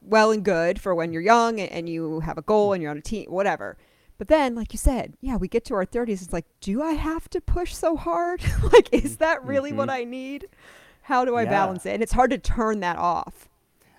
well 0.00 0.30
and 0.30 0.44
good 0.44 0.80
for 0.80 0.94
when 0.94 1.12
you're 1.12 1.22
young 1.22 1.60
and, 1.60 1.70
and 1.70 1.88
you 1.88 2.20
have 2.20 2.38
a 2.38 2.42
goal 2.42 2.72
and 2.72 2.82
you're 2.82 2.90
on 2.90 2.98
a 2.98 3.02
team, 3.02 3.30
whatever. 3.30 3.76
But 4.18 4.28
then, 4.28 4.54
like 4.54 4.72
you 4.72 4.78
said, 4.78 5.14
yeah, 5.20 5.36
we 5.36 5.46
get 5.46 5.66
to 5.66 5.74
our 5.74 5.84
30s. 5.84 6.22
It's 6.22 6.32
like, 6.32 6.46
do 6.62 6.82
I 6.82 6.92
have 6.92 7.28
to 7.30 7.40
push 7.40 7.74
so 7.74 7.96
hard? 7.96 8.40
like, 8.72 8.88
is 8.92 9.18
that 9.18 9.44
really 9.44 9.70
mm-hmm. 9.70 9.78
what 9.78 9.90
I 9.90 10.04
need? 10.04 10.48
How 11.06 11.24
do 11.24 11.36
I 11.36 11.44
yeah. 11.44 11.50
balance 11.50 11.86
it? 11.86 11.94
And 11.94 12.02
it's 12.02 12.12
hard 12.12 12.30
to 12.30 12.38
turn 12.38 12.80
that 12.80 12.98
off. 12.98 13.48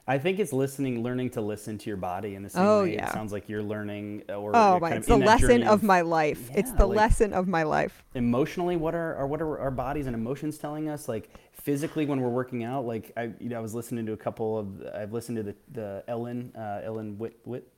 I 0.10 0.18
think 0.18 0.40
it's 0.40 0.52
listening, 0.52 1.04
learning 1.04 1.30
to 1.32 1.42
listen 1.42 1.78
to 1.78 1.90
your 1.90 1.96
body 1.96 2.36
in 2.36 2.44
the 2.44 2.50
same 2.50 2.66
oh, 2.66 2.84
way. 2.84 2.96
Yeah. 2.96 3.08
It 3.08 3.14
sounds 3.14 3.32
like 3.32 3.48
you're 3.48 3.64
learning, 3.64 4.24
or 4.28 4.54
oh 4.54 4.78
my, 4.82 4.92
it's 4.92 5.08
the 5.08 5.16
lesson 5.16 5.64
of, 5.64 5.70
of, 5.70 5.84
my 5.84 6.02
life. 6.02 6.50
Yeah, 6.50 6.60
it's 6.60 6.72
the 6.74 6.86
like 6.86 6.98
lesson 6.98 7.32
of 7.32 7.48
my 7.48 7.64
life. 7.64 8.04
Emotionally, 8.14 8.76
what 8.76 8.94
are, 8.94 9.16
are 9.16 9.26
what 9.26 9.42
are 9.42 9.58
our 9.58 9.72
bodies 9.72 10.06
and 10.08 10.16
emotions 10.16 10.58
telling 10.58 10.90
us? 10.90 11.08
Like 11.08 11.30
physically, 11.54 12.06
when 12.06 12.20
we're 12.20 12.28
working 12.28 12.66
out, 12.66 12.86
like 12.86 13.14
I, 13.16 13.32
you 13.40 13.48
know, 13.48 13.58
I 13.58 13.62
was 13.62 13.74
listening 13.74 14.06
to 14.06 14.12
a 14.12 14.18
couple 14.18 14.58
of, 14.58 14.84
I've 14.94 15.14
listened 15.14 15.38
to 15.38 15.44
the 15.44 15.56
the 15.72 16.04
Ellen, 16.10 16.52
uh, 16.58 16.82
Ellen 16.84 17.18
Whit 17.18 17.40
Whit. 17.46 17.72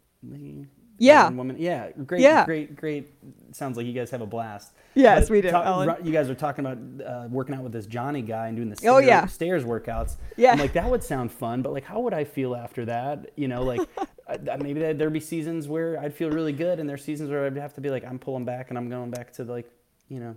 Yeah. 0.99 1.29
Woman. 1.29 1.55
Yeah. 1.59 1.89
Great. 2.05 2.21
Yeah. 2.21 2.45
Great. 2.45 2.75
Great. 2.75 3.13
Sounds 3.51 3.77
like 3.77 3.85
you 3.85 3.93
guys 3.93 4.11
have 4.11 4.21
a 4.21 4.25
blast. 4.27 4.73
Yes, 4.95 5.21
But 5.25 5.29
we 5.31 5.41
do, 5.41 5.51
talk- 5.51 5.65
Ellen. 5.65 5.87
ru- 5.89 6.03
you 6.05 6.11
guys 6.11 6.29
are 6.29 6.35
talking 6.35 6.65
about 6.65 6.77
uh, 7.07 7.27
working 7.29 7.55
out 7.55 7.63
with 7.63 7.71
this 7.71 7.85
Johnny 7.85 8.21
guy 8.21 8.47
and 8.47 8.57
doing 8.57 8.69
the 8.69 8.75
Oh, 8.87 8.99
stair- 8.99 9.01
yeah. 9.03 9.25
stairs 9.27 9.63
workouts. 9.63 10.17
Yeah. 10.35 10.51
I'm 10.51 10.59
like 10.59 10.73
that 10.73 10.89
would 10.89 11.03
sound 11.03 11.31
fun, 11.31 11.61
but 11.61 11.71
like 11.73 11.83
how 11.83 11.99
would 12.01 12.13
I 12.13 12.23
feel 12.23 12.55
after 12.55 12.85
that? 12.85 13.31
You 13.35 13.47
know, 13.47 13.63
like 13.63 13.81
maybe 14.59 14.79
there- 14.79 14.93
there'd 14.93 15.13
be 15.13 15.19
seasons 15.19 15.67
where 15.67 15.99
I'd 15.99 16.13
feel 16.13 16.29
really 16.31 16.53
good, 16.53 16.79
and 16.79 16.89
there's 16.89 17.03
seasons 17.03 17.29
where 17.29 17.45
I'd 17.45 17.55
have 17.57 17.73
to 17.75 17.81
be 17.81 17.89
like 17.89 18.03
I'm 18.05 18.19
pulling 18.19 18.45
back 18.45 18.69
and 18.69 18.77
I'm 18.77 18.89
going 18.89 19.09
back 19.11 19.31
to 19.33 19.43
like 19.43 19.69
you 20.09 20.19
know 20.19 20.35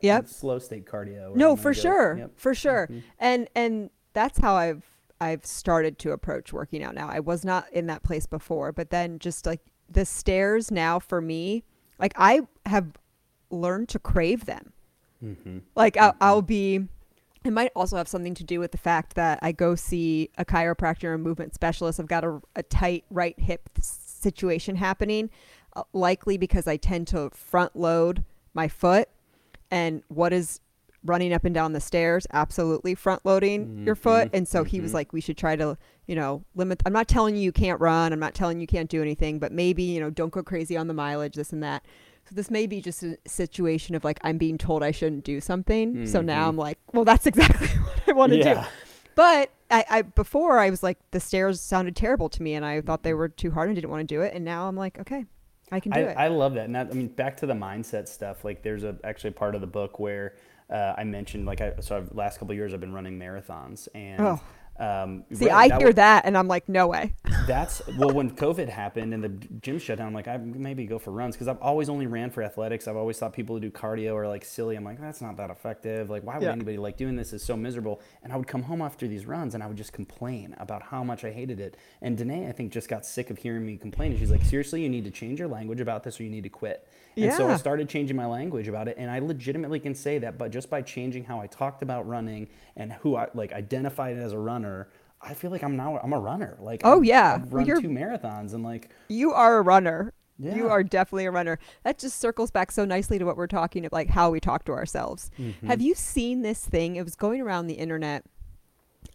Yep. 0.00 0.26
slow 0.28 0.58
state 0.58 0.86
cardio. 0.86 1.32
or 1.32 1.36
No, 1.36 1.54
for 1.54 1.72
gonna 1.72 1.74
go- 1.74 1.80
sure. 1.80 2.30
For 2.36 2.54
sure. 2.54 2.88
Mhm. 2.90 3.02
And 3.18 3.48
and 3.54 3.90
that's 4.14 4.38
how 4.38 4.54
I've 4.54 4.84
I've 5.20 5.44
started 5.46 5.98
to 6.00 6.10
approach 6.12 6.52
working 6.52 6.82
out 6.82 6.94
now. 6.94 7.08
I 7.08 7.20
was 7.20 7.44
not 7.44 7.66
in 7.72 7.86
that 7.86 8.02
place 8.02 8.26
before, 8.26 8.72
but 8.72 8.90
then 8.90 9.18
just 9.20 9.46
like 9.46 9.60
the 9.92 10.04
stairs 10.04 10.70
now 10.70 10.98
for 10.98 11.20
me, 11.20 11.64
like 11.98 12.12
I 12.16 12.42
have 12.66 12.92
learned 13.50 13.88
to 13.90 13.98
crave 13.98 14.46
them. 14.46 14.72
Mhm. 15.22 15.62
Like 15.74 15.96
I'll, 15.96 16.16
I'll 16.20 16.42
be 16.42 16.88
it 17.44 17.52
might 17.52 17.72
also 17.74 17.96
have 17.96 18.08
something 18.08 18.34
to 18.34 18.44
do 18.44 18.60
with 18.60 18.70
the 18.70 18.78
fact 18.78 19.14
that 19.14 19.38
I 19.42 19.52
go 19.52 19.74
see 19.74 20.30
a 20.38 20.44
chiropractor 20.44 21.12
and 21.12 21.22
movement 21.22 21.54
specialist. 21.54 21.98
I've 21.98 22.06
got 22.06 22.24
a, 22.24 22.40
a 22.54 22.62
tight 22.62 23.04
right 23.10 23.38
hip 23.38 23.68
situation 23.80 24.76
happening, 24.76 25.28
uh, 25.74 25.82
likely 25.92 26.36
because 26.36 26.68
I 26.68 26.76
tend 26.76 27.08
to 27.08 27.30
front 27.30 27.74
load 27.74 28.24
my 28.54 28.68
foot. 28.68 29.08
And 29.70 30.02
what 30.08 30.32
is 30.32 30.60
running 31.04 31.32
up 31.32 31.44
and 31.44 31.54
down 31.54 31.72
the 31.72 31.80
stairs? 31.80 32.26
Absolutely 32.32 32.94
front 32.94 33.24
loading 33.24 33.82
your 33.84 33.96
foot. 33.96 34.30
And 34.32 34.46
so 34.46 34.62
he 34.62 34.80
was 34.80 34.92
mhm. 34.92 34.94
like, 34.94 35.12
we 35.12 35.20
should 35.20 35.36
try 35.36 35.56
to, 35.56 35.76
you 36.06 36.14
know, 36.16 36.44
limit. 36.54 36.82
I'm 36.86 36.92
not 36.92 37.08
telling 37.08 37.36
you 37.36 37.42
you 37.42 37.52
can't 37.52 37.80
run. 37.80 38.12
I'm 38.12 38.18
not 38.20 38.34
telling 38.34 38.58
you 38.58 38.62
you 38.62 38.66
can't 38.66 38.90
do 38.90 39.00
anything, 39.02 39.38
but 39.38 39.52
maybe, 39.52 39.82
you 39.82 40.00
know, 40.00 40.10
don't 40.10 40.32
go 40.32 40.42
crazy 40.42 40.76
on 40.76 40.86
the 40.88 40.94
mileage, 40.94 41.34
this 41.34 41.52
and 41.52 41.62
that. 41.62 41.84
So 42.28 42.34
this 42.36 42.50
may 42.50 42.66
be 42.66 42.80
just 42.80 43.02
a 43.02 43.16
situation 43.26 43.94
of 43.94 44.04
like 44.04 44.18
I'm 44.22 44.38
being 44.38 44.56
told 44.58 44.82
I 44.82 44.90
shouldn't 44.92 45.24
do 45.24 45.40
something. 45.40 46.06
So 46.06 46.20
now 46.20 46.44
Mhm. 46.44 46.48
I'm 46.48 46.56
like, 46.56 46.78
well, 46.92 47.04
that's 47.04 47.26
exactly 47.32 47.66
what 47.68 48.02
I 48.08 48.12
want 48.12 48.32
to 48.32 48.42
do. 48.42 48.60
But 49.14 49.50
I, 49.70 49.84
I 49.90 50.02
before 50.02 50.58
I 50.58 50.70
was 50.70 50.82
like 50.82 50.98
the 51.10 51.20
stairs 51.20 51.60
sounded 51.60 51.96
terrible 51.96 52.28
to 52.30 52.42
me 52.42 52.54
and 52.54 52.64
I 52.64 52.80
thought 52.80 53.02
they 53.02 53.14
were 53.14 53.28
too 53.28 53.50
hard 53.50 53.68
and 53.68 53.74
didn't 53.76 53.90
want 53.90 54.06
to 54.08 54.14
do 54.14 54.22
it. 54.22 54.34
And 54.34 54.44
now 54.44 54.68
I'm 54.68 54.76
like, 54.76 54.98
okay, 55.00 55.24
I 55.70 55.80
can 55.80 55.92
do 55.92 56.00
I, 56.00 56.02
it. 56.04 56.16
I 56.16 56.28
love 56.28 56.54
that. 56.54 56.66
And 56.66 56.74
that, 56.74 56.88
I 56.90 56.94
mean, 56.94 57.08
back 57.08 57.36
to 57.38 57.46
the 57.46 57.54
mindset 57.54 58.06
stuff. 58.08 58.44
Like, 58.44 58.62
there's 58.62 58.84
a 58.84 58.96
actually 59.04 59.30
a 59.30 59.34
part 59.34 59.54
of 59.54 59.60
the 59.60 59.66
book 59.66 59.98
where 59.98 60.34
uh, 60.70 60.94
I 60.96 61.04
mentioned, 61.04 61.44
like, 61.46 61.60
I 61.60 61.74
so 61.80 61.96
I've, 61.98 62.12
last 62.14 62.38
couple 62.38 62.52
of 62.52 62.56
years 62.56 62.72
I've 62.72 62.80
been 62.80 62.92
running 62.94 63.18
marathons, 63.18 63.88
and 63.94 64.20
Oh. 64.20 64.40
Um, 64.82 65.24
See, 65.32 65.44
really, 65.46 65.50
I 65.52 65.68
that 65.68 65.78
hear 65.78 65.86
was- 65.88 65.94
that 65.96 66.24
and 66.26 66.36
I'm 66.36 66.48
like, 66.48 66.68
no 66.68 66.88
way. 66.88 67.14
That's 67.46 67.82
well, 67.98 68.10
when 68.10 68.30
COVID 68.36 68.68
happened 68.68 69.12
and 69.14 69.22
the 69.22 69.28
gym 69.60 69.78
shut 69.78 69.98
down, 69.98 70.08
I'm 70.08 70.14
like, 70.14 70.28
I 70.28 70.36
maybe 70.36 70.86
go 70.86 70.98
for 70.98 71.10
runs 71.10 71.34
because 71.34 71.48
I've 71.48 71.60
always 71.60 71.88
only 71.88 72.06
ran 72.06 72.30
for 72.30 72.42
athletics. 72.42 72.86
I've 72.86 72.96
always 72.96 73.18
thought 73.18 73.32
people 73.32 73.56
who 73.56 73.60
do 73.60 73.70
cardio 73.70 74.14
are 74.14 74.28
like 74.28 74.44
silly. 74.44 74.76
I'm 74.76 74.84
like, 74.84 75.00
that's 75.00 75.20
not 75.20 75.36
that 75.38 75.50
effective. 75.50 76.08
Like, 76.10 76.22
why 76.24 76.34
would 76.34 76.42
Yeah. 76.44 76.52
anybody 76.52 76.76
like 76.76 76.96
doing 76.96 77.16
this? 77.16 77.32
Is 77.32 77.42
so 77.42 77.56
miserable. 77.56 78.00
And 78.22 78.32
I 78.32 78.36
would 78.36 78.46
come 78.46 78.62
home 78.62 78.80
after 78.82 79.08
these 79.08 79.26
runs 79.26 79.54
and 79.54 79.62
I 79.62 79.66
would 79.66 79.76
just 79.76 79.92
complain 79.92 80.54
about 80.58 80.82
how 80.82 81.02
much 81.02 81.24
I 81.24 81.30
hated 81.32 81.58
it. 81.60 81.76
And 82.00 82.16
Danae, 82.16 82.48
I 82.48 82.52
think, 82.52 82.72
just 82.72 82.88
got 82.88 83.04
sick 83.06 83.30
of 83.30 83.38
hearing 83.38 83.64
me 83.66 83.76
complain. 83.76 84.12
And 84.12 84.20
she's 84.20 84.30
like, 84.30 84.42
seriously, 84.44 84.82
you 84.82 84.88
need 84.88 85.04
to 85.04 85.10
change 85.10 85.38
your 85.38 85.48
language 85.48 85.80
about 85.80 86.02
this 86.04 86.20
or 86.20 86.24
you 86.24 86.30
need 86.30 86.44
to 86.44 86.48
quit. 86.48 86.86
And 87.16 87.32
so 87.34 87.48
I 87.48 87.56
started 87.56 87.88
changing 87.88 88.16
my 88.16 88.26
language 88.26 88.68
about 88.68 88.88
it, 88.88 88.96
and 88.98 89.10
I 89.10 89.18
legitimately 89.18 89.80
can 89.80 89.94
say 89.94 90.18
that, 90.18 90.38
but 90.38 90.50
just 90.50 90.70
by 90.70 90.82
changing 90.82 91.24
how 91.24 91.40
I 91.40 91.46
talked 91.46 91.82
about 91.82 92.06
running 92.08 92.48
and 92.76 92.92
who 92.92 93.16
I 93.16 93.28
like 93.34 93.52
identified 93.52 94.16
as 94.16 94.32
a 94.32 94.38
runner, 94.38 94.88
I 95.20 95.34
feel 95.34 95.50
like 95.50 95.62
I'm 95.62 95.76
now 95.76 95.98
I'm 95.98 96.12
a 96.12 96.18
runner. 96.20 96.56
Like 96.60 96.80
Oh, 96.84 96.94
I'm- 96.94 97.04
yeah. 97.04 97.34
I've 97.42 97.52
run 97.52 97.66
You're- 97.66 97.80
two 97.82 97.88
marathons 97.88 98.54
and 98.54 98.62
like 98.64 98.90
You 99.08 99.32
are 99.32 99.58
a 99.58 99.62
runner. 99.62 100.12
Yeah. 100.38 100.56
You 100.56 100.68
are 100.70 100.82
definitely 100.82 101.26
a 101.26 101.30
runner. 101.30 101.58
That 101.84 101.98
just 101.98 102.18
circles 102.18 102.50
back 102.50 102.72
so 102.72 102.84
nicely 102.84 103.18
to 103.18 103.24
what 103.24 103.36
we're 103.36 103.46
talking 103.46 103.84
about, 103.84 103.92
like 103.96 104.08
how 104.10 104.30
we 104.30 104.40
talk 104.40 104.64
to 104.64 104.72
ourselves. 104.72 105.30
Mm-hmm. 105.38 105.66
Have 105.68 105.80
you 105.80 105.94
seen 105.94 106.42
this 106.42 106.64
thing? 106.64 106.96
It 106.96 107.04
was 107.04 107.14
going 107.14 107.40
around 107.40 107.66
the 107.68 107.74
internet. 107.74 108.24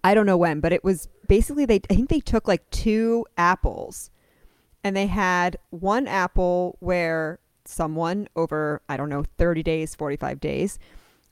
I 0.04 0.14
don't 0.14 0.26
know 0.26 0.38
when, 0.38 0.60
but 0.62 0.72
it 0.72 0.84
was 0.86 1.10
basically 1.28 1.66
they. 1.66 1.82
I 1.90 1.96
think 1.96 2.10
they 2.10 2.20
took 2.22 2.48
like 2.48 2.70
two 2.70 3.26
apples, 3.38 4.10
and 4.84 4.96
they 4.96 5.08
had 5.08 5.58
one 5.72 6.08
apple 6.08 6.78
where 6.80 7.40
someone 7.68 8.28
over 8.36 8.82
I 8.90 8.98
don't 8.98 9.10
know 9.10 9.24
thirty 9.38 9.64
days, 9.64 9.96
forty 9.96 10.16
five 10.18 10.40
days, 10.40 10.80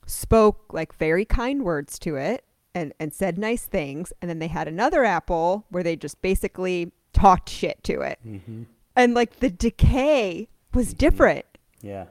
spoke 0.06 0.74
like 0.74 0.94
very 0.96 1.26
kind 1.26 1.64
words 1.64 1.98
to 2.00 2.16
it 2.16 2.44
and 2.74 2.94
and 3.00 3.14
said 3.14 3.38
nice 3.38 3.66
things, 3.66 4.12
and 4.22 4.30
then 4.30 4.40
they 4.40 4.48
had 4.48 4.68
another 4.68 5.04
apple 5.04 5.66
where 5.70 5.84
they 5.84 5.96
just 5.96 6.22
basically 6.22 6.92
talked 7.14 7.48
shit 7.50 7.82
to 7.86 8.02
it 8.02 8.20
Mm-hmm. 8.28 8.64
and 8.96 9.14
like 9.14 9.40
the 9.40 9.50
decay 9.50 10.50
was 10.74 10.94
different. 10.94 11.46
yeah. 11.82 12.06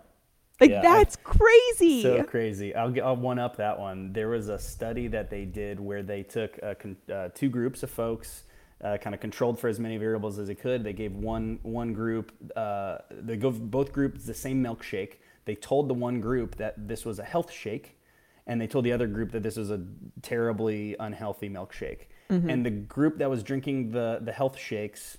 Like 0.60 0.70
Yeah, 0.70 0.78
I- 0.78 0.82
that's 0.82 1.16
crazy. 1.16 2.02
So 2.02 2.22
crazy. 2.22 2.74
I'll, 2.74 2.90
get, 2.90 3.04
I'll 3.04 3.16
one 3.16 3.38
up 3.40 3.56
that 3.56 3.78
one. 3.78 4.12
There 4.14 4.28
was 4.28 4.48
a 4.48 4.58
study 4.58 5.08
that 5.08 5.28
they 5.28 5.44
did 5.44 5.78
where 5.80 6.02
they 6.02 6.22
took 6.22 6.58
con- 6.76 6.96
uh, 7.12 7.28
two 7.34 7.48
groups 7.50 7.82
of 7.82 7.90
folks, 7.90 8.44
uh, 8.85 8.99
kind 8.99 9.14
of 9.14 9.20
controlled 9.20 9.59
for 9.59 9.68
as 9.68 9.81
many 9.81 9.97
variables 9.97 10.38
as 10.38 10.49
they 10.49 10.55
could. 10.55 10.85
They 10.85 10.92
gave 10.92 11.14
one 11.14 11.59
one 11.62 11.92
group, 11.92 12.33
uh, 12.55 12.99
they 13.11 13.37
gave 13.37 13.59
both 13.61 13.92
groups 13.92 14.25
the 14.25 14.35
same 14.35 14.62
milkshake. 14.62 15.14
They 15.47 15.55
told 15.55 15.88
the 15.88 15.94
one 15.94 16.20
group 16.20 16.57
that 16.57 16.88
this 16.88 17.05
was 17.05 17.18
a 17.18 17.25
health 17.25 17.51
shake, 17.51 17.99
and 18.47 18.61
they 18.61 18.66
told 18.66 18.85
the 18.85 18.92
other 18.92 19.07
group 19.07 19.33
that 19.33 19.42
this 19.42 19.57
was 19.57 19.70
a 19.70 19.81
terribly 20.23 20.97
unhealthy 21.01 21.49
milkshake. 21.49 22.07
And 22.31 22.66
the 22.66 22.70
group 22.70 23.18
that 23.18 23.31
was 23.31 23.42
drinking 23.42 23.90
the 23.92 24.18
the 24.20 24.33
health 24.33 24.59
shakes 24.59 25.18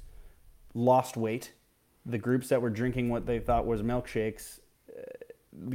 lost 0.73 1.15
weight. 1.15 1.54
The 2.06 2.17
groups 2.17 2.49
that 2.49 2.62
were 2.62 2.69
drinking 2.69 3.10
what 3.10 3.25
they 3.25 3.39
thought 3.39 3.65
was 3.65 3.82
milkshakes 3.82 4.60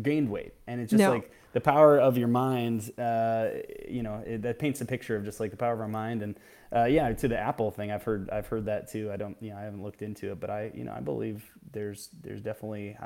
gained 0.03 0.29
weight 0.29 0.53
and 0.66 0.81
it's 0.81 0.90
just 0.90 1.00
No. 1.00 1.11
like 1.12 1.31
the 1.53 1.61
power 1.61 1.98
of 1.98 2.18
your 2.18 2.29
mind 2.29 2.92
uh, 2.98 3.48
you 3.88 4.03
know 4.03 4.22
it, 4.26 4.42
that 4.42 4.59
paints 4.59 4.81
a 4.81 4.85
picture 4.85 5.16
of 5.16 5.24
just 5.24 5.40
like 5.40 5.50
the 5.50 5.57
power 5.57 5.72
of 5.72 5.81
our 5.81 5.88
mind 5.88 6.22
and 6.22 6.38
uh, 6.74 6.85
yeah 6.85 7.12
to 7.12 7.28
the 7.28 7.38
apple 7.38 7.70
thing 7.70 7.90
i've 7.90 8.02
heard 8.02 8.28
i've 8.30 8.46
heard 8.46 8.66
that 8.66 8.88
too 8.90 9.11
i 9.12 9.16
don't 9.16 9.37
you 9.40 9.50
know 9.50 9.56
i 9.56 9.62
haven't 9.62 9.83
looked 9.83 10.02
into 10.02 10.30
it 10.33 10.40
but 10.40 10.50
i 10.50 10.70
you 10.74 10.85
know 10.85 10.92
i 10.92 11.00
believe 11.00 11.44
there's 11.72 12.09
there's 12.22 12.40
definitely 12.40 12.96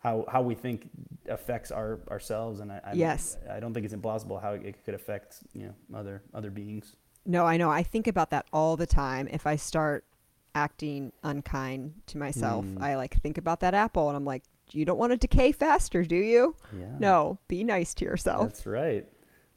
how 0.00 0.24
how, 0.28 0.42
we 0.42 0.54
think 0.54 0.88
affects 1.28 1.72
our 1.72 1.98
ourselves 2.10 2.60
and 2.60 2.70
I, 2.70 2.80
I 2.84 2.92
Yes. 2.92 3.36
i 3.50 3.58
don't 3.58 3.74
think 3.74 3.84
it's 3.84 3.94
implausible 3.94 4.40
how 4.40 4.52
it 4.52 4.84
could 4.84 4.94
affect 4.94 5.40
you 5.52 5.64
know 5.66 5.98
other 5.98 6.22
other 6.34 6.50
beings 6.50 6.94
no, 7.26 7.44
I 7.44 7.58
know. 7.58 7.68
I 7.68 7.82
think 7.82 8.06
about 8.06 8.30
that 8.30 8.46
all 8.54 8.78
the 8.78 8.86
time. 8.86 9.28
If 9.30 9.46
I 9.46 9.56
start 9.56 10.06
acting 10.54 11.12
unkind 11.22 11.92
to 12.06 12.16
myself, 12.16 12.64
Mm. 12.64 12.80
I 12.80 12.96
like 12.96 13.20
think 13.20 13.36
about 13.36 13.60
that 13.60 13.74
apple 13.74 14.08
and 14.08 14.16
I'm 14.16 14.24
like, 14.24 14.44
you 14.70 14.86
don't 14.86 14.96
want 14.96 15.12
to 15.12 15.18
decay 15.18 15.52
faster, 15.52 16.04
do 16.04 16.16
you? 16.16 16.56
yeah 16.78 16.86
No, 16.98 17.38
be 17.46 17.64
nice 17.64 17.92
to 17.94 18.06
yourself. 18.06 18.44
that's 18.48 18.64
right 18.66 19.06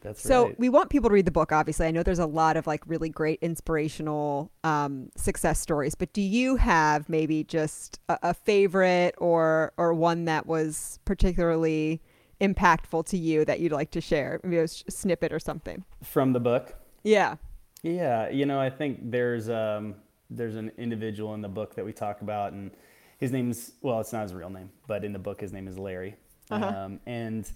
that's 0.01 0.21
so 0.21 0.47
right. 0.47 0.59
we 0.59 0.67
want 0.69 0.89
people 0.89 1.09
to 1.09 1.13
read 1.13 1.25
the 1.25 1.31
book 1.31 1.51
obviously. 1.51 1.87
I 1.87 1.91
know 1.91 2.03
there's 2.03 2.19
a 2.19 2.25
lot 2.25 2.57
of 2.57 2.67
like 2.67 2.83
really 2.87 3.09
great 3.09 3.39
inspirational 3.41 4.51
um, 4.63 5.09
success 5.15 5.59
stories 5.59 5.95
but 5.95 6.11
do 6.13 6.21
you 6.21 6.57
have 6.57 7.07
maybe 7.09 7.43
just 7.43 7.99
a, 8.09 8.17
a 8.23 8.33
favorite 8.33 9.15
or 9.17 9.71
or 9.77 9.93
one 9.93 10.25
that 10.25 10.45
was 10.45 10.99
particularly 11.05 12.01
impactful 12.41 13.05
to 13.05 13.17
you 13.17 13.45
that 13.45 13.59
you'd 13.59 13.71
like 13.71 13.91
to 13.91 14.01
share? 14.01 14.39
Maybe 14.43 14.57
a 14.57 14.67
snippet 14.67 15.31
or 15.31 15.39
something. 15.39 15.83
From 16.03 16.33
the 16.33 16.39
book? 16.39 16.73
Yeah. 17.03 17.35
Yeah, 17.83 18.29
you 18.29 18.45
know, 18.45 18.59
I 18.59 18.69
think 18.69 19.11
there's 19.11 19.49
um, 19.49 19.95
there's 20.29 20.55
an 20.55 20.71
individual 20.77 21.33
in 21.33 21.41
the 21.41 21.49
book 21.49 21.75
that 21.75 21.83
we 21.85 21.93
talk 21.93 22.21
about, 22.21 22.53
and 22.53 22.71
his 23.17 23.31
name's 23.31 23.71
well, 23.81 23.99
it's 23.99 24.13
not 24.13 24.21
his 24.23 24.33
real 24.33 24.49
name, 24.51 24.69
but 24.87 25.03
in 25.03 25.13
the 25.13 25.19
book 25.19 25.41
his 25.41 25.51
name 25.51 25.67
is 25.67 25.77
Larry, 25.79 26.15
Uh-huh. 26.51 26.65
um, 26.65 26.99
and 27.07 27.49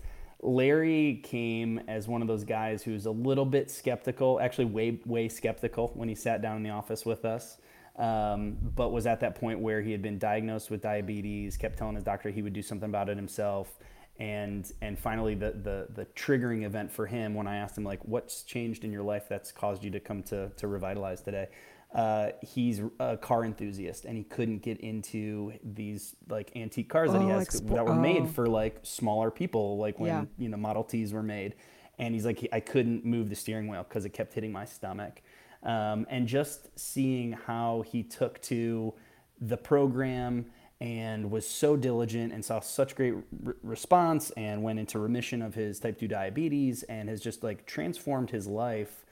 Larry 0.46 1.22
came 1.24 1.80
as 1.88 2.08
one 2.08 2.22
of 2.22 2.28
those 2.28 2.44
guys 2.44 2.84
who's 2.84 3.06
a 3.06 3.12
little 3.12 3.46
bit 3.46 3.70
skeptical, 3.72 4.40
actually 4.40 4.66
way 4.66 5.00
way 5.06 5.28
skeptical 5.28 5.92
when 5.96 6.08
he 6.08 6.16
sat 6.16 6.42
down 6.42 6.58
in 6.58 6.64
the 6.64 6.70
office 6.70 7.06
with 7.06 7.26
us. 7.26 7.58
Um, 7.98 8.58
but 8.76 8.92
was 8.92 9.08
at 9.08 9.22
that 9.22 9.36
point 9.36 9.60
where 9.60 9.82
he 9.82 9.92
had 9.92 10.02
been 10.02 10.20
diagnosed 10.20 10.70
with 10.70 10.82
diabetes, 10.82 11.56
kept 11.56 11.78
telling 11.78 11.96
his 11.96 12.04
doctor 12.04 12.30
he 12.30 12.42
would 12.42 12.54
do 12.54 12.62
something 12.62 12.90
about 12.90 13.10
it 13.10 13.18
himself, 13.18 13.80
and 14.20 14.72
and 14.82 15.00
finally 15.00 15.36
the 15.36 15.52
the 15.52 15.88
the 15.94 16.06
triggering 16.16 16.64
event 16.64 16.92
for 16.92 17.06
him 17.06 17.34
when 17.34 17.48
I 17.48 17.58
asked 17.58 17.78
him 17.78 17.84
like 17.84 18.04
what's 18.04 18.44
changed 18.44 18.84
in 18.84 18.92
your 18.92 19.04
life 19.04 19.28
that's 19.30 19.52
caused 19.52 19.84
you 19.84 19.92
to 19.92 20.00
come 20.00 20.24
to 20.24 20.50
to 20.58 20.68
revitalize 20.68 21.22
today. 21.22 21.48
Uh, 21.96 22.32
he's 22.42 22.82
a 23.00 23.16
car 23.16 23.46
enthusiast 23.46 24.04
and 24.04 24.18
he 24.18 24.24
couldn't 24.26 24.60
get 24.60 24.78
into 24.82 25.54
these 25.64 26.14
like 26.28 26.52
antique 26.56 26.90
cars 26.90 27.12
that 27.14 27.22
he 27.22 27.28
Oh, 27.32 27.40
has 27.40 27.48
expo- 27.48 27.74
that 27.76 27.86
were 27.86 27.92
oh. 27.94 28.00
made 28.00 28.28
for 28.30 28.48
like 28.48 28.80
smaller 28.84 29.32
people, 29.32 29.78
like 29.78 29.98
when 29.98 30.10
Yeah. 30.10 30.26
you 30.38 30.50
know 30.50 30.58
Model 30.58 30.84
Ts 30.84 31.14
were 31.14 31.24
made. 31.24 31.56
And 31.98 32.14
he's 32.14 32.26
like, 32.26 32.46
I 32.52 32.60
couldn't 32.60 33.06
move 33.06 33.30
the 33.30 33.36
steering 33.36 33.70
wheel 33.70 33.86
because 33.88 34.04
it 34.04 34.10
kept 34.10 34.34
hitting 34.34 34.52
my 34.52 34.66
stomach. 34.66 35.22
Um, 35.64 36.06
and 36.10 36.28
just 36.28 36.78
seeing 36.78 37.32
how 37.32 37.84
he 37.88 38.04
took 38.04 38.42
to 38.44 38.94
the 39.40 39.56
program 39.58 40.48
and 40.82 41.32
was 41.32 41.48
so 41.48 41.78
diligent 41.78 42.34
and 42.34 42.44
saw 42.44 42.60
such 42.60 42.96
great 42.96 43.14
re- 43.42 43.54
response 43.64 44.32
and 44.32 44.62
went 44.62 44.78
into 44.80 45.00
remission 45.00 45.42
of 45.42 45.56
his 45.56 45.80
type 45.80 45.98
2 45.98 46.10
diabetes 46.10 46.84
and 46.84 47.08
has 47.08 47.22
just 47.22 47.42
like 47.42 47.66
transformed 47.66 48.32
his 48.32 48.46
life. 48.48 49.05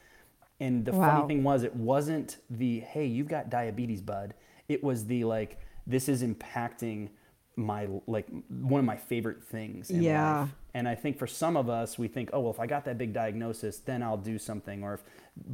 And 0.59 0.85
the 0.85 0.93
Wow. 0.93 1.05
funny 1.07 1.27
thing 1.27 1.43
was, 1.43 1.63
it 1.63 1.75
wasn't 1.75 2.37
the, 2.49 2.79
hey, 2.81 3.05
you've 3.05 3.27
got 3.27 3.49
diabetes, 3.49 4.01
bud. 4.01 4.33
It 4.69 4.83
was 4.83 5.05
the 5.05 5.23
like, 5.25 5.59
this 5.85 6.07
is 6.07 6.23
impacting 6.23 7.09
my 7.55 7.87
like 8.07 8.27
one 8.49 8.79
of 8.79 8.85
my 8.85 8.95
favorite 8.97 9.43
things 9.43 9.89
in 9.89 10.03
Yeah. 10.03 10.41
life. 10.41 10.55
And 10.73 10.87
I 10.87 10.95
think 10.95 11.19
for 11.19 11.27
some 11.27 11.55
of 11.55 11.69
us, 11.69 11.99
we 11.99 12.07
think, 12.07 12.31
oh 12.33 12.39
well, 12.39 12.51
if 12.51 12.59
I 12.59 12.65
got 12.65 12.85
that 12.85 12.97
big 12.97 13.13
diagnosis, 13.13 13.77
then 13.77 14.01
I'll 14.01 14.17
do 14.17 14.39
something. 14.39 14.83
Or 14.83 14.95
if, 14.95 15.03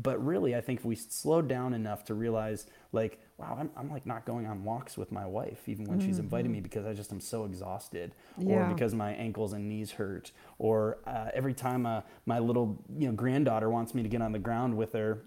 but 0.02 0.24
really, 0.26 0.56
I 0.56 0.62
think 0.62 0.80
if 0.80 0.86
we 0.86 0.96
slowed 0.96 1.48
down 1.50 1.74
enough 1.74 2.06
to 2.06 2.14
realize, 2.14 2.68
like, 2.92 3.20
wow, 3.38 3.56
I'm, 3.60 3.70
I'm 3.78 3.92
like 3.92 4.06
not 4.06 4.26
going 4.26 4.48
on 4.48 4.64
walks 4.64 4.98
with 4.98 5.12
my 5.12 5.26
wife, 5.26 5.68
even 5.70 5.86
when 5.86 6.00
she's 6.00 6.18
inviting 6.20 6.52
me, 6.52 6.60
because 6.60 6.86
I 6.86 6.94
just 6.94 7.12
am 7.12 7.20
so 7.20 7.46
exhausted, 7.46 8.14
Yeah. 8.38 8.70
or 8.70 8.74
because 8.74 8.96
my 8.96 9.12
ankles 9.14 9.54
and 9.54 9.70
knees 9.70 9.92
hurt, 9.92 10.32
or 10.58 10.98
uh, 11.06 11.30
every 11.34 11.54
time 11.54 11.86
uh, 11.86 12.02
my 12.26 12.40
little 12.40 12.84
you 12.98 13.08
know 13.08 13.14
granddaughter 13.14 13.70
wants 13.70 13.94
me 13.94 14.02
to 14.04 14.10
get 14.10 14.22
on 14.22 14.32
the 14.32 14.40
ground 14.40 14.76
with 14.76 14.94
her, 14.94 15.24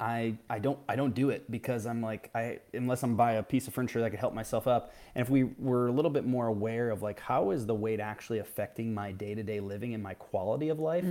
I, 0.00 0.36
I 0.50 0.58
don't 0.58 0.78
I 0.88 0.96
don't 0.96 1.14
do 1.14 1.30
it 1.30 1.50
because 1.50 1.86
I'm 1.86 2.02
like 2.02 2.30
I 2.34 2.60
unless 2.72 3.02
I'm 3.02 3.16
by 3.16 3.32
a 3.32 3.42
piece 3.42 3.68
of 3.68 3.74
furniture 3.74 4.00
that 4.00 4.10
could 4.10 4.20
help 4.20 4.34
myself 4.34 4.66
up. 4.66 4.92
And 5.14 5.22
if 5.22 5.30
we 5.30 5.44
were 5.44 5.88
a 5.88 5.92
little 5.92 6.10
bit 6.10 6.26
more 6.26 6.46
aware 6.46 6.90
of 6.90 7.02
like 7.02 7.20
how 7.20 7.50
is 7.50 7.66
the 7.66 7.74
weight 7.74 8.00
actually 8.00 8.38
affecting 8.38 8.92
my 8.92 9.12
day 9.12 9.34
to 9.34 9.42
day 9.42 9.60
living 9.60 9.94
and 9.94 10.02
my 10.02 10.14
quality 10.14 10.68
of 10.68 10.78
life, 10.78 11.04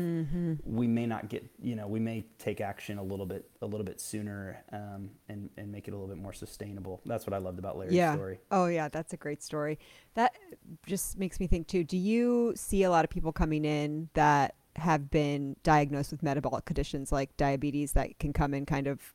we 0.66 0.88
may 0.88 1.06
not 1.06 1.30
get 1.30 1.44
you 1.62 1.76
know 1.76 1.88
we 1.88 2.00
may 2.00 2.26
take 2.40 2.62
action 2.62 2.98
a 2.98 3.04
little 3.04 3.26
bit 3.26 3.50
a 3.62 3.66
little 3.66 3.86
bit 3.86 4.00
sooner 4.00 4.64
um, 4.72 5.10
and 5.30 5.50
and 5.58 5.72
make 5.72 5.88
it 5.88 5.92
a 5.92 5.98
little 5.98 6.14
bit 6.14 6.22
more 6.22 6.34
sustainable. 6.34 7.02
That's 7.06 7.26
what 7.26 7.34
I 7.34 7.38
loved 7.38 7.60
about 7.60 7.78
Larry's 7.78 7.96
yeah. 7.96 8.14
story. 8.14 8.40
Oh, 8.52 8.68
yeah, 8.68 8.90
that's 8.90 9.14
a 9.14 9.18
great 9.18 9.42
story. 9.42 9.80
That 10.16 10.34
just 10.86 11.18
makes 11.18 11.40
me 11.40 11.48
think 11.48 11.68
too. 11.68 11.84
Do 11.84 11.98
you 11.98 12.54
see 12.56 12.84
a 12.84 12.90
lot 12.90 13.06
of 13.06 13.10
people 13.10 13.32
coming 13.32 13.66
in 13.66 14.10
that 14.14 14.56
have 14.78 15.10
been 15.10 15.56
diagnosed 15.64 16.12
with 16.12 16.24
metabolic 16.24 16.66
conditions 16.66 17.12
like 17.12 17.36
diabetes 17.38 17.94
that 17.94 18.18
can 18.20 18.34
come 18.34 18.54
in 18.54 18.66
kind 18.66 18.88
of? 18.88 19.14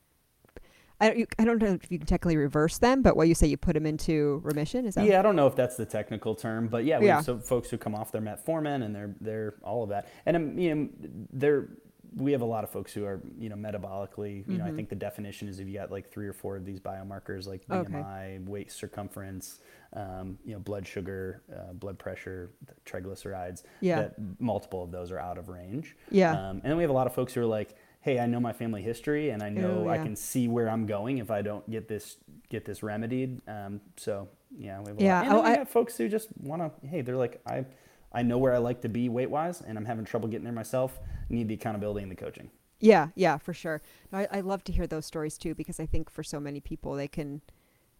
I 1.01 1.07
don't, 1.09 1.19
you, 1.19 1.27
I 1.39 1.45
don't 1.45 1.63
know 1.63 1.75
if 1.81 1.93
you 1.93 1.99
can 1.99 2.07
technically 2.07 2.37
reverse 2.37 2.79
them, 2.79 3.03
but 3.03 3.17
what 3.17 3.29
you 3.29 3.35
say, 3.35 3.47
you 3.47 3.57
put 3.57 3.75
them 3.75 3.87
into 3.87 4.41
remission. 4.43 4.85
Is 4.85 4.97
that? 4.97 5.05
Yeah, 5.07 5.21
I 5.21 5.23
don't 5.23 5.37
know 5.37 5.47
if 5.47 5.55
that's 5.55 5.77
the 5.77 5.87
technical 5.87 6.35
term, 6.35 6.67
but 6.67 6.85
yeah, 6.85 6.99
we 6.99 7.07
Yeah. 7.07 7.17
have 7.17 7.25
some 7.25 7.41
folks 7.41 7.71
who 7.71 7.79
come 7.79 7.95
off 7.95 8.11
their 8.11 8.21
metformin 8.21 8.85
and 8.85 8.95
they're 8.95 9.15
they're 9.21 9.55
all 9.63 9.85
of 9.85 9.91
that, 9.91 10.09
and 10.27 10.37
um, 10.37 10.59
you 10.59 10.75
know, 10.75 10.89
they're 11.33 11.69
we 12.17 12.33
have 12.33 12.41
a 12.43 12.47
lot 12.47 12.65
of 12.65 12.71
folks 12.71 12.93
who 12.93 13.05
are 13.05 13.21
you 13.39 13.49
know 13.49 13.57
metabolically. 13.57 14.47
You 14.49 14.59
know, 14.59 14.65
I 14.65 14.71
think 14.73 14.89
the 14.89 14.97
definition 14.97 15.49
is 15.49 15.61
if 15.61 15.69
you 15.69 15.75
got 15.75 15.91
like 15.91 16.11
three 16.11 16.27
or 16.27 16.33
four 16.33 16.57
of 16.57 16.65
these 16.65 16.81
biomarkers 16.81 17.47
like 17.47 17.63
Okay. 17.71 17.93
BMI, 17.93 18.47
waist 18.47 18.77
circumference, 18.79 19.61
um, 19.93 20.39
you 20.45 20.53
know, 20.55 20.59
blood 20.59 20.87
sugar, 20.87 21.43
uh, 21.55 21.73
blood 21.73 21.99
pressure, 21.99 22.51
triglycerides. 22.87 23.63
Yeah. 23.81 24.03
That 24.03 24.15
multiple 24.41 24.83
of 24.83 24.91
those 24.91 25.11
are 25.11 25.19
out 25.19 25.39
of 25.39 25.49
range. 25.49 25.97
Yeah. 26.11 26.33
Um, 26.33 26.57
and 26.57 26.65
then 26.65 26.77
we 26.77 26.83
have 26.83 26.91
a 26.91 26.95
lot 26.95 27.07
of 27.07 27.15
folks 27.15 27.33
who 27.35 27.41
are 27.43 27.47
like, 27.47 27.77
hey, 28.01 28.19
I 28.19 28.27
know 28.27 28.41
my 28.41 28.53
family 28.53 28.83
history 28.83 29.31
and 29.31 29.43
I 29.43 29.49
know 29.51 29.85
Ooh, 29.85 29.89
I 29.89 29.99
can 29.99 30.17
see 30.17 30.49
where 30.49 30.69
I'm 30.71 30.87
going 30.87 31.19
if 31.19 31.31
I 31.31 31.43
don't 31.43 31.69
get 31.71 31.89
this 31.89 32.17
get 32.49 32.65
this 32.65 32.83
remedied. 32.83 33.41
Um, 33.47 33.81
so 33.97 34.29
yeah, 34.57 34.81
we 34.81 34.89
have 34.91 34.99
a 34.99 35.03
Yeah, 35.03 35.15
lot. 35.21 35.25
And 35.27 35.35
oh, 35.35 35.43
we 35.43 35.49
I- 35.49 35.57
have 35.59 35.69
folks 35.69 35.97
who 35.99 36.09
just 36.09 36.29
want 36.41 36.63
to. 36.63 36.87
Hey, 36.87 37.03
they're 37.03 37.17
like, 37.17 37.41
I 37.47 37.67
I 38.11 38.23
know 38.23 38.39
where 38.39 38.55
I 38.55 38.59
like 38.59 38.81
to 38.83 38.89
be 38.89 39.11
weight 39.11 39.29
wise, 39.31 39.61
and 39.61 39.77
I'm 39.77 39.85
having 39.85 40.07
trouble 40.07 40.29
getting 40.31 40.45
there 40.45 40.53
myself. 40.53 40.99
Need 41.29 41.49
the 41.49 41.55
accountability 41.55 42.03
and 42.03 42.11
the 42.11 42.17
coaching. 42.17 42.51
Yeah, 42.81 43.09
yeah, 43.15 43.39
for 43.39 43.53
sure. 43.53 43.83
No, 44.13 44.19
I, 44.19 44.29
I 44.33 44.41
love 44.41 44.63
to 44.65 44.73
hear 44.73 44.87
those 44.87 45.07
stories 45.07 45.37
too 45.37 45.55
because 45.55 45.81
I 45.81 45.87
think 45.87 46.11
for 46.11 46.23
so 46.23 46.39
many 46.39 46.61
people 46.61 46.95
they 46.95 47.09
can, 47.09 47.43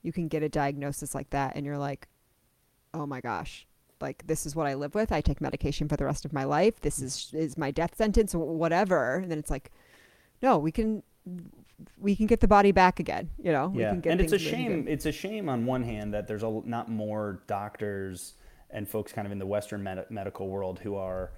you 0.03 0.13
can 0.13 0.29
get 0.29 0.43
a 0.43 0.49
diagnosis 0.49 1.15
like 1.15 1.31
that 1.31 1.57
and 1.57 1.67
you're 1.67 1.79
like, 1.79 2.09
oh 2.95 3.07
my 3.07 3.21
gosh, 3.21 3.67
like 4.01 4.27
this 4.27 4.47
is 4.47 4.55
what 4.55 4.67
I 4.67 4.75
live 4.75 4.95
with. 4.95 5.11
I 5.11 5.21
take 5.21 5.41
medication 5.41 5.89
for 5.89 5.97
the 5.97 6.05
rest 6.05 6.25
of 6.25 6.33
my 6.33 6.45
life. 6.45 6.81
This 6.81 7.01
mm. 7.01 7.05
is 7.05 7.31
is 7.35 7.59
my 7.59 7.71
death 7.71 7.97
sentence 7.97 8.35
or 8.35 8.57
whatever. 8.57 9.17
And 9.17 9.31
then 9.31 9.39
it's 9.39 9.51
like, 9.51 9.71
no, 10.43 10.59
we 10.59 10.71
can, 10.71 11.03
we 11.99 12.15
can 12.15 12.27
get 12.27 12.41
the 12.41 12.49
body 12.49 12.71
back 12.71 13.01
again. 13.01 13.31
You 13.43 13.53
know, 13.53 13.69
we 13.69 13.83
yeah, 13.83 13.91
can 13.91 14.01
get 14.01 14.13
and 14.13 14.21
it's 14.21 14.33
a 14.33 14.39
shame. 14.39 14.87
It's 14.89 15.07
a 15.07 15.13
shame 15.13 15.49
on 15.49 15.67
one 15.67 15.83
hand 15.83 16.15
that 16.15 16.29
there's 16.29 16.45
a, 16.45 16.63
not 16.65 16.89
more 16.89 17.43
doctors 17.49 18.35
and 18.71 18.89
folks 18.89 19.13
kind 19.13 19.27
of 19.27 19.33
in 19.33 19.39
the 19.39 19.47
Western 19.47 19.83
med- 19.83 20.07
medical 20.11 20.49
world 20.49 20.79
who 20.79 20.95
are 20.95 21.33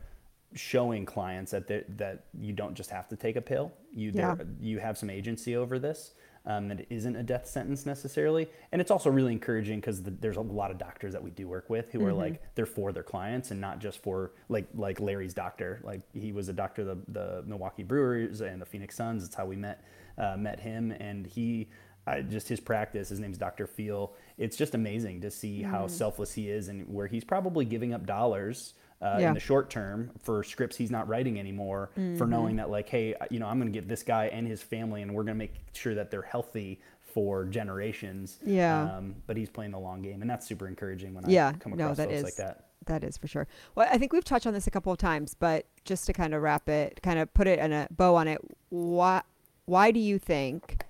showing 0.55 1.05
clients 1.07 1.53
that 1.53 1.69
that 1.99 2.25
you 2.39 2.53
don't 2.53 2.75
just 2.75 2.91
have 2.91 3.09
to 3.09 3.17
take 3.17 3.37
a 3.37 3.41
pill. 3.41 3.73
You 3.93 4.13
Yeah. 4.15 4.37
you 4.61 4.79
have 4.79 4.99
some 4.99 5.11
agency 5.11 5.57
over 5.57 5.79
this. 5.79 6.13
Um, 6.47 6.69
that 6.69 6.81
it 6.81 6.87
isn't 6.89 7.17
a 7.17 7.23
death 7.23 7.47
sentence 7.47 7.85
necessarily, 7.85 8.49
and 8.73 8.81
it's 8.81 8.91
also 8.91 9.11
really 9.11 9.33
encouraging 9.33 9.79
because 9.79 10.03
the, 10.03 10.11
there's 10.11 10.39
a 10.39 10.41
lot 10.41 10.71
of 10.71 10.79
doctors 10.79 11.13
that 11.13 11.23
we 11.23 11.31
do 11.31 11.47
work 11.47 11.69
with 11.69 11.93
who 11.93 12.03
are 12.07 12.15
like 12.15 12.41
they're 12.55 12.65
for 12.65 12.93
their 12.93 13.03
clients 13.03 13.51
and 13.51 13.61
not 13.61 13.79
just 13.79 14.03
for 14.03 14.33
like 14.49 14.67
like 14.75 15.01
Larry's 15.01 15.35
doctor. 15.35 15.81
Like 15.85 16.01
he 16.15 16.33
was 16.33 16.49
a 16.49 16.55
doctor 16.55 16.81
of 16.81 16.89
the, 16.89 17.13
the 17.13 17.43
Milwaukee 17.47 17.83
Brewers 17.83 18.41
and 18.41 18.59
the 18.61 18.65
Phoenix 18.65 18.97
Suns. 18.97 19.23
That's 19.23 19.35
how 19.35 19.45
we 19.45 19.57
met 19.57 19.85
uh, 20.17 20.39
met 20.39 20.59
him, 20.61 20.93
and 20.93 21.27
he 21.27 21.69
I, 22.07 22.23
just 22.23 22.49
his 22.49 22.59
practice. 22.59 23.11
His 23.11 23.21
name's 23.21 23.37
Dr. 23.37 23.67
Feel. 23.67 24.15
It's 24.39 24.57
just 24.57 24.75
amazing 24.75 25.21
to 25.21 25.31
see 25.31 25.63
how 25.63 25.89
selfless 25.89 26.33
he 26.33 26.49
is, 26.49 26.69
and 26.69 26.89
where 26.89 27.07
he's 27.07 27.23
probably 27.23 27.67
giving 27.67 27.93
up 27.93 28.07
dollars 28.07 28.73
uh, 29.03 29.17
Yeah. 29.21 29.29
in 29.29 29.35
the 29.35 29.41
short 29.41 29.71
term 29.71 30.11
for 30.23 30.43
scripts 30.45 30.77
he's 30.77 30.91
not 30.91 31.09
writing 31.09 31.39
anymore. 31.39 31.91
For 32.17 32.27
knowing 32.27 32.57
that, 32.57 32.71
like, 32.71 32.89
hey, 32.89 33.15
you 33.31 33.39
know, 33.39 33.47
I'm 33.47 33.59
going 33.59 33.73
to 33.73 33.79
get 33.79 33.89
this 33.89 34.03
guy 34.03 34.27
and 34.27 34.47
his 34.47 34.63
family, 34.63 35.03
and 35.03 35.15
we're 35.15 35.23
going 35.25 35.35
to 35.35 35.39
make 35.39 35.55
sure 35.73 35.95
that 35.95 36.11
they're 36.11 36.23
healthy 36.23 36.81
for 37.01 37.45
generations. 37.45 38.39
Yeah. 38.45 38.83
Um, 38.97 39.17
but 39.27 39.37
he's 39.37 39.49
playing 39.51 39.73
the 39.73 39.79
long 39.81 40.03
game, 40.03 40.21
and 40.23 40.31
that's 40.31 40.47
super 40.47 40.69
encouraging 40.69 41.15
when 41.15 41.29
Yeah, 41.29 41.49
I 41.49 41.53
come 41.55 41.73
no, 41.77 41.85
across 41.87 41.97
that 41.97 42.11
folks 42.11 42.23
like 42.23 42.37
that. 42.37 42.67
That 42.87 43.05
is 43.05 43.17
for 43.19 43.27
sure. 43.27 43.47
Well, 43.75 43.89
I 43.91 43.99
think 43.99 44.13
we've 44.13 44.25
touched 44.25 44.47
on 44.47 44.55
this 44.55 44.67
a 44.67 44.71
couple 44.71 44.91
of 44.93 44.99
times, 44.99 45.35
but 45.39 45.67
just 45.85 46.07
to 46.07 46.13
kind 46.13 46.33
of 46.35 46.43
wrap 46.43 46.69
it, 46.69 47.01
kind 47.03 47.19
of 47.19 47.33
put 47.35 47.47
it 47.47 47.59
in 47.59 47.73
a 47.73 47.89
bow 47.91 48.15
on 48.15 48.27
it, 48.29 48.41
why 48.71 49.23
why 49.67 49.91
do 49.91 50.01
you 50.01 50.19
think 50.19 50.85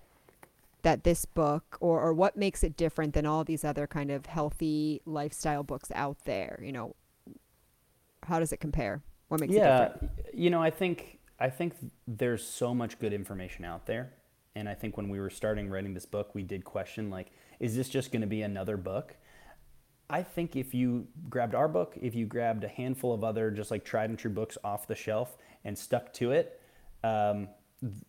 that 0.82 1.04
this 1.04 1.24
book 1.26 1.76
or, 1.80 2.00
or 2.00 2.14
what 2.14 2.36
makes 2.36 2.62
it 2.64 2.76
different 2.76 3.12
than 3.12 3.26
all 3.26 3.44
these 3.44 3.64
other 3.64 3.86
kind 3.86 4.10
of 4.10 4.26
healthy 4.26 5.02
lifestyle 5.04 5.62
books 5.62 5.90
out 5.94 6.16
there? 6.24 6.60
You 6.62 6.72
know, 6.72 6.94
how 8.24 8.38
does 8.38 8.52
it 8.52 8.58
compare? 8.58 9.02
What 9.28 9.40
makes 9.40 9.52
it 9.52 9.58
yeah, 9.58 9.88
different? 9.88 10.12
you 10.34 10.50
know, 10.50 10.62
I 10.62 10.70
think 10.70 11.18
I 11.38 11.48
think 11.48 11.74
there's 12.06 12.44
so 12.46 12.74
much 12.74 12.98
good 12.98 13.12
information 13.12 13.64
out 13.64 13.86
there, 13.86 14.12
and 14.54 14.68
I 14.68 14.74
think 14.74 14.96
when 14.96 15.08
we 15.08 15.20
were 15.20 15.30
starting 15.30 15.70
writing 15.70 15.94
this 15.94 16.06
book, 16.06 16.34
we 16.34 16.42
did 16.42 16.64
question 16.64 17.10
like, 17.10 17.28
is 17.60 17.76
this 17.76 17.88
just 17.88 18.12
going 18.12 18.22
to 18.22 18.28
be 18.28 18.42
another 18.42 18.76
book? 18.76 19.16
I 20.10 20.22
think 20.22 20.56
if 20.56 20.74
you 20.74 21.06
grabbed 21.28 21.54
our 21.54 21.68
book, 21.68 21.96
if 22.00 22.14
you 22.14 22.26
grabbed 22.26 22.64
a 22.64 22.68
handful 22.68 23.14
of 23.14 23.22
other 23.22 23.50
just 23.50 23.70
like 23.70 23.84
tried 23.84 24.10
and 24.10 24.18
true 24.18 24.30
books 24.30 24.58
off 24.64 24.88
the 24.88 24.96
shelf 24.96 25.36
and 25.64 25.78
stuck 25.78 26.12
to 26.14 26.32
it, 26.32 26.60
um, 27.04 27.48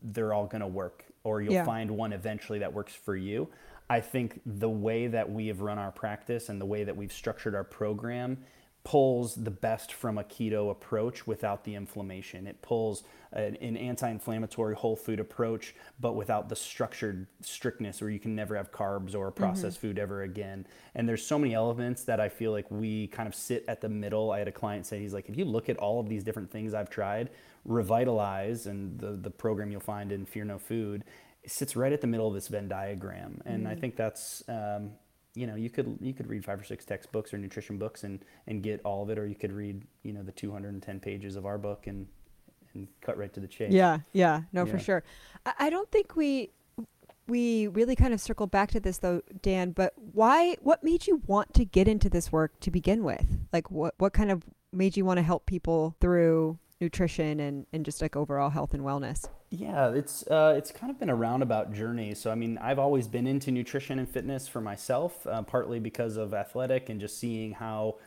they're 0.01 0.33
all 0.33 0.47
going 0.47 0.61
to 0.61 0.67
work, 0.67 1.05
or 1.23 1.41
you'll 1.41 1.53
Yeah. 1.53 1.63
find 1.63 1.91
one 1.91 2.11
eventually 2.11 2.59
that 2.59 2.73
works 2.73 2.95
for 2.95 3.15
you. 3.15 3.49
I 3.89 4.01
think 4.01 4.41
the 4.45 4.69
way 4.69 5.07
that 5.07 5.29
we 5.31 5.47
have 5.47 5.61
run 5.61 5.77
our 5.77 5.91
practice 5.91 6.49
and 6.49 6.59
the 6.59 6.65
way 6.65 6.83
that 6.83 6.95
we've 6.97 7.13
structured 7.13 7.53
our 7.53 7.63
program 7.63 8.37
pulls 8.83 9.35
the 9.35 9.51
best 9.51 9.93
from 9.93 10.17
a 10.17 10.23
keto 10.23 10.71
approach 10.71 11.27
without 11.27 11.63
the 11.63 11.75
inflammation. 11.75 12.47
It 12.47 12.61
pulls 12.63 13.03
an, 13.31 13.55
an 13.57 13.77
anti-inflammatory 13.77 14.73
whole 14.75 14.95
food 14.95 15.19
approach, 15.19 15.75
but 15.99 16.15
without 16.15 16.49
the 16.49 16.55
structured 16.55 17.27
strictness 17.41 18.01
where 18.01 18.09
you 18.09 18.19
can 18.19 18.35
never 18.35 18.55
have 18.55 18.71
carbs 18.71 19.13
or 19.13 19.29
processed 19.29 19.79
food 19.79 19.99
ever 19.99 20.23
again. 20.23 20.65
And 20.95 21.07
there's 21.07 21.23
so 21.23 21.37
many 21.37 21.53
elements 21.53 22.03
that 22.05 22.19
I 22.19 22.27
feel 22.27 22.51
like 22.51 22.71
we 22.71 23.07
kind 23.07 23.27
of 23.27 23.35
sit 23.35 23.65
at 23.67 23.81
the 23.81 23.89
middle. 23.89 24.31
I 24.31 24.39
had 24.39 24.47
a 24.47 24.51
client 24.51 24.87
say, 24.87 24.99
he's 24.99 25.13
like, 25.13 25.29
if 25.29 25.37
you 25.37 25.45
look 25.45 25.69
at 25.69 25.77
all 25.77 25.99
of 25.99 26.09
these 26.09 26.23
different 26.23 26.49
things 26.49 26.73
I've 26.73 26.89
tried, 26.89 27.29
Revitalize 27.65 28.65
and 28.65 28.99
the, 28.99 29.11
the 29.11 29.29
program 29.29 29.71
you'll 29.71 29.81
find 29.81 30.11
in 30.11 30.25
Fear 30.25 30.45
No 30.45 30.57
Food, 30.57 31.03
sits 31.45 31.75
right 31.75 31.93
at 31.93 32.01
the 32.01 32.07
middle 32.07 32.27
of 32.27 32.33
this 32.33 32.47
Venn 32.47 32.67
diagram. 32.67 33.41
And 33.45 33.67
I 33.67 33.75
think 33.75 33.95
that's, 33.95 34.43
um, 34.47 34.93
you 35.35 35.47
know, 35.47 35.55
you 35.55 35.69
could 35.69 35.97
you 36.01 36.13
could 36.13 36.27
read 36.27 36.43
five 36.43 36.59
or 36.59 36.63
six 36.63 36.85
textbooks 36.85 37.33
or 37.33 37.37
nutrition 37.37 37.77
books 37.77 38.03
and 38.03 38.23
and 38.47 38.61
get 38.61 38.81
all 38.83 39.03
of 39.03 39.09
it, 39.09 39.17
or 39.17 39.27
you 39.27 39.35
could 39.35 39.51
read 39.51 39.83
you 40.03 40.13
know 40.13 40.23
the 40.23 40.31
210 40.31 40.99
pages 40.99 41.35
of 41.35 41.45
our 41.45 41.57
book 41.57 41.87
and 41.87 42.07
and 42.73 42.87
cut 43.01 43.17
right 43.17 43.33
to 43.33 43.39
the 43.39 43.47
chase. 43.47 43.71
Yeah, 43.71 43.99
yeah, 44.13 44.41
no, 44.53 44.65
for 44.65 44.79
sure. 44.79 45.03
I, 45.45 45.53
I 45.59 45.69
don't 45.69 45.89
think 45.91 46.15
we 46.15 46.51
we 47.27 47.67
really 47.67 47.95
kind 47.95 48.13
of 48.13 48.19
circle 48.19 48.47
back 48.47 48.71
to 48.71 48.79
this 48.79 48.97
though, 48.97 49.21
Dan. 49.41 49.71
But 49.71 49.93
why? 49.95 50.57
What 50.61 50.83
made 50.83 51.07
you 51.07 51.21
want 51.27 51.53
to 51.55 51.65
get 51.65 51.87
into 51.87 52.09
this 52.09 52.31
work 52.31 52.59
to 52.61 52.71
begin 52.71 53.03
with? 53.03 53.25
Like, 53.53 53.71
what 53.71 53.95
what 53.97 54.13
kind 54.13 54.31
of 54.31 54.43
made 54.73 54.97
you 54.97 55.05
want 55.05 55.17
to 55.17 55.23
help 55.23 55.45
people 55.45 55.95
through 55.99 56.57
nutrition 56.81 57.39
and 57.39 57.65
and 57.71 57.85
just 57.85 58.01
like 58.01 58.15
overall 58.15 58.49
health 58.49 58.73
and 58.73 58.83
wellness? 58.83 59.27
Yeah, 59.49 59.91
it's 59.91 60.25
uh, 60.27 60.55
it's 60.57 60.71
kind 60.71 60.89
of 60.89 60.99
been 60.99 61.09
a 61.09 61.15
roundabout 61.15 61.73
journey. 61.73 62.15
So 62.15 62.31
I 62.31 62.35
mean, 62.35 62.57
I've 62.57 62.79
always 62.79 63.07
been 63.07 63.27
into 63.27 63.51
nutrition 63.51 63.99
and 63.99 64.09
fitness 64.09 64.47
for 64.47 64.61
myself, 64.61 65.25
uh, 65.27 65.41
partly 65.43 65.79
because 65.79 66.17
of 66.17 66.33
athletic 66.33 66.89
and 66.89 66.99
just 66.99 67.19
seeing 67.19 67.51
how 67.51 67.97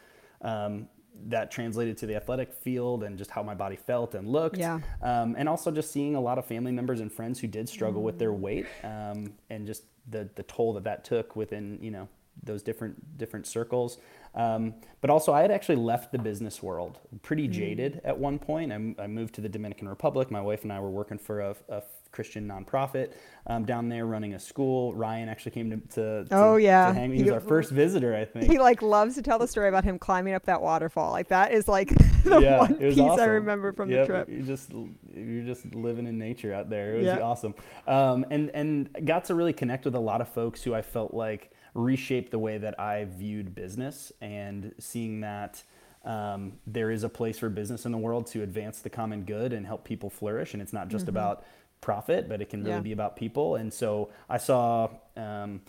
um, 0.42 0.88
that 1.26 1.50
translated 1.50 1.96
to 1.98 2.06
the 2.06 2.16
athletic 2.16 2.52
field 2.52 3.04
and 3.04 3.16
just 3.16 3.30
how 3.30 3.42
my 3.42 3.54
body 3.54 3.76
felt 3.76 4.14
and 4.14 4.28
looked. 4.28 4.58
Yeah. 4.58 4.80
Um, 5.02 5.34
and 5.38 5.48
also 5.48 5.70
just 5.70 5.92
seeing 5.92 6.16
a 6.16 6.20
lot 6.20 6.38
of 6.38 6.46
family 6.46 6.72
members 6.72 7.00
and 7.00 7.12
friends 7.12 7.38
who 7.38 7.46
did 7.46 7.68
struggle 7.68 8.02
with 8.02 8.18
their 8.18 8.32
weight 8.32 8.66
um, 8.82 9.34
and 9.50 9.66
just 9.66 9.84
the 10.10 10.28
the 10.34 10.42
toll 10.42 10.74
that 10.74 10.84
that 10.84 11.04
took 11.04 11.34
within 11.36 11.78
you 11.80 11.90
know 11.90 12.08
those 12.42 12.62
different 12.62 13.16
different 13.18 13.46
circles. 13.46 13.98
Um, 14.34 14.74
but 15.00 15.10
also, 15.10 15.32
I 15.32 15.42
had 15.42 15.50
actually 15.50 15.76
left 15.76 16.12
the 16.12 16.18
business 16.18 16.62
world, 16.62 16.98
pretty 17.22 17.46
jaded 17.46 18.00
at 18.04 18.18
one 18.18 18.38
point. 18.38 18.72
I, 18.72 18.76
I 19.02 19.06
moved 19.06 19.34
to 19.36 19.40
the 19.40 19.48
Dominican 19.48 19.88
Republic. 19.88 20.30
My 20.30 20.40
wife 20.40 20.62
and 20.64 20.72
I 20.72 20.80
were 20.80 20.90
working 20.90 21.18
for 21.18 21.40
a, 21.40 21.56
a 21.68 21.82
Christian 22.10 22.48
nonprofit 22.48 23.12
um, 23.46 23.64
down 23.64 23.88
there 23.88 24.06
running 24.06 24.34
a 24.34 24.38
school. 24.40 24.94
Ryan 24.94 25.28
actually 25.28 25.52
came 25.52 25.70
to, 25.70 25.76
to, 25.94 26.24
to 26.24 26.28
Oh, 26.36 26.56
yeah. 26.56 26.88
to 26.88 26.94
hang. 26.94 27.10
He 27.10 27.18
He- 27.18 27.22
was 27.24 27.32
our 27.32 27.40
first 27.40 27.70
visitor, 27.70 28.14
I 28.16 28.24
think. 28.32 28.50
He 28.50 28.58
like 28.58 28.82
loves 28.82 29.14
to 29.16 29.22
tell 29.22 29.38
the 29.38 29.46
story 29.48 29.68
about 29.68 29.84
him 29.84 29.98
climbing 29.98 30.32
up 30.34 30.46
that 30.46 30.62
waterfall. 30.62 31.10
Like 31.12 31.28
that 31.28 31.52
is 31.52 31.68
like 31.68 31.88
the 32.24 32.38
yeah, 32.40 32.58
one 32.60 32.76
piece 32.76 32.98
I 32.98 33.26
remember 33.26 33.72
from 33.72 33.90
Yep, 33.90 34.06
the 34.06 34.12
trip. 34.12 34.28
You 34.30 34.42
just 34.42 34.70
you're 35.14 35.44
just 35.44 35.74
living 35.74 36.06
in 36.06 36.18
nature 36.18 36.54
out 36.54 36.70
there. 36.70 36.94
It 36.94 36.98
was 36.98 37.06
Yeah. 37.06 37.20
awesome, 37.20 37.54
um, 37.86 38.24
and 38.30 38.50
and 38.50 38.88
got 39.04 39.24
to 39.26 39.34
really 39.34 39.52
connect 39.52 39.84
with 39.84 39.94
a 39.96 40.00
lot 40.00 40.20
of 40.20 40.28
folks 40.28 40.62
who 40.62 40.72
I 40.74 40.82
felt 40.82 41.12
like 41.14 41.50
reshaped 41.74 42.30
the 42.30 42.38
way 42.38 42.56
that 42.58 42.78
I 42.80 43.04
viewed 43.04 43.54
business, 43.54 44.12
and 44.20 44.72
seeing 44.78 45.20
that. 45.20 45.62
Um, 46.06 46.52
there 46.66 46.90
is 46.90 47.02
a 47.02 47.08
place 47.08 47.38
for 47.38 47.48
business 47.48 47.86
in 47.86 47.92
the 47.92 47.96
world 47.96 48.26
to 48.26 48.42
advance 48.42 48.80
the 48.80 48.90
common 48.90 49.22
good 49.24 49.54
and 49.54 49.64
help 49.66 49.84
people 49.84 50.10
flourish, 50.10 50.52
and 50.52 50.60
it's 50.62 50.74
not 50.74 50.88
just 50.88 51.08
about 51.08 51.44
profit, 51.80 52.28
but 52.28 52.42
it 52.42 52.50
can 52.50 52.60
really 52.60 52.72
Mm-hmm. 52.72 52.76
Yeah. 52.80 52.82
be 52.82 52.92
about 52.92 53.16
people. 53.16 53.56
And 53.56 53.72
so 53.72 54.10
I 54.28 54.36
saw 54.36 54.90
um, 55.16 55.62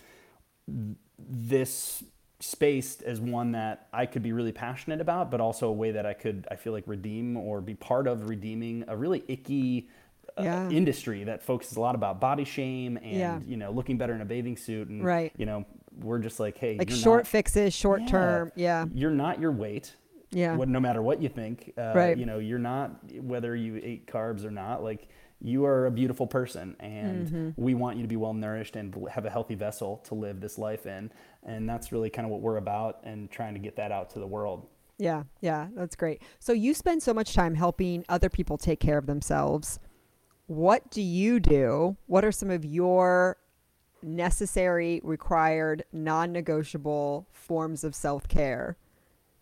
this 1.18 2.02
space 2.40 3.00
as 3.00 3.18
one 3.18 3.52
that 3.52 3.88
I 3.94 4.04
could 4.04 4.22
be 4.22 4.32
really 4.32 4.52
passionate 4.52 5.00
about, 5.00 5.30
but 5.30 5.40
also 5.40 5.68
a 5.68 5.72
way 5.72 5.92
that 5.92 6.04
I 6.04 6.12
could, 6.12 6.46
I 6.50 6.56
feel 6.56 6.74
like, 6.74 6.84
redeem 6.86 7.38
or 7.38 7.62
be 7.62 7.74
part 7.74 8.06
of 8.06 8.28
redeeming 8.28 8.84
a 8.88 8.96
really 8.96 9.24
icky 9.28 9.88
uh, 10.36 10.42
Yeah. 10.42 10.68
industry 10.68 11.24
that 11.24 11.42
focuses 11.42 11.78
a 11.78 11.80
lot 11.80 11.94
about 11.94 12.20
body 12.20 12.44
shame 12.44 12.98
and, 12.98 13.16
Yeah. 13.16 13.40
you 13.46 13.56
know, 13.56 13.70
looking 13.70 13.96
better 13.96 14.14
in 14.14 14.20
a 14.20 14.26
bathing 14.26 14.58
suit. 14.58 14.88
And, 14.88 15.02
Right. 15.02 15.32
you 15.38 15.46
know, 15.46 15.64
we're 16.00 16.18
just 16.18 16.38
like, 16.40 16.58
hey, 16.58 16.76
Like 16.78 16.90
short 16.90 17.20
not, 17.20 17.26
fixes, 17.26 17.74
short 17.74 18.02
Yeah. 18.02 18.06
term. 18.06 18.52
Yeah. 18.54 18.86
You're 18.94 19.10
not 19.10 19.40
your 19.40 19.52
weight. 19.52 19.94
Yeah. 20.30 20.56
What, 20.56 20.68
no 20.68 20.80
matter 20.80 21.00
what 21.02 21.22
you 21.22 21.28
think, 21.28 21.72
uh, 21.78 21.92
Right. 21.94 22.16
you 22.18 22.26
know, 22.26 22.38
you're 22.38 22.58
not 22.58 23.00
whether 23.22 23.54
you 23.56 23.80
ate 23.82 24.06
carbs 24.06 24.44
or 24.44 24.50
not. 24.50 24.82
Like 24.82 25.08
you 25.40 25.64
are 25.66 25.86
a 25.86 25.90
beautiful 25.90 26.26
person, 26.26 26.74
and 26.80 27.26
Mm-hmm. 27.28 27.62
we 27.62 27.74
want 27.74 27.96
you 27.96 28.02
to 28.02 28.08
be 28.08 28.16
well 28.16 28.32
nourished 28.34 28.74
and 28.76 28.94
have 29.10 29.26
a 29.26 29.30
healthy 29.30 29.54
vessel 29.54 29.98
to 30.04 30.14
live 30.14 30.40
this 30.40 30.56
life 30.58 30.86
in. 30.86 31.10
And 31.42 31.68
that's 31.68 31.92
really 31.92 32.10
kind 32.10 32.24
of 32.26 32.32
what 32.32 32.40
we're 32.40 32.56
about, 32.56 33.00
and 33.04 33.30
trying 33.30 33.54
to 33.54 33.60
get 33.60 33.76
that 33.76 33.92
out 33.92 34.10
to 34.10 34.18
the 34.18 34.26
world. 34.26 34.66
Yeah, 34.98 35.24
yeah, 35.42 35.68
that's 35.74 35.94
great. 35.94 36.22
So 36.38 36.52
you 36.54 36.72
spend 36.72 37.02
so 37.02 37.12
much 37.12 37.34
time 37.34 37.54
helping 37.54 38.04
other 38.08 38.30
people 38.30 38.56
take 38.56 38.80
care 38.80 38.96
of 38.96 39.06
themselves. 39.06 39.78
What 40.46 40.90
do 40.90 41.02
you 41.02 41.38
do? 41.38 41.96
What 42.06 42.24
are 42.24 42.32
some 42.32 42.50
of 42.50 42.64
your 42.64 43.36
necessary, 44.02 45.00
required, 45.04 45.84
non 45.92 46.32
negotiable 46.32 47.26
forms 47.32 47.84
of 47.84 47.94
self 47.94 48.28
care 48.28 48.76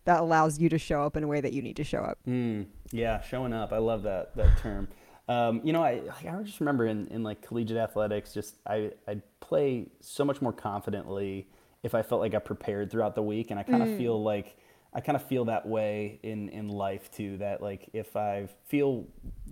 that 0.05 0.19
allows 0.19 0.59
you 0.59 0.69
to 0.69 0.77
show 0.77 1.01
up 1.03 1.17
in 1.17 1.23
a 1.23 1.27
way 1.27 1.41
that 1.41 1.53
you 1.53 1.61
need 1.61 1.75
to 1.77 1.83
show 1.83 1.99
up? 1.99 2.19
Mm, 2.27 2.67
yeah, 2.91 3.21
showing 3.21 3.53
up. 3.53 3.71
I 3.73 3.77
love 3.77 4.03
that 4.03 4.35
that 4.35 4.57
term. 4.57 4.87
Um, 5.27 5.61
you 5.63 5.73
know, 5.73 5.83
I 5.83 6.01
I 6.27 6.43
just 6.43 6.59
remember 6.59 6.85
in, 6.85 7.07
in 7.07 7.23
like 7.23 7.41
collegiate 7.41 7.77
athletics, 7.77 8.33
just 8.33 8.55
I 8.67 8.91
I'd 9.07 9.21
play 9.39 9.87
so 9.99 10.23
much 10.23 10.41
more 10.41 10.53
confidently 10.53 11.47
if 11.83 11.95
I 11.95 12.01
felt 12.01 12.21
like 12.21 12.33
I 12.35 12.39
prepared 12.39 12.91
throughout 12.91 13.15
the 13.15 13.23
week, 13.23 13.51
and 13.51 13.59
I 13.59 13.63
kind 13.63 13.81
of 13.83 13.89
Mm. 13.89 13.97
feel 13.97 14.21
like 14.23 14.57
I 14.93 15.01
kind 15.01 15.15
of 15.15 15.23
feel 15.25 15.45
that 15.45 15.67
way 15.67 16.19
in 16.23 16.49
in 16.49 16.69
life 16.69 17.09
too. 17.11 17.37
That 17.37 17.61
like 17.61 17.89
if 17.93 18.15
I 18.15 18.47
feel 18.65 19.05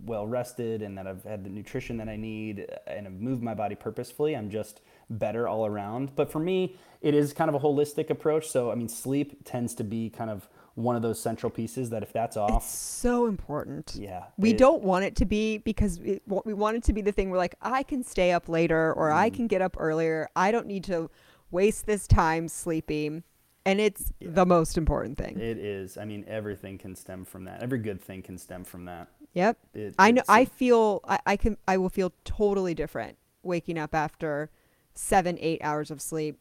well 0.06 0.28
rested 0.28 0.82
and 0.84 0.98
that 0.98 1.08
I've 1.08 1.24
had 1.24 1.44
the 1.44 1.50
nutrition 1.50 1.98
that 1.98 2.08
I 2.10 2.16
need 2.18 2.68
and 2.86 3.08
I've 3.08 3.20
moved 3.20 3.42
my 3.42 3.54
body 3.56 3.76
purposefully, 3.76 4.36
I'm 4.36 4.50
just 4.52 4.82
better 5.10 5.48
all 5.48 5.66
around. 5.66 6.16
But 6.16 6.32
for 6.32 6.40
me, 6.40 6.76
it 7.02 7.14
is 7.14 7.34
kind 7.34 7.50
of 7.50 7.56
a 7.56 7.60
holistic 7.60 8.10
approach. 8.10 8.48
So 8.50 8.72
I 8.72 8.76
mean, 8.76 8.90
sleep 8.90 9.44
tends 9.46 9.74
to 9.76 9.84
be 9.84 10.10
kind 10.10 10.30
of 10.30 10.48
one 10.76 10.96
of 10.96 11.04
those 11.04 11.20
central 11.20 11.52
pieces 11.52 11.92
that 11.92 12.02
if 12.02 12.12
that's 12.12 12.36
off, 12.36 12.64
It's 12.64 12.74
so 12.74 13.28
important. 13.28 13.96
yeah. 13.96 14.24
We 14.38 14.52
it- 14.52 14.58
don't 14.58 14.82
want 14.84 15.06
it 15.06 15.16
to 15.18 15.26
be 15.26 15.60
because 15.60 16.00
we, 16.00 16.20
we 16.46 16.54
want 16.56 16.78
it 16.78 16.84
to 16.86 16.94
be 16.94 17.02
the 17.02 17.12
thing 17.12 17.30
where 17.30 17.38
like 17.38 17.54
I 17.62 17.84
can 17.84 18.04
stay 18.04 18.32
up 18.32 18.50
later 18.50 18.92
or 18.94 19.12
I 19.12 19.30
Mm. 19.30 19.34
can 19.36 19.48
get 19.48 19.62
up 19.62 19.76
earlier. 19.80 20.30
I 20.36 20.52
don't 20.52 20.66
need 20.66 20.84
to 20.86 21.12
waste 21.52 21.86
this 21.86 22.08
time 22.08 22.48
sleeping. 22.48 23.22
And 23.66 23.80
it's 23.80 24.12
Yeah. 24.20 24.30
the 24.32 24.46
most 24.48 24.78
important 24.78 25.18
thing. 25.20 25.40
It 25.40 25.58
is. 25.60 25.96
I 25.98 26.06
mean, 26.06 26.26
everything 26.28 26.78
can 26.80 26.96
stem 26.96 27.24
from 27.24 27.46
that. 27.46 27.62
Every 27.62 27.78
good 27.80 28.02
thing 28.02 28.22
can 28.24 28.38
stem 28.40 28.64
from 28.64 28.86
that. 28.86 29.10
Yep. 29.34 29.58
It, 29.76 29.96
I 30.00 30.12
know 30.12 30.24
I 30.28 30.44
feel 30.46 31.02
I, 31.08 31.20
I 31.28 31.38
can 31.38 31.58
I 31.68 31.78
will 31.78 31.90
feel 31.90 32.12
totally 32.26 32.74
different 32.74 33.18
waking 33.44 33.78
up 33.78 33.94
after 33.94 34.50
seven, 34.96 35.38
eight 35.40 35.60
hours 35.64 35.92
of 35.92 36.02
sleep 36.02 36.40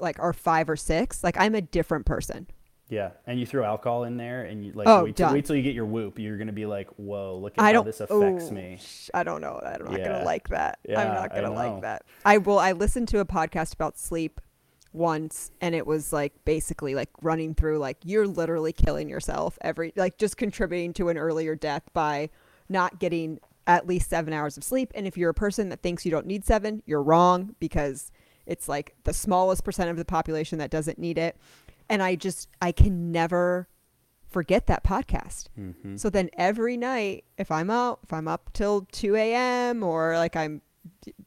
like 0.00 0.18
or 0.20 0.32
five 0.32 0.68
or 0.68 0.76
six. 0.76 1.22
Like 1.24 1.36
I'm 1.38 1.54
a 1.54 1.60
different 1.62 2.06
person. 2.06 2.46
Yeah, 2.88 3.10
and 3.26 3.40
you 3.40 3.46
throw 3.46 3.64
alcohol 3.64 4.04
in 4.04 4.18
there, 4.18 4.42
and 4.44 4.66
you 4.66 4.72
like 4.74 4.86
Oh, 4.86 5.04
wait, 5.04 5.16
till, 5.16 5.32
wait 5.32 5.46
till 5.46 5.56
you 5.56 5.62
get 5.62 5.74
your 5.74 5.86
Whoop. 5.86 6.18
You're 6.18 6.36
gonna 6.36 6.52
be 6.52 6.66
like, 6.66 6.88
whoa, 6.96 7.38
look 7.40 7.54
at 7.56 7.62
I 7.62 7.68
how 7.68 7.72
don't 7.72 7.86
this 7.86 8.00
affects 8.00 8.48
oh, 8.48 8.54
me. 8.54 8.78
sh- 8.82 9.08
I 9.14 9.22
don't 9.22 9.40
know. 9.40 9.58
I'm 9.64 9.84
not 9.86 9.98
Yeah. 9.98 10.08
gonna 10.12 10.24
like 10.24 10.48
that. 10.48 10.78
Yeah, 10.86 11.00
I'm 11.00 11.14
not 11.14 11.30
gonna 11.30 11.48
know. 11.48 11.54
like 11.54 11.80
that. 11.82 12.02
I 12.24 12.36
will 12.38 12.58
I 12.58 12.72
listened 12.72 13.08
to 13.08 13.20
a 13.20 13.24
podcast 13.24 13.72
about 13.74 13.98
sleep 13.98 14.40
once 14.92 15.50
and 15.62 15.74
it 15.74 15.86
was 15.86 16.12
like 16.12 16.34
basically 16.44 16.94
like 16.94 17.08
running 17.22 17.54
through 17.54 17.78
like 17.78 17.96
you're 18.04 18.26
literally 18.26 18.74
killing 18.74 19.08
yourself 19.08 19.58
every 19.62 19.90
like 19.96 20.18
just 20.18 20.36
contributing 20.36 20.92
to 20.92 21.08
an 21.08 21.16
earlier 21.16 21.54
death 21.54 21.82
by 21.94 22.28
not 22.68 22.98
getting 22.98 23.38
at 23.66 23.86
least 23.86 24.10
seven 24.10 24.32
hours 24.32 24.56
of 24.56 24.64
sleep 24.64 24.90
and 24.94 25.06
if 25.06 25.16
you're 25.16 25.30
a 25.30 25.34
person 25.34 25.68
that 25.68 25.82
thinks 25.82 26.04
you 26.04 26.10
don't 26.10 26.26
need 26.26 26.44
seven 26.44 26.82
you're 26.86 27.02
wrong 27.02 27.54
because 27.60 28.10
it's 28.46 28.68
like 28.68 28.94
the 29.04 29.12
smallest 29.12 29.64
percent 29.64 29.88
of 29.90 29.96
the 29.96 30.04
population 30.04 30.58
that 30.58 30.70
doesn't 30.70 30.98
need 30.98 31.16
it 31.18 31.36
and 31.88 32.02
i 32.02 32.14
just 32.14 32.48
i 32.60 32.72
can 32.72 33.12
never 33.12 33.68
forget 34.28 34.66
that 34.66 34.82
podcast 34.82 35.48
hmm 35.54 35.96
so 35.96 36.08
then 36.08 36.30
every 36.38 36.76
night, 36.78 37.24
if 37.36 37.50
I'm 37.50 37.68
out, 37.70 38.00
if 38.02 38.12
I'm 38.14 38.26
up 38.26 38.50
till 38.54 38.88
2 38.92 39.14
a.m. 39.14 39.82
or 39.82 40.16
like 40.16 40.34
I'm 40.36 40.62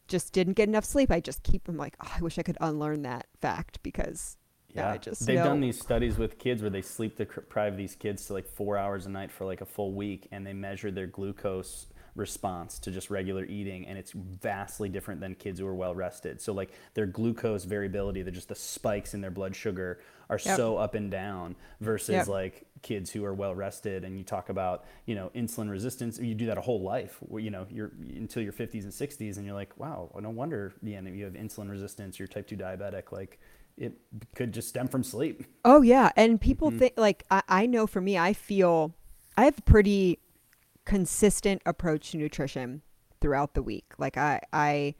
just 0.07 0.33
didn't 0.33 0.53
get 0.53 0.67
enough 0.67 0.83
sleep, 0.85 1.11
I 1.11 1.19
just 1.19 1.43
keep 1.43 1.65
them 1.65 1.77
like, 1.77 1.95
oh, 2.03 2.11
I 2.17 2.19
wish 2.21 2.39
I 2.39 2.41
could 2.43 2.57
unlearn 2.59 3.03
that 3.03 3.27
fact 3.39 3.81
because 3.83 4.37
Yeah, 4.73 4.91
I 4.91 4.97
just 4.97 5.25
they've 5.25 5.35
know. 5.37 5.45
done 5.45 5.61
these 5.61 5.79
studies 5.79 6.17
with 6.17 6.39
kids 6.39 6.61
where 6.63 6.71
they 6.71 6.81
sleep 6.81 7.15
deprive 7.15 7.77
these 7.77 7.95
kids 7.95 8.25
to 8.25 8.33
like 8.33 8.47
four 8.47 8.75
hours 8.77 9.05
a 9.05 9.09
night 9.09 9.31
for 9.31 9.45
like 9.45 9.61
a 9.61 9.65
full 9.65 9.93
week, 9.93 10.27
and 10.31 10.45
they 10.45 10.53
measure 10.53 10.89
their 10.89 11.07
glucose 11.07 11.87
response 12.15 12.79
to 12.79 12.91
just 12.91 13.09
regular 13.09 13.45
eating, 13.45 13.85
and 13.87 13.97
it's 13.97 14.11
vastly 14.13 14.89
different 14.89 15.21
than 15.21 15.35
kids 15.35 15.59
who 15.59 15.67
are 15.67 15.75
well 15.75 15.93
rested. 15.95 16.41
So 16.41 16.53
like 16.53 16.71
their 16.93 17.05
glucose 17.05 17.65
variability, 17.65 18.21
the 18.21 18.31
just 18.31 18.49
the 18.49 18.55
spikes 18.55 19.13
in 19.13 19.21
their 19.21 19.31
blood 19.31 19.55
sugar 19.55 19.99
are 20.29 20.39
Yep. 20.45 20.63
so 20.63 20.77
up 20.77 20.95
and 20.95 21.11
down 21.11 21.55
versus 21.81 22.27
Yep. 22.27 22.29
like 22.29 22.65
kids 22.81 23.11
who 23.11 23.23
are 23.25 23.33
well 23.33 23.53
rested 23.53 24.03
and 24.03 24.17
you 24.17 24.23
talk 24.23 24.49
about 24.49 24.85
you 25.05 25.13
know 25.15 25.31
insulin 25.35 25.69
resistance 25.69 26.19
you 26.19 26.33
do 26.33 26.47
that 26.47 26.57
a 26.57 26.61
whole 26.61 26.81
life 26.81 27.19
you 27.37 27.51
know 27.51 27.65
you're 27.69 27.91
until 28.15 28.41
your 28.41 28.51
50s 28.51 28.83
and 28.85 28.93
60s 28.93 29.37
and 29.37 29.45
you're 29.45 29.55
like 29.55 29.77
wow 29.77 30.09
no 30.19 30.29
wonder 30.29 30.73
yeah 30.81 30.99
you 31.01 31.23
have 31.25 31.33
insulin 31.33 31.69
resistance 31.69 32.17
you're 32.19 32.27
type 32.27 32.47
2 32.47 32.57
diabetic 32.57 33.11
like 33.11 33.39
it 33.77 33.93
could 34.35 34.51
just 34.53 34.69
stem 34.69 34.87
from 34.87 35.03
sleep 35.03 35.43
Oh 35.63 35.81
yeah, 35.81 36.11
and 36.15 36.39
people 36.39 36.69
Mm-hmm. 36.69 36.79
think 36.79 36.93
like 36.97 37.23
I, 37.31 37.41
I 37.47 37.65
know 37.65 37.87
for 37.87 38.01
me, 38.01 38.17
I 38.17 38.33
feel 38.33 38.93
I 39.37 39.45
have 39.45 39.63
pretty 39.65 40.19
consistent 40.85 41.61
approach 41.65 42.11
to 42.11 42.17
nutrition 42.17 42.81
throughout 43.21 43.53
the 43.53 43.63
week. 43.63 43.93
Like 43.97 44.17
I 44.17 44.41
I 44.53 44.95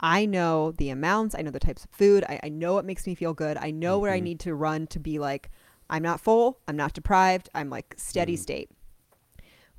I 0.00 0.26
know 0.26 0.72
the 0.72 0.90
amounts, 0.90 1.34
I 1.34 1.42
know 1.42 1.50
the 1.50 1.58
types 1.58 1.84
of 1.84 1.90
food, 1.90 2.24
I, 2.28 2.38
I 2.44 2.48
know 2.48 2.74
what 2.74 2.84
makes 2.84 3.06
me 3.06 3.14
feel 3.14 3.34
good. 3.34 3.56
I 3.56 3.70
know 3.72 3.98
where 3.98 4.12
I 4.12 4.20
need 4.20 4.38
to 4.40 4.54
run 4.54 4.86
to 4.88 4.98
be 5.00 5.18
like 5.18 5.50
I'm 5.90 6.02
not 6.02 6.20
full, 6.20 6.58
I'm 6.68 6.76
not 6.76 6.92
deprived, 6.92 7.48
I'm 7.54 7.70
like 7.70 7.94
steady 7.96 8.36
Mhm. 8.36 8.38
state. 8.40 8.70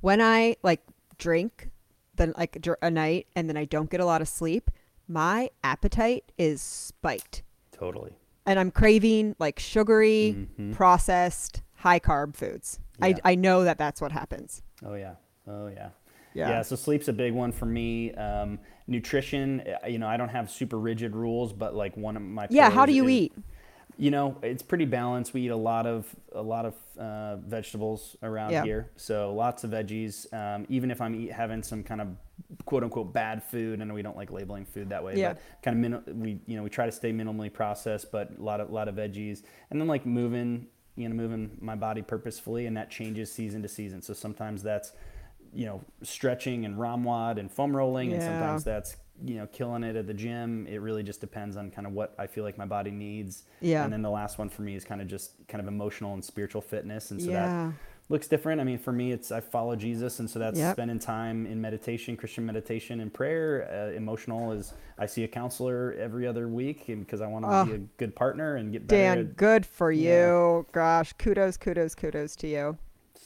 When 0.02 0.22
I 0.22 0.56
like 0.64 0.82
drink 1.18 1.70
then 2.16 2.34
like 2.38 2.66
a 2.82 2.92
night 2.92 3.28
and 3.36 3.48
then 3.48 3.56
I 3.56 3.64
don't 3.64 3.90
get 3.90 4.02
a 4.02 4.06
lot 4.06 4.22
of 4.22 4.28
sleep, 4.28 4.70
my 5.08 5.50
appetite 5.64 6.32
is 6.38 6.62
spiked 6.62 7.44
totally 7.72 8.12
and 8.46 8.60
I'm 8.60 8.72
craving 8.72 9.36
like 9.40 9.58
sugary, 9.60 10.48
Mhm. 10.60 10.74
processed, 10.74 11.62
high 11.76 12.00
carb 12.00 12.36
foods. 12.36 12.80
Yeah. 13.00 13.06
I, 13.24 13.32
I 13.32 13.36
know 13.36 13.64
that 13.64 13.78
that's 13.78 14.02
what 14.02 14.12
happens. 14.12 14.62
oh 14.84 14.96
yeah 14.96 15.16
oh 15.50 15.68
yeah 15.68 15.90
yeah 16.36 16.62
so 16.62 16.76
sleep's 16.76 17.08
a 17.08 17.14
big 17.14 17.34
one 17.34 17.52
for 17.52 17.66
me 17.66 18.14
um, 18.14 18.60
nutrition 18.88 19.62
you 19.88 19.98
know 19.98 20.08
i 20.08 20.16
don't 20.16 20.30
have 20.30 20.50
super 20.50 20.78
rigid 20.80 21.16
rules 21.16 21.52
but 21.52 21.74
like 21.76 21.96
one 21.98 22.16
of 22.16 22.22
my 22.22 22.48
Yeah. 22.50 22.70
How 22.70 22.86
do 22.86 22.94
you 22.94 23.06
is- 23.06 23.12
eat? 23.12 23.34
You 23.98 24.12
know, 24.12 24.38
it's 24.42 24.64
pretty 24.64 24.86
balanced. 24.86 25.34
We 25.34 25.42
eat 25.42 25.50
a 25.50 25.58
lot 25.58 25.86
of 25.86 26.06
a 26.32 26.42
lot 26.42 26.66
of 26.66 26.74
uh, 26.98 27.36
vegetables 27.36 28.16
around 28.24 28.52
Yeah. 28.52 28.64
here, 28.64 28.90
so 28.96 29.34
lots 29.34 29.66
of 29.66 29.72
veggies. 29.72 30.32
Um, 30.34 30.66
even 30.70 30.90
if 30.90 31.02
I'm 31.02 31.14
eat, 31.16 31.34
having 31.34 31.62
some 31.64 31.84
kind 31.84 32.00
of 32.00 32.08
quote 32.64 32.86
unquote 32.86 33.12
bad 33.12 33.44
food, 33.44 33.82
and 33.82 33.94
we 33.94 34.02
don't 34.02 34.16
like 34.16 34.32
labeling 34.32 34.64
food 34.64 34.88
that 34.90 35.04
way, 35.04 35.18
Yeah. 35.18 35.34
but 35.34 35.42
kind 35.64 35.76
of 35.76 35.82
min- 36.06 36.22
we 36.22 36.40
you 36.48 36.56
know 36.56 36.64
we 36.64 36.70
try 36.70 36.86
to 36.86 36.94
stay 36.94 37.12
minimally 37.12 37.52
processed, 37.52 38.10
but 38.10 38.32
a 38.40 38.42
lot 38.42 38.62
of 38.62 38.70
lot 38.70 38.88
of 38.88 38.96
veggies, 38.96 39.44
and 39.70 39.82
then 39.82 39.88
like 39.90 40.06
moving 40.06 40.68
you 40.96 41.10
know 41.10 41.16
moving 41.16 41.58
my 41.60 41.76
body 41.76 42.02
purposefully, 42.02 42.68
and 42.68 42.78
that 42.78 42.90
changes 42.90 43.30
season 43.30 43.62
to 43.64 43.68
season. 43.68 44.02
So 44.02 44.14
sometimes 44.14 44.64
that's 44.64 44.94
you 45.54 45.66
know 45.66 45.82
stretching 46.04 46.66
and 46.66 46.76
ROMWOD 46.78 47.40
and 47.40 47.52
foam 47.52 47.76
rolling, 47.76 48.14
and 48.14 48.22
sometimes 48.22 48.64
that's 48.64 48.98
you 49.24 49.36
know 49.36 49.48
killing 49.48 49.84
it 49.84 49.96
at 49.96 50.08
the 50.08 50.14
gym. 50.14 50.66
It 50.68 50.78
really 50.78 51.04
just 51.04 51.22
depends 51.22 51.58
on 51.58 51.72
kind 51.72 51.86
of 51.88 51.94
what 51.94 52.14
I 52.18 52.28
feel 52.28 52.44
like 52.44 52.58
my 52.58 52.66
body 52.66 52.92
needs. 52.92 53.44
Yeah. 53.62 53.84
And 53.84 53.92
then 53.92 54.02
the 54.02 54.10
last 54.10 54.38
one 54.38 54.50
for 54.50 54.62
me 54.62 54.76
is 54.76 54.84
kind 54.86 55.02
of 55.02 55.08
just 55.08 55.34
kind 55.48 55.62
of 55.62 55.68
emotional 55.68 56.14
and 56.14 56.24
spiritual 56.24 56.62
fitness, 56.62 57.12
and 57.12 57.22
so 57.22 57.32
yeah. 57.32 57.72
looks 58.08 58.28
different. 58.28 58.62
I 58.62 58.64
mean, 58.64 58.80
for 58.80 58.92
me, 58.92 59.12
it's 59.12 59.32
I 59.32 59.40
follow 59.42 59.76
Jesus, 59.76 60.20
and 60.20 60.30
so 60.30 60.40
that's 60.40 60.58
Yep. 60.58 60.76
spending 60.76 61.00
time 61.00 61.46
in 61.46 61.60
meditation, 61.62 62.16
Christian 62.16 62.46
meditation, 62.46 63.02
and 63.02 63.14
prayer. 63.14 63.70
Uh, 63.72 63.96
emotional 63.96 64.52
is 64.52 64.74
I 64.98 65.06
see 65.06 65.24
a 65.24 65.28
counselor 65.28 65.94
every 66.00 66.26
other 66.26 66.48
week, 66.48 66.86
because 66.88 67.22
I 67.22 67.28
want 67.28 67.46
to 67.46 67.52
Oh. 67.52 67.66
be 67.66 67.74
a 67.74 67.78
good 67.98 68.16
partner 68.16 68.56
and 68.56 68.72
get 68.72 68.88
better. 68.88 69.24
Dan, 69.24 69.34
good 69.36 69.66
for 69.66 69.92
Yeah. 69.92 70.28
you. 70.28 70.66
Gosh, 70.72 71.14
kudos, 71.14 71.58
kudos, 71.58 71.94
kudos 71.94 72.36
to 72.38 72.48
you. 72.48 72.78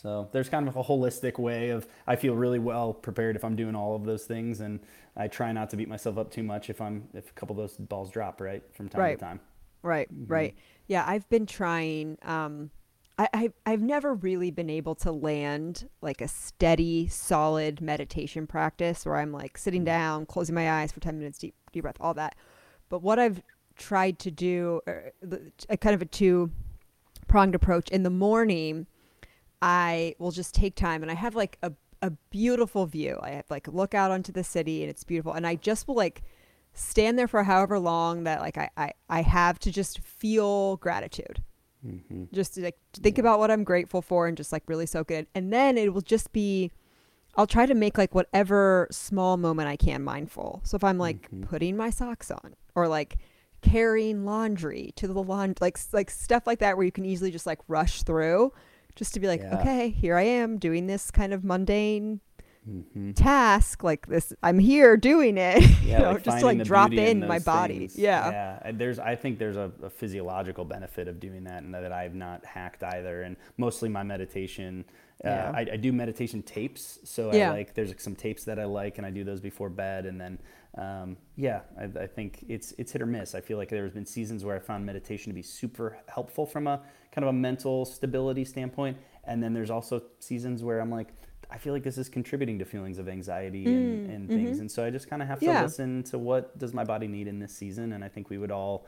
So 0.04 0.30
there's 0.34 0.49
kind 0.49 0.68
of 0.68 0.76
a 0.76 0.84
holistic 0.84 1.39
way 1.39 1.70
of 1.70 1.88
I 2.06 2.16
feel 2.18 2.36
really 2.36 2.60
well 2.60 2.93
prepared 2.93 3.36
if 3.38 3.43
I'm 3.45 3.56
doing 3.56 3.76
all 3.76 3.95
of 3.95 4.04
those 4.06 4.26
things, 4.26 4.60
and 4.60 4.82
I 5.16 5.28
try 5.30 5.51
not 5.54 5.70
to 5.72 5.78
beat 5.78 5.88
myself 5.89 6.18
up 6.18 6.32
too 6.32 6.43
much 6.43 6.70
if 6.70 6.82
I'm 6.82 7.08
if 7.14 7.30
a 7.30 7.34
couple 7.34 7.54
of 7.56 7.58
those 7.58 7.78
balls 7.78 8.12
drop 8.12 8.41
right 8.41 8.64
from 8.74 8.89
time 8.89 8.99
Right. 8.99 9.18
to 9.18 9.26
time. 9.26 9.39
Right, 9.82 10.10
Mm-hmm. 10.14 10.32
right. 10.32 10.56
Yeah, 10.88 11.04
I've 11.08 11.28
been 11.30 11.45
trying. 11.45 12.18
Um, 12.24 12.72
I, 13.18 13.30
I 13.34 13.49
I've 13.66 13.82
never 13.82 14.14
really 14.14 14.51
been 14.51 14.70
able 14.70 14.95
to 14.95 15.12
land 15.12 15.89
like 16.01 16.22
a 16.22 16.28
steady, 16.28 17.08
solid 17.08 17.82
meditation 17.82 18.47
practice 18.47 19.06
where 19.06 19.18
I'm 19.18 19.32
like 19.32 19.58
sitting 19.58 19.84
Mm-hmm. 19.84 19.86
down, 19.86 20.26
closing 20.26 20.56
my 20.56 20.72
eyes 20.82 20.91
for 20.91 20.99
ten 21.01 21.18
minutes, 21.18 21.38
deep 21.39 21.56
deep 21.72 21.84
breath, 21.84 21.97
all 21.99 22.14
that. 22.16 22.36
But 22.89 23.01
what 23.04 23.20
I've 23.20 23.41
tried 23.78 24.20
to 24.20 24.32
do, 24.32 24.82
er, 24.88 25.12
a 25.70 25.78
kind 25.78 25.95
of 25.95 26.01
a 26.01 26.06
two 26.06 26.51
pronged 27.28 27.56
approach 27.56 27.89
in 27.89 28.04
the 28.04 28.10
morning, 28.10 28.88
I 29.64 30.16
will 30.20 30.32
just 30.32 30.53
take 30.53 30.76
time 30.76 31.01
and 31.03 31.09
I 31.11 31.16
have 31.16 31.36
like 31.36 31.57
a 31.64 31.72
a 32.01 32.11
beautiful 32.30 32.86
view. 32.86 33.18
I 33.22 33.30
have 33.32 33.45
like 33.49 33.66
look 33.70 33.93
out 33.93 34.11
onto 34.11 34.34
the 34.34 34.43
city 34.43 34.82
and 34.84 34.89
it's 34.89 35.05
beautiful, 35.05 35.32
and 35.32 35.47
I 35.47 35.55
just 35.55 35.88
will 35.88 35.95
like 35.95 36.22
stand 36.74 37.18
there 37.18 37.30
for 37.30 37.43
however 37.43 37.80
long 37.80 38.26
that 38.26 38.41
like 38.41 38.57
I, 38.57 38.70
I, 38.76 38.91
I 39.07 39.22
have 39.22 39.57
to 39.59 39.72
just 39.72 39.99
feel 39.99 40.78
gratitude 40.78 41.41
hmm 41.82 42.24
just 42.34 42.55
to 42.55 42.61
like 42.61 42.78
think 42.93 43.18
about 43.20 43.38
what 43.38 43.51
i'm 43.51 43.64
grateful 43.64 44.01
for 44.01 44.26
and 44.28 44.36
just 44.36 44.51
like 44.51 44.64
really 44.68 44.86
soak 44.88 45.11
it 45.11 45.16
in. 45.16 45.28
and 45.36 45.53
then 45.53 45.78
it 45.78 45.93
will 45.93 46.01
just 46.01 46.32
be 46.34 46.72
i'll 47.36 47.45
try 47.45 47.66
to 47.68 47.76
make 47.76 47.95
like 47.97 48.16
whatever 48.16 48.88
small 48.89 49.38
moment 49.38 49.68
i 49.70 49.76
can 49.76 50.01
mindful 50.01 50.61
so 50.64 50.76
if 50.76 50.84
i'm 50.84 50.97
like 50.97 51.30
Mhm. 51.30 51.47
putting 51.47 51.78
my 51.78 51.91
socks 51.91 52.32
on 52.32 52.55
or 52.74 52.88
like 52.88 53.18
carrying 53.61 54.26
laundry 54.26 54.93
to 54.95 55.07
the 55.07 55.22
laundry 55.22 55.57
like 55.61 55.78
like 55.91 56.09
stuff 56.09 56.47
like 56.47 56.57
that 56.59 56.76
where 56.76 56.86
you 56.86 56.91
can 56.91 57.05
easily 57.05 57.30
just 57.32 57.45
like 57.45 57.59
rush 57.68 58.01
through 58.03 58.51
just 58.96 59.14
to 59.14 59.20
be 59.20 59.28
like 59.28 59.41
Yeah. 59.41 59.60
okay 59.60 59.89
here 59.89 60.16
i 60.18 60.24
am 60.24 60.58
doing 60.58 60.88
this 60.88 61.12
kind 61.12 61.34
of 61.34 61.44
mundane 61.44 62.20
hmm 62.66 63.12
task 63.12 63.84
like 63.84 64.08
this 64.08 64.32
i'm 64.41 64.58
here 64.58 64.96
doing 64.96 65.38
it 65.38 65.62
Yeah, 65.84 65.98
you 65.98 66.04
know 66.06 66.12
like 66.12 66.24
just 66.24 66.39
to 66.39 66.46
like 66.46 66.64
drop 66.64 66.91
beauty 66.91 67.10
in 67.10 67.28
my 67.28 67.39
body 67.39 67.80
things. 67.80 67.98
yeah 68.00 68.30
yeah. 68.32 68.60
and 68.64 68.80
There's, 68.80 69.00
I 69.00 69.16
think 69.16 69.38
there's 69.38 69.58
a, 69.58 69.70
a 69.84 69.89
physiological 69.89 70.64
benefit 70.64 71.10
of 71.10 71.20
doing 71.20 71.44
that, 71.44 71.64
and 71.64 71.74
that 71.74 71.91
I've 71.91 72.16
not 72.16 72.46
hacked 72.46 72.82
either. 72.84 73.24
And 73.24 73.36
mostly 73.58 73.89
my 73.89 74.04
meditation, 74.04 74.86
uh, 75.26 75.28
Yeah. 75.28 75.52
I, 75.54 75.60
I 75.74 75.76
do 75.78 75.91
meditation 75.91 76.41
tapes. 76.41 77.00
So 77.04 77.34
Yeah. 77.34 77.50
I 77.52 77.54
like 77.54 77.74
there's 77.74 77.94
some 78.02 78.16
tapes 78.16 78.46
that 78.46 78.58
I 78.60 78.64
like, 78.66 78.98
and 78.98 79.06
I 79.06 79.10
do 79.10 79.26
those 79.26 79.41
before 79.41 79.70
bed. 79.70 80.06
And 80.06 80.20
then, 80.22 80.39
um, 80.78 81.17
yeah, 81.36 81.61
I, 81.80 81.84
I 82.03 82.07
think 82.07 82.45
it's 82.49 82.74
it's 82.78 82.91
hit 82.91 83.01
or 83.01 83.05
miss. 83.05 83.36
I 83.36 83.41
feel 83.41 83.57
like 83.57 83.69
there's 83.69 83.91
been 83.93 84.05
seasons 84.05 84.43
where 84.43 84.55
I 84.55 84.59
found 84.59 84.86
meditation 84.86 85.30
to 85.30 85.34
be 85.36 85.43
super 85.43 85.97
helpful 86.07 86.45
from 86.45 86.67
a 86.67 86.82
kind 87.11 87.24
of 87.24 87.30
a 87.30 87.34
mental 87.34 87.86
stability 87.86 88.43
standpoint, 88.45 88.97
and 89.26 89.41
then 89.43 89.53
there's 89.53 89.69
also 89.69 90.01
seasons 90.19 90.63
where 90.63 90.80
I'm 90.80 90.91
like. 90.91 91.09
I 91.51 91.59
feel 91.59 91.74
like 91.74 91.84
this 91.84 91.99
is 91.99 92.09
contributing 92.09 92.57
to 92.59 92.65
feelings 92.65 92.97
of 92.97 93.07
anxiety 93.07 93.76
and, 93.76 94.09
and 94.09 94.28
things, 94.28 94.59
and 94.59 94.71
so 94.71 94.84
I 94.84 94.89
just 94.89 95.07
kind 95.07 95.21
of 95.21 95.28
have 95.28 95.39
to 95.41 95.45
Mm, 95.45 95.49
mm-hmm. 95.49 95.57
Yeah. 95.57 95.63
listen 95.63 96.03
to 96.05 96.17
what 96.17 96.57
does 96.57 96.74
my 96.74 96.84
body 96.84 97.07
need 97.07 97.28
in 97.28 97.38
this 97.38 97.53
season, 97.53 97.93
and 97.93 98.03
I 98.03 98.07
think 98.07 98.32
we 98.32 98.39
would 98.39 98.49
all 98.49 98.88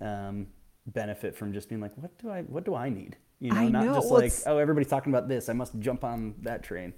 um, 0.00 0.46
benefit 0.86 1.36
from 1.36 1.52
just 1.52 1.68
being 1.68 1.82
like, 1.82 1.92
what 1.96 2.16
do 2.18 2.30
I, 2.30 2.42
what 2.42 2.64
do 2.64 2.74
I 2.74 2.88
need? 2.88 3.18
You 3.40 3.50
know, 3.52 3.60
I 3.60 3.68
not 3.68 3.84
know. 3.84 3.94
just 3.96 4.06
Well, 4.10 4.20
like, 4.20 4.26
it's- 4.28 4.44
oh, 4.46 4.56
everybody's 4.56 4.88
talking 4.88 5.12
about 5.12 5.28
this, 5.28 5.50
I 5.50 5.52
must 5.52 5.78
jump 5.80 6.02
on 6.02 6.34
that 6.42 6.62
train. 6.62 6.94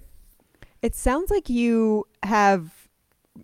It 0.81 0.95
sounds 0.95 1.29
like 1.29 1.49
you 1.49 2.07
have 2.23 2.80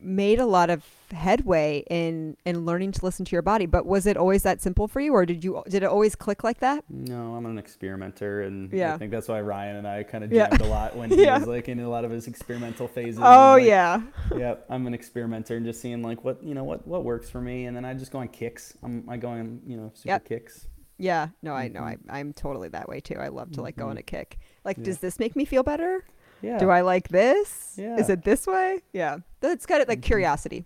made 0.02 0.40
a 0.40 0.46
lot 0.46 0.70
of 0.70 0.84
headway 1.12 1.82
in 1.90 2.36
in 2.46 2.66
learning 2.66 2.92
to 2.92 3.06
listen 3.06 3.24
to 3.26 3.32
your 3.32 3.42
body, 3.42 3.66
but 3.66 3.86
was 3.86 4.06
it 4.06 4.18
always 4.18 4.44
that 4.44 4.62
simple 4.62 4.88
for 4.88 5.00
you 5.00 5.14
or 5.14 5.26
did 5.26 5.44
you 5.44 5.64
did 5.70 5.82
it 5.82 5.86
always 5.86 6.16
click 6.16 6.44
like 6.44 6.60
that? 6.60 6.84
No, 6.90 7.36
I'm 7.36 7.46
an 7.46 7.58
experimenter, 7.58 8.42
and 8.42 8.72
Yeah. 8.72 8.94
I 8.94 8.98
think 8.98 9.12
that's 9.12 9.28
why 9.30 9.40
Ryan 9.42 9.78
and 9.78 9.88
I 9.88 10.04
kind 10.04 10.24
of 10.26 10.32
Yeah. 10.32 10.50
jammed 10.50 10.62
a 10.62 10.68
lot 10.68 10.96
when 10.98 11.10
he 11.12 11.24
Yeah. 11.24 11.38
was 11.40 11.48
like 11.48 11.70
in 11.70 11.80
a 11.80 11.90
lot 11.90 12.04
of 12.04 12.12
his 12.12 12.28
experimental 12.28 12.88
phases. 12.88 13.20
Oh 13.24 13.54
like, 13.54 13.66
yeah. 13.66 14.02
yep, 14.36 14.66
I'm 14.70 14.86
an 14.88 14.94
experimenter 14.94 15.56
and 15.56 15.66
just 15.66 15.80
seeing 15.82 16.02
like 16.04 16.24
what 16.24 16.44
you 16.44 16.54
know 16.54 16.66
what 16.66 16.86
what 16.86 17.06
works 17.06 17.30
for 17.30 17.40
me, 17.42 17.66
and 17.66 17.76
then 17.76 17.86
I 17.86 17.94
just 17.94 18.12
go 18.12 18.20
on 18.20 18.28
kicks. 18.28 18.76
I'm 18.84 19.06
I 19.10 19.16
go 19.18 19.30
on 19.30 19.62
you 19.66 19.78
know 19.78 19.92
super 19.94 20.10
Yep. 20.10 20.26
kicks. 20.26 20.68
Yeah. 20.98 21.30
No, 21.42 21.54
I 21.54 21.70
know. 21.70 21.82
I 21.82 21.96
I'm 22.10 22.34
totally 22.34 22.68
that 22.70 22.90
way 22.90 23.00
too. 23.00 23.16
I 23.16 23.30
love 23.30 23.52
to 23.54 23.62
like 23.62 23.78
go 23.78 23.88
on 23.88 23.96
Mhm. 23.96 24.00
a 24.00 24.04
kick. 24.04 24.38
Like 24.66 24.78
Yeah. 24.80 24.84
does 24.86 24.98
this 25.00 25.18
make 25.20 25.36
me 25.36 25.46
feel 25.46 25.64
better? 25.64 26.04
Yeah, 26.42 26.58
Do 26.60 26.70
I 26.70 26.82
like 26.82 27.08
this? 27.10 27.78
Is 27.78 28.10
it 28.10 28.24
this 28.24 28.46
way? 28.48 28.82
Yeah. 28.94 29.18
That's 29.42 29.66
kind 29.66 29.82
of 29.82 29.88
like 29.88 30.00
Mhm. 30.00 30.04
curiosity. 30.04 30.66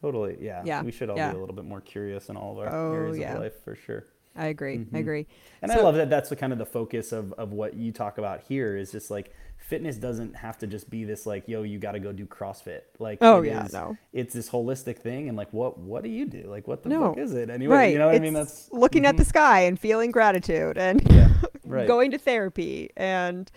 totally. 0.00 0.38
Yeah, 0.40 0.62
Yeah, 0.64 0.82
We 0.82 0.92
should 0.92 1.10
all 1.10 1.16
yeah. 1.18 1.30
be 1.30 1.36
a 1.36 1.40
little 1.40 1.54
bit 1.54 1.66
more 1.66 1.82
curious 1.82 2.30
in 2.30 2.36
all 2.38 2.52
of 2.52 2.66
our 2.66 2.74
Oh, 2.74 2.94
areas 2.94 3.18
yeah. 3.18 3.34
of 3.34 3.40
life 3.42 3.62
for 3.62 3.74
sure. 3.74 4.04
I 4.34 4.46
agree. 4.46 4.74
I 4.74 4.96
Mhm. 4.96 4.98
agree. 4.98 5.26
And 5.60 5.70
I 5.70 5.78
love 5.82 5.94
that 5.96 6.08
that's 6.08 6.30
the 6.30 6.36
kind 6.36 6.54
of 6.54 6.58
the 6.58 6.64
focus 6.64 7.12
of, 7.12 7.34
of 7.34 7.52
what 7.52 7.74
you 7.74 7.92
talk 7.92 8.16
about 8.16 8.40
here 8.40 8.78
is 8.78 8.90
just 8.90 9.10
like 9.10 9.30
fitness 9.58 9.96
doesn't 9.98 10.36
have 10.36 10.56
to 10.58 10.66
just 10.66 10.88
be 10.88 11.04
this 11.04 11.26
like, 11.26 11.46
yo, 11.46 11.64
you 11.64 11.78
got 11.78 11.92
to 11.92 12.00
go 12.00 12.12
do 12.12 12.24
CrossFit. 12.24 12.80
Like, 12.98 13.18
Oh 13.20 13.42
it 13.42 13.48
yeah, 13.48 13.66
is- 13.66 13.74
no. 13.74 13.98
it's 14.14 14.32
this 14.32 14.48
holistic 14.48 15.00
thing. 15.00 15.28
And 15.28 15.36
like, 15.36 15.52
what, 15.52 15.76
what 15.78 16.02
do 16.02 16.08
you 16.08 16.24
do? 16.24 16.44
Like, 16.48 16.66
what 16.66 16.82
the 16.82 16.88
No. 16.88 17.08
fuck 17.10 17.18
is 17.18 17.34
it 17.34 17.50
anyway? 17.50 17.74
right. 17.76 17.92
You 17.92 17.98
know 17.98 18.06
what 18.06 18.14
I 18.14 18.20
mean? 18.20 18.32
That's 18.32 18.72
looking 18.72 19.04
at 19.04 19.16
Mhm. 19.16 19.18
the 19.18 19.24
sky 19.26 19.60
and 19.62 19.78
feeling 19.78 20.12
gratitude 20.12 20.78
and 20.78 21.02
yeah, 21.12 21.28
right. 21.66 21.86
going 21.86 22.10
to 22.12 22.18
therapy 22.18 22.88
and 22.96 23.50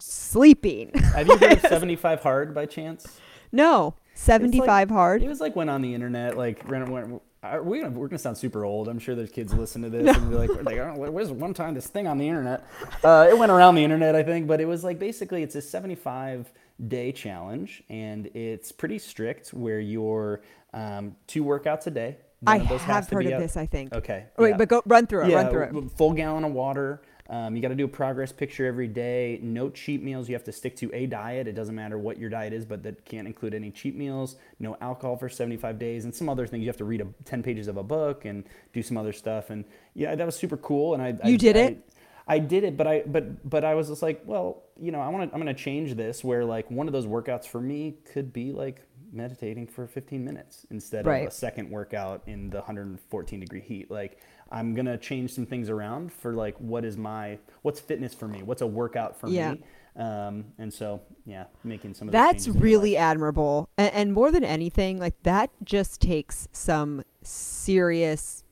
sleeping. 0.00 0.90
Have 1.14 1.26
you 1.26 1.36
heard 1.36 1.52
of 1.52 1.60
75 1.68 2.22
hard 2.22 2.54
by 2.54 2.66
chance? 2.66 3.18
no. 3.52 3.94
75 4.14 4.90
hard. 4.90 5.22
It 5.22 5.28
was 5.28 5.40
like 5.40 5.54
went 5.54 5.70
on 5.70 5.80
the 5.80 5.94
internet, 5.94 6.36
like, 6.36 6.64
when, 6.64 6.90
when, 6.90 7.20
are 7.42 7.62
we 7.62 7.80
gonna, 7.80 7.96
we're 7.96 8.08
gonna 8.08 8.18
sound 8.18 8.36
super 8.36 8.64
old. 8.64 8.88
I'm 8.88 8.98
sure 8.98 9.14
there's 9.14 9.30
kids 9.30 9.54
listen 9.54 9.80
to 9.82 9.90
this 9.90 10.16
and 10.16 10.28
be 10.28 10.34
like, 10.34 10.50
like 10.64 10.78
oh, 10.78 10.94
was 11.10 11.30
one 11.30 11.54
time 11.54 11.74
this 11.74 11.86
thing 11.86 12.08
on 12.08 12.18
the 12.18 12.26
internet? 12.26 12.66
Uh, 13.04 13.28
it 13.30 13.38
went 13.38 13.52
around 13.52 13.76
the 13.76 13.84
internet, 13.84 14.16
I 14.16 14.24
think, 14.24 14.48
but 14.48 14.60
it 14.60 14.64
was 14.64 14.82
like 14.82 14.98
basically 14.98 15.42
it's 15.44 15.54
a 15.54 15.62
75 15.62 16.52
day 16.88 17.12
challenge 17.12 17.82
and 17.88 18.26
it's 18.34 18.72
pretty 18.72 18.98
strict 18.98 19.52
where 19.54 19.80
you're 19.80 20.42
um, 20.74 21.14
two 21.26 21.44
workouts 21.44 21.86
a 21.86 21.90
day. 21.90 22.16
One 22.40 22.56
I 22.56 22.62
of 22.62 22.68
those 22.68 22.80
has 22.82 23.06
have 23.06 23.10
heard 23.10 23.26
of 23.26 23.32
out- 23.34 23.40
this, 23.40 23.56
I 23.56 23.66
think. 23.66 23.92
Okay. 23.92 24.26
Wait, 24.36 24.50
yeah. 24.50 24.56
but 24.56 24.68
go 24.68 24.82
run 24.86 25.06
through 25.06 25.24
it. 25.24 25.30
yeah, 25.30 25.36
run 25.36 25.50
through 25.50 25.62
it. 25.62 25.90
Full 25.96 26.12
gallon 26.12 26.44
of 26.44 26.52
water. 26.52 27.02
Um, 27.30 27.54
you 27.54 27.60
got 27.60 27.68
to 27.68 27.74
do 27.74 27.84
a 27.84 27.88
progress 27.88 28.32
picture 28.32 28.66
every 28.66 28.88
day. 28.88 29.38
No 29.42 29.68
cheat 29.68 30.02
meals. 30.02 30.28
You 30.30 30.34
have 30.34 30.44
to 30.44 30.52
stick 30.52 30.76
to 30.76 30.90
a 30.94 31.04
diet. 31.06 31.46
It 31.46 31.52
doesn't 31.52 31.74
matter 31.74 31.98
what 31.98 32.18
your 32.18 32.30
diet 32.30 32.54
is, 32.54 32.64
but 32.64 32.82
that 32.84 33.04
can't 33.04 33.26
include 33.26 33.52
any 33.52 33.70
cheat 33.70 33.94
meals. 33.96 34.36
No 34.58 34.76
alcohol 34.80 35.16
for 35.16 35.28
75 35.28 35.78
days, 35.78 36.04
and 36.04 36.14
some 36.14 36.28
other 36.30 36.46
things. 36.46 36.62
You 36.62 36.68
have 36.68 36.78
to 36.78 36.86
read 36.86 37.02
a, 37.02 37.06
10 37.26 37.42
pages 37.42 37.68
of 37.68 37.76
a 37.76 37.82
book 37.82 38.24
and 38.24 38.44
do 38.72 38.82
some 38.82 38.96
other 38.96 39.12
stuff. 39.12 39.50
And 39.50 39.64
yeah, 39.94 40.14
that 40.14 40.24
was 40.24 40.36
super 40.36 40.56
cool. 40.56 40.94
And 40.94 41.02
I 41.02 41.08
You 41.28 41.34
I, 41.34 41.36
did 41.36 41.56
I- 41.56 41.60
it? 41.60 41.90
I 42.30 42.38
did 42.38 42.62
it, 42.62 42.76
but 42.76 42.86
I 42.86 43.02
but 43.06 43.48
but 43.48 43.64
I 43.64 43.74
was 43.74 43.88
just 43.88 44.02
like, 44.02 44.20
well, 44.26 44.62
you 44.78 44.92
know, 44.92 45.00
I 45.00 45.08
want 45.08 45.30
to 45.30 45.34
I'm 45.34 45.40
gonna 45.40 45.54
change 45.54 45.94
this 45.94 46.22
where 46.22 46.44
like 46.44 46.70
one 46.70 46.86
of 46.86 46.92
those 46.92 47.06
workouts 47.06 47.46
for 47.46 47.58
me 47.58 47.94
could 48.12 48.34
be 48.34 48.52
like 48.52 48.82
meditating 49.10 49.66
for 49.66 49.86
15 49.86 50.22
minutes 50.22 50.66
instead 50.70 51.06
Right. 51.06 51.22
of 51.22 51.28
a 51.28 51.30
second 51.34 51.70
workout 51.70 52.20
in 52.26 52.50
the 52.50 52.58
114 52.58 53.40
degree 53.40 53.62
heat. 53.62 53.90
Like 53.90 54.18
I'm 54.50 54.74
gonna 54.74 54.96
change 54.98 55.32
some 55.34 55.46
things 55.46 55.68
around 55.70 56.12
for 56.12 56.32
like 56.32 56.56
what 56.58 56.84
is 56.84 56.96
my 56.96 57.38
what's 57.62 57.80
fitness 57.80 58.14
for 58.14 58.28
me, 58.28 58.42
what's 58.42 58.62
a 58.62 58.66
workout 58.66 59.16
for 59.18 59.28
Yeah. 59.28 59.52
me, 59.52 59.62
um, 59.96 60.44
and 60.58 60.72
so 60.72 61.00
yeah, 61.26 61.44
making 61.64 61.94
some 61.94 62.08
of 62.08 62.12
That's 62.12 62.48
really 62.48 62.96
admirable. 62.96 63.68
And, 63.76 63.92
and 63.94 64.12
more 64.12 64.30
than 64.30 64.44
anything, 64.44 64.98
like 64.98 65.22
that 65.24 65.50
just 65.64 66.00
takes 66.00 66.48
some 66.52 67.04
serious 67.22 68.44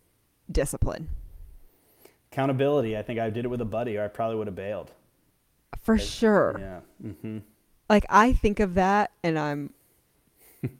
discipline. 0.50 1.08
accountability. 2.30 2.96
I 2.96 3.02
think 3.02 3.18
I 3.18 3.30
did 3.30 3.44
it 3.44 3.48
with 3.48 3.60
a 3.60 3.64
buddy, 3.66 3.96
or 3.96 4.04
I 4.04 4.08
probably 4.08 4.36
would 4.36 4.46
have 4.46 4.56
bailed. 4.56 4.92
For 5.82 5.98
sure. 5.98 6.56
Yeah. 6.58 6.80
Mm-hmm. 7.04 7.38
Like 7.88 8.04
I 8.08 8.32
think 8.32 8.60
of 8.60 8.74
that 8.74 9.12
and 9.22 9.38
I'm 9.38 9.72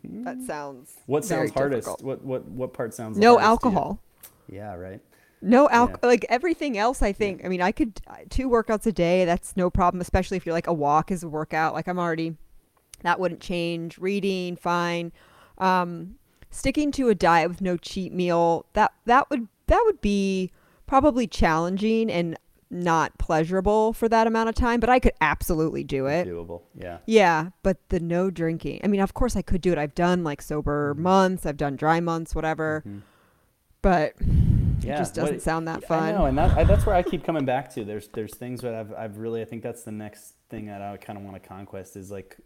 that 0.05 0.43
sounds 0.43 0.97
What 1.07 1.25
sounds 1.25 1.51
hardest? 1.53 1.87
difficult. 1.87 2.03
What 2.03 2.25
what 2.25 2.45
what 2.47 2.73
part 2.73 2.95
sounds 2.95 3.19
No 3.19 3.39
hardest 3.39 3.63
to 3.63 3.69
you? 3.71 3.79
alcohol. 3.79 4.01
Yeah, 4.49 4.75
right. 4.75 5.01
No 5.43 5.65
Yeah. 5.71 5.77
alcohol. 5.81 6.01
Like 6.11 6.25
everything 6.29 6.79
else, 6.79 7.03
I 7.03 7.13
think. 7.13 7.45
I 7.45 7.49
mean, 7.49 7.61
I 7.61 7.73
could 7.73 8.01
uh, 8.07 8.17
two 8.31 8.49
workouts 8.49 8.87
a 8.87 8.93
day. 8.93 9.25
That's 9.25 9.57
no 9.57 9.71
problem, 9.71 10.01
especially 10.01 10.37
if 10.37 10.47
you're 10.47 10.55
like 10.55 10.67
a 10.67 10.73
walk 10.73 11.11
is 11.11 11.23
a 11.23 11.29
workout. 11.29 11.75
Like 11.75 11.87
I'm 11.89 11.99
already, 11.99 12.37
that 13.03 13.21
wouldn't 13.21 13.41
change. 13.41 13.99
Reading, 13.99 14.57
fine. 14.57 15.13
Um, 15.59 16.17
sticking 16.51 16.91
to 16.93 17.09
a 17.11 17.15
diet 17.15 17.49
with 17.51 17.61
no 17.61 17.77
cheat 17.77 18.13
meal. 18.13 18.67
That 18.73 18.93
that 19.05 19.29
would 19.31 19.49
that 19.67 19.83
would 19.85 20.01
be 20.01 20.53
probably 20.87 21.27
challenging 21.27 22.11
and 22.11 22.39
not 22.71 23.17
pleasurable 23.19 23.93
for 23.93 24.09
that 24.09 24.27
amount 24.27 24.49
of 24.49 24.55
time. 24.55 24.81
But 24.81 24.89
I 24.91 24.99
could 24.99 25.13
absolutely 25.21 25.85
do 25.85 26.07
it. 26.07 26.27
Doable. 26.27 26.63
Yeah. 26.75 26.99
Yeah, 27.07 27.51
but 27.63 27.77
the 27.91 28.01
no 28.01 28.31
drinking. 28.31 28.81
I 28.83 28.87
mean, 28.89 29.01
of 29.01 29.13
course 29.15 29.37
I 29.37 29.43
could 29.43 29.61
do 29.61 29.71
it. 29.71 29.79
I've 29.79 29.95
done 29.95 30.25
like 30.25 30.41
sober 30.43 30.95
Mhm. 30.95 30.99
months. 30.99 31.47
I've 31.47 31.57
done 31.59 31.77
dry 31.77 32.01
months, 32.01 32.35
whatever. 32.35 32.83
Mhm. 32.87 33.03
But 33.87 34.15
It 34.83 34.97
just 34.97 35.15
doesn't 35.15 35.37
what- 35.37 35.43
sound 35.43 35.69
that 35.69 35.85
fun. 35.85 36.03
I 36.03 36.11
know, 36.11 36.25
and 36.27 36.37
that, 36.39 36.59
I, 36.59 36.65
that's 36.65 36.85
where 36.85 36.97
I 36.97 37.05
keep 37.05 37.23
coming 37.29 37.45
back 37.45 37.73
to. 37.75 37.85
There's 37.85 38.09
there's 38.09 38.35
things 38.35 38.61
that 38.63 38.75
I've 38.75 38.93
I've 38.93 39.19
really 39.19 39.41
I 39.43 39.45
think 39.45 39.63
that's 39.63 39.85
the 39.85 39.93
next 39.93 40.35
thing 40.51 40.67
that 40.67 40.83
I 40.83 40.97
kind 40.97 41.17
of 41.17 41.25
want 41.25 41.41
to 41.41 41.49
conquest 41.49 41.95
is 41.95 42.11
like 42.11 42.37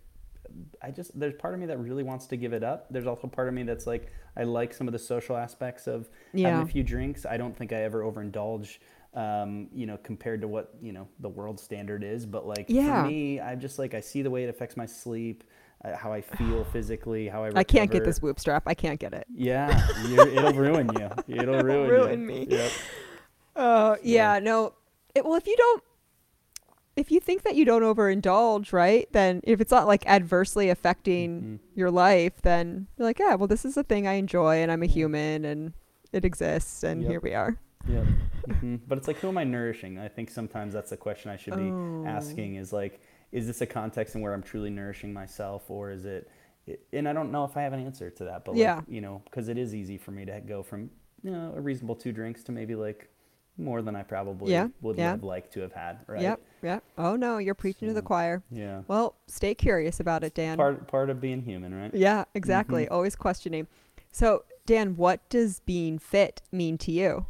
I 0.82 0.91
just 0.91 1.18
there's 1.18 1.32
part 1.32 1.55
of 1.55 1.61
me 1.61 1.64
that 1.66 1.78
really 1.78 2.03
wants 2.03 2.26
to 2.26 2.36
give 2.36 2.53
it 2.53 2.62
up. 2.62 2.88
There's 2.91 3.07
also 3.07 3.26
part 3.26 3.49
of 3.49 3.55
me 3.55 3.62
that's 3.62 3.86
like 3.86 4.12
I 4.36 4.43
like 4.43 4.74
some 4.74 4.86
of 4.86 4.93
the 4.93 4.99
social 4.99 5.34
aspects 5.34 5.86
of 5.86 6.11
Yeah. 6.34 6.51
having 6.51 6.62
a 6.68 6.70
few 6.70 6.82
drinks. 6.82 7.24
I 7.24 7.38
don't 7.38 7.57
think 7.57 7.72
I 7.72 7.84
ever 7.84 8.03
overindulge. 8.03 8.76
Um, 9.14 9.68
you 9.72 9.86
know, 9.86 9.97
compared 9.97 10.43
to 10.43 10.47
what 10.49 10.74
you 10.82 10.93
know 10.93 11.09
the 11.20 11.28
world 11.30 11.59
standard 11.59 12.05
is, 12.05 12.26
but 12.26 12.47
like 12.47 12.66
Yeah. 12.68 13.03
for 13.03 13.09
me, 13.09 13.41
I 13.41 13.55
just 13.55 13.78
like 13.78 13.95
I 13.95 14.01
see 14.01 14.20
the 14.20 14.30
way 14.30 14.45
it 14.45 14.51
affects 14.51 14.76
my 14.76 14.84
sleep, 14.86 15.43
how 15.85 16.12
I 16.12 16.20
feel 16.20 16.64
physically, 16.64 17.28
how 17.28 17.45
I. 17.45 17.51
I 17.55 17.64
can't 17.64 17.91
get 17.91 18.05
this 18.05 18.20
Whoop 18.20 18.39
strap. 18.41 18.64
I 18.66 18.74
can't 18.74 19.01
get 19.01 19.12
it. 19.14 19.26
Yeah, 19.35 19.87
it'll 20.05 20.53
ruin 20.53 20.93
you. 20.95 21.09
It'll 21.28 21.62
ruin, 21.62 21.87
you. 21.89 21.95
ruin 21.95 22.26
me. 22.26 22.47
Yep. 22.49 22.72
Oh 23.57 23.97
yeah, 24.03 24.39
no. 24.39 24.74
It, 25.14 25.24
well, 25.24 25.35
if 25.35 25.47
you 25.47 25.57
don't, 25.57 25.83
if 26.97 27.11
you 27.11 27.18
think 27.20 27.43
that 27.43 27.57
you 27.57 27.64
don't 27.64 27.83
overindulge, 27.83 28.72
right? 28.72 29.09
Then 29.12 29.41
if 29.45 29.61
it's 29.61 29.70
not 29.72 29.87
like 29.87 30.07
adversely 30.07 30.68
affecting 30.70 31.43
Mhm. 31.43 31.59
your 31.74 31.91
life, 31.91 32.43
then 32.43 32.87
you're 32.97 33.07
like, 33.07 33.18
yeah, 33.18 33.35
well, 33.35 33.49
this 33.49 33.64
is 33.64 33.76
a 33.76 33.83
thing 33.83 34.07
I 34.07 34.14
enjoy, 34.14 34.57
and 34.57 34.70
I'm 34.70 34.83
a 34.83 34.87
human, 34.87 35.45
and 35.45 35.72
it 36.12 36.24
exists, 36.24 36.83
and 36.85 37.03
Yep. 37.03 37.11
here 37.11 37.20
we 37.20 37.35
are. 37.35 37.57
Yep. 37.89 38.05
hmm 38.61 38.76
But 38.87 38.99
it's 38.99 39.09
like, 39.09 39.16
who 39.18 39.28
am 39.28 39.39
I 39.39 39.45
nourishing? 39.45 39.99
I 39.99 40.09
think 40.09 40.31
sometimes 40.31 40.74
that's 40.74 40.91
the 40.91 40.97
question 40.97 41.31
I 41.31 41.37
should 41.37 41.57
be 41.57 41.72
Oh. 41.72 42.05
asking 42.07 42.57
is 42.57 42.72
like, 42.72 43.01
is 43.33 43.47
this 43.47 43.61
a 43.61 43.66
context 43.66 44.14
in 44.14 44.20
where 44.20 44.33
I'm 44.35 44.43
truly 44.43 44.70
nourishing 44.70 45.12
myself 45.12 45.70
or 45.70 45.91
is 45.91 46.05
it, 46.05 46.28
it 46.66 46.87
and 46.93 47.09
I 47.09 47.12
don't 47.12 47.31
know 47.31 47.45
if 47.45 47.57
I 47.57 47.62
have 47.62 47.72
an 47.72 47.85
answer 47.85 48.11
to 48.11 48.24
that, 48.24 48.45
but 48.45 48.57
Yeah. 48.57 48.76
like, 48.76 48.85
you 48.89 49.01
know, 49.01 49.22
because 49.24 49.49
it 49.49 49.57
is 49.59 49.74
easy 49.74 49.99
for 49.99 50.11
me 50.11 50.24
to 50.26 50.41
go 50.41 50.62
from, 50.62 50.91
you 51.22 51.31
know, 51.31 51.53
a 51.57 51.61
reasonable 51.61 51.95
two 51.97 52.12
drinks 52.12 52.43
to 52.45 52.53
maybe 52.53 52.74
like 52.74 53.09
more 53.57 53.83
than 53.83 53.95
I 53.95 54.03
probably 54.03 54.53
Yeah, 54.53 54.68
would 54.81 54.97
yeah. 54.97 55.11
have 55.11 55.22
liked 55.22 55.53
to 55.55 55.61
have 55.61 55.72
had, 55.72 55.99
right? 56.07 56.22
Yep, 56.22 56.41
yep. 56.62 56.85
Oh 56.97 57.14
no, 57.16 57.39
you're 57.39 57.55
preaching 57.55 57.89
to 57.89 57.95
the 57.95 58.03
choir. 58.03 58.43
Yeah. 58.51 58.83
Well, 58.89 59.16
stay 59.26 59.55
curious 59.55 60.01
about 60.01 60.24
it, 60.24 60.35
Dan. 60.35 60.57
Part, 60.57 60.89
part 60.89 61.11
of 61.11 61.20
being 61.20 61.43
human, 61.43 61.74
right? 61.74 61.93
yeah, 61.95 62.24
exactly. 62.35 62.85
Mm-hmm. 62.85 62.95
Always 62.95 63.16
questioning. 63.16 63.66
So, 64.12 64.45
Dan, 64.66 64.97
what 64.97 65.28
does 65.28 65.61
being 65.61 65.99
fit 65.99 66.43
mean 66.51 66.78
to 66.78 66.91
you? 66.93 67.26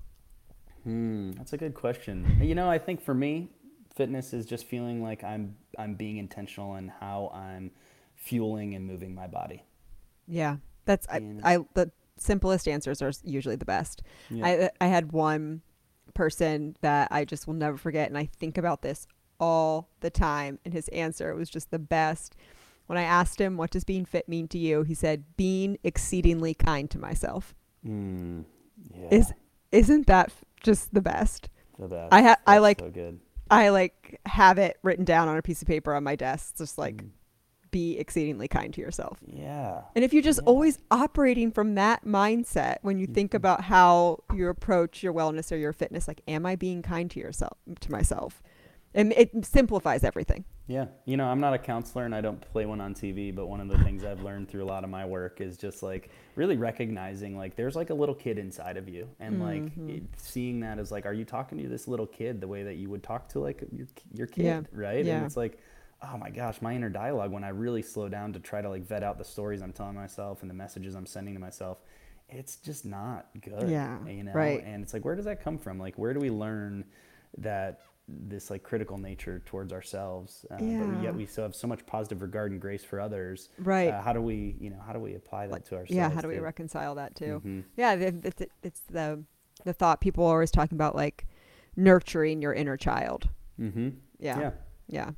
Hmm, 0.85 1.33
that's 1.33 1.53
a 1.53 1.59
good 1.59 1.75
question. 1.75 2.39
You 2.41 2.55
know, 2.55 2.71
I 2.71 2.79
think 2.79 3.03
for 3.03 3.13
me, 3.15 3.49
fitness 3.95 4.33
is 4.33 4.47
just 4.47 4.67
feeling 4.67 5.03
like 5.03 5.23
I'm 5.25 5.57
I'm 5.81 5.95
being 5.95 6.19
intentional 6.19 6.77
in 6.77 6.89
how 6.89 7.31
I'm 7.35 7.71
fueling 8.15 8.75
and 8.75 8.87
moving 8.87 9.15
my 9.15 9.27
body. 9.27 9.65
Yeah, 10.29 10.57
that's 10.85 11.07
I, 11.09 11.17
And- 11.17 11.41
I. 11.45 11.59
The 11.75 11.91
simplest 12.19 12.69
answers 12.69 13.01
are 13.03 13.13
usually 13.25 13.57
the 13.57 13.65
best. 13.65 14.03
Yeah. 14.31 14.47
I 14.47 14.71
I 14.81 14.87
had 14.89 15.13
one 15.13 15.63
person 16.15 16.77
that 16.83 17.09
I 17.11 17.25
just 17.25 17.47
will 17.47 17.55
never 17.55 17.77
forget, 17.77 18.09
and 18.09 18.19
I 18.19 18.27
think 18.27 18.59
about 18.59 18.83
this 18.83 19.07
all 19.39 19.89
the 20.01 20.11
time. 20.11 20.59
And 20.65 20.75
his 20.75 20.89
answer 20.89 21.35
was 21.35 21.49
just 21.51 21.71
the 21.71 21.79
best. 21.79 22.37
When 22.87 22.99
I 22.99 23.03
asked 23.05 23.41
him, 23.41 23.57
"What 23.57 23.71
does 23.71 23.85
being 23.85 24.05
fit 24.05 24.29
mean 24.29 24.49
to 24.49 24.59
you?" 24.59 24.83
he 24.83 24.95
said, 24.95 25.25
"Being 25.37 25.79
exceedingly 25.85 26.55
kind 26.55 26.91
to 26.91 26.99
myself." 26.99 27.55
Mm, 27.87 28.45
yeah. 28.95 29.09
Is 29.11 29.33
isn't 29.73 30.07
that 30.09 30.33
just 30.63 30.93
the 30.93 31.01
best? 31.01 31.49
the 31.79 31.89
best. 31.89 32.13
I 32.13 32.21
ha- 32.23 32.37
I 32.47 32.59
like- 32.59 32.81
so 32.81 32.91
good. 32.91 33.19
I 33.51 33.71
like 33.71 34.21
have 34.27 34.59
it 34.59 34.79
written 34.83 35.05
down 35.05 35.29
on 35.29 35.37
a 35.37 35.43
piece 35.43 35.61
of 35.63 35.69
paper 35.69 35.95
on 35.95 36.05
my 36.05 36.17
desk, 36.17 36.57
just 36.59 36.79
like 36.79 36.97
Mm, 36.97 37.11
be 37.71 37.99
exceedingly 37.99 38.49
kind 38.49 38.75
to 38.75 38.81
yourself. 38.81 39.19
yeah. 39.27 39.83
And 39.95 40.05
if 40.05 40.13
you're 40.13 40.23
just 40.25 40.41
Yeah. 40.43 40.49
always 40.49 40.79
operating 40.91 41.53
from 41.53 41.77
that 41.77 42.05
mindset 42.05 42.79
when 42.83 42.99
you 42.99 43.07
think 43.07 43.31
Mhm. 43.31 43.37
about 43.37 43.61
how 43.63 44.25
you 44.35 44.49
approach 44.49 45.03
your 45.05 45.13
wellness 45.13 45.53
or 45.53 45.57
your 45.57 45.73
fitness, 45.73 46.09
like, 46.09 46.21
am 46.27 46.45
I 46.47 46.57
being 46.57 46.83
kind 46.83 47.09
to 47.13 47.21
yourself, 47.21 47.59
to 47.81 47.93
myself? 47.93 48.43
And 48.95 49.13
it 49.13 49.45
simplifies 49.45 50.03
everything. 50.03 50.45
Yeah. 50.67 50.87
You 51.05 51.17
know, 51.17 51.27
I'm 51.27 51.41
not 51.41 51.53
a 51.55 51.59
counselor 51.59 52.05
and 52.05 52.15
I 52.15 52.21
don't 52.21 52.41
play 52.41 52.67
one 52.67 52.81
on 52.81 52.95
TV, 52.95 53.35
but 53.35 53.47
one 53.47 53.61
of 53.61 53.69
the 53.69 53.79
things 53.85 54.05
I've 54.05 54.23
learned 54.23 54.49
through 54.49 54.63
a 54.63 54.67
lot 54.67 54.83
of 54.85 54.91
my 54.91 55.05
work 55.07 55.41
is 55.41 55.57
just 55.57 55.83
like 55.83 56.11
really 56.37 56.57
recognizing 56.57 57.37
like 57.37 57.57
there's 57.57 57.77
like 57.77 57.91
a 57.91 57.95
little 57.95 58.15
kid 58.15 58.39
inside 58.39 58.77
of 58.77 58.89
you 58.89 59.09
and 59.21 59.41
like 59.43 59.63
Mhm. 59.77 59.97
it, 59.99 60.03
seeing 60.17 60.61
that 60.61 60.79
as 60.79 60.91
like 60.93 61.07
are 61.07 61.13
you 61.13 61.25
talking 61.25 61.59
to 61.59 61.69
this 61.69 61.87
little 61.89 62.07
kid 62.07 62.41
the 62.41 62.49
way 62.49 62.63
that 62.65 62.77
you 62.77 62.89
would 62.91 63.03
talk 63.03 63.29
to 63.31 63.41
like 63.41 63.63
your 63.73 63.87
your 64.13 64.27
kid, 64.27 64.45
Yeah. 64.45 64.61
right? 64.73 65.05
Yeah. 65.05 65.17
And 65.19 65.27
it's 65.27 65.37
like 65.37 65.59
oh 66.03 66.17
my 66.17 66.31
gosh, 66.31 66.63
my 66.63 66.75
inner 66.75 66.89
dialogue 66.89 67.31
when 67.31 67.45
I 67.45 67.51
really 67.51 67.83
slow 67.83 68.09
down 68.09 68.33
to 68.33 68.41
try 68.41 68.63
to 68.63 68.69
like 68.71 68.83
vet 68.87 69.03
out 69.03 69.19
the 69.19 69.25
stories 69.25 69.61
I'm 69.63 69.73
telling 69.73 69.95
myself 69.97 70.41
and 70.43 70.49
the 70.51 70.55
messages 70.55 70.95
I'm 70.95 71.05
sending 71.07 71.35
to 71.35 71.41
myself, 71.41 71.79
it's 72.29 72.57
just 72.57 72.85
not 72.87 73.27
good. 73.41 73.69
Yeah, 73.69 74.05
You 74.07 74.23
know? 74.25 74.33
right. 74.33 74.65
And 74.65 74.83
it's 74.83 74.95
like 74.95 75.05
where 75.05 75.15
does 75.17 75.27
that 75.27 75.43
come 75.43 75.59
from? 75.59 75.79
Like 75.79 75.99
where 75.99 76.13
do 76.15 76.21
we 76.21 76.31
learn 76.31 76.85
that 77.39 77.81
this 78.29 78.51
like 78.51 78.63
critical 78.63 78.99
nature 78.99 79.43
towards 79.47 79.73
ourselves, 79.73 80.45
uh, 80.51 80.57
but 80.59 81.03
yet 81.03 81.15
we 81.15 81.27
still 81.27 81.45
have 81.45 81.55
so 81.55 81.67
much 81.67 81.85
positive 81.87 82.23
regard 82.23 82.51
and 82.53 82.61
grace 82.61 82.83
for 82.85 83.01
others. 83.01 83.49
Right. 83.59 83.89
Uh, 83.89 84.03
how 84.03 84.13
do 84.13 84.21
we, 84.21 84.57
you 84.61 84.71
know, 84.71 84.81
how 84.85 84.93
do 84.93 84.99
we 84.99 85.15
apply 85.15 85.47
that 85.47 85.53
Like, 85.53 85.65
to 85.67 85.77
ourselves? 85.77 85.91
yeah. 85.93 86.11
How 86.11 86.21
do 86.21 86.29
we 86.29 86.37
too? 86.37 86.43
reconcile 86.43 86.95
that 86.97 87.15
too? 87.15 87.41
Mhm. 87.45 87.65
Yeah. 87.77 87.93
It's, 87.95 88.43
it's 88.63 88.81
the, 88.91 89.23
the 89.65 89.73
thought 89.73 90.01
people 90.01 90.25
are 90.27 90.35
always 90.35 90.51
talking 90.51 90.77
about, 90.77 90.97
like 90.97 91.27
nurturing 91.77 92.43
your 92.43 92.53
inner 92.53 92.77
child. 92.77 93.29
Mhm. 93.61 93.95
Yeah. 94.19 94.39
Yeah. 94.41 94.51
Yeah. 94.89 95.11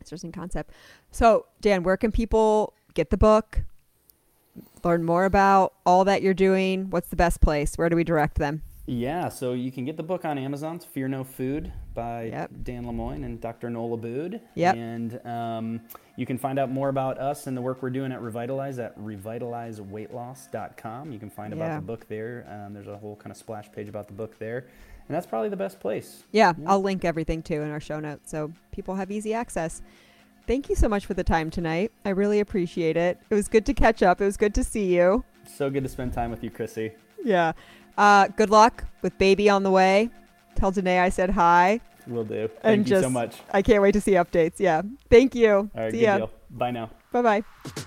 Interesting 0.00 0.32
concept. 0.32 0.72
So, 1.10 1.46
Dan, 1.60 1.82
where 1.82 1.96
can 1.96 2.12
people 2.12 2.74
get 2.94 3.10
the 3.10 3.16
book? 3.16 3.62
Learn 4.84 5.04
more 5.04 5.24
about 5.24 5.74
all 5.84 6.04
that 6.04 6.22
you're 6.22 6.34
doing. 6.34 6.88
What's 6.90 7.08
the 7.08 7.16
best 7.16 7.40
place? 7.40 7.76
Where 7.76 7.88
do 7.88 7.96
we 7.96 8.04
direct 8.04 8.36
them? 8.38 8.62
Yeah, 8.88 9.30
so 9.30 9.52
you 9.52 9.72
can 9.72 9.84
get 9.84 9.96
the 9.96 10.04
book 10.04 10.24
on 10.24 10.38
Amazon, 10.38 10.76
it's 10.76 10.84
Fear 10.84 11.08
No 11.08 11.24
Food 11.24 11.72
by 11.92 12.26
Yep. 12.26 12.50
Dan 12.62 12.86
Lemoyne 12.86 13.24
and 13.24 13.40
Dr. 13.40 13.68
Nola 13.68 13.96
Bood. 13.96 14.40
Yep. 14.54 14.76
And 14.76 15.26
um, 15.26 15.80
you 16.14 16.24
can 16.24 16.38
find 16.38 16.56
out 16.56 16.70
more 16.70 16.88
about 16.88 17.18
us 17.18 17.48
and 17.48 17.56
the 17.56 17.60
work 17.60 17.82
we're 17.82 17.90
doing 17.90 18.12
at 18.12 18.22
Revitalize 18.22 18.78
at 18.78 18.96
revitalizeweightloss.com. 18.96 21.10
You 21.10 21.18
can 21.18 21.30
find 21.30 21.52
about 21.52 21.80
the 21.80 21.84
book 21.86 22.06
there. 22.08 22.46
Um, 22.48 22.74
there's 22.74 22.86
a 22.86 22.96
whole 22.96 23.16
kind 23.16 23.32
of 23.32 23.36
splash 23.36 23.72
page 23.72 23.88
about 23.88 24.06
the 24.06 24.12
book 24.14 24.38
there. 24.38 24.58
And 25.08 25.14
that's 25.14 25.26
probably 25.26 25.48
the 25.48 25.56
best 25.56 25.78
place. 25.80 26.22
Yeah, 26.32 26.52
Yeah. 26.58 26.70
I'll 26.70 26.80
link 26.80 27.04
everything 27.04 27.42
too 27.42 27.62
in 27.62 27.70
our 27.72 27.80
show 27.80 27.98
notes 28.00 28.30
so 28.30 28.52
people 28.70 28.94
have 28.94 29.10
easy 29.10 29.34
access. 29.34 29.82
Thank 30.46 30.68
you 30.68 30.76
so 30.76 30.88
much 30.88 31.06
for 31.06 31.14
the 31.14 31.24
time 31.24 31.50
tonight. 31.50 31.90
I 32.04 32.10
really 32.10 32.38
appreciate 32.38 32.96
it. 32.96 33.18
It 33.30 33.34
was 33.34 33.48
good 33.48 33.66
to 33.66 33.74
catch 33.74 34.00
up. 34.04 34.20
It 34.20 34.24
was 34.24 34.36
good 34.36 34.54
to 34.54 34.62
see 34.62 34.94
you. 34.94 35.24
So 35.56 35.70
good 35.70 35.82
to 35.82 35.88
spend 35.88 36.12
time 36.12 36.30
with 36.30 36.44
you, 36.44 36.50
Chrissy. 36.50 36.92
Yeah. 37.24 37.50
Uh, 37.96 38.28
good 38.28 38.50
luck 38.50 38.84
with 39.02 39.16
baby 39.18 39.48
on 39.48 39.62
the 39.62 39.70
way. 39.70 40.10
Tell 40.54 40.70
Danae 40.70 40.98
I 40.98 41.08
said 41.08 41.30
hi. 41.30 41.80
Will 42.06 42.24
do. 42.24 42.48
Thank 42.48 42.64
And 42.64 42.88
you 42.88 43.00
so 43.02 43.10
much. 43.10 43.36
I 43.52 43.62
can't 43.62 43.82
wait 43.82 43.92
to 43.92 44.00
see 44.00 44.12
updates. 44.12 44.54
Yeah. 44.58 44.82
Thank 45.10 45.34
you. 45.34 45.52
All 45.54 45.70
right, 45.74 45.90
see 45.90 45.98
good 45.98 46.04
ya. 46.04 46.16
deal. 46.18 46.30
Bye 46.50 46.70
now. 46.70 46.90
Bye 47.12 47.22
bye. 47.22 47.82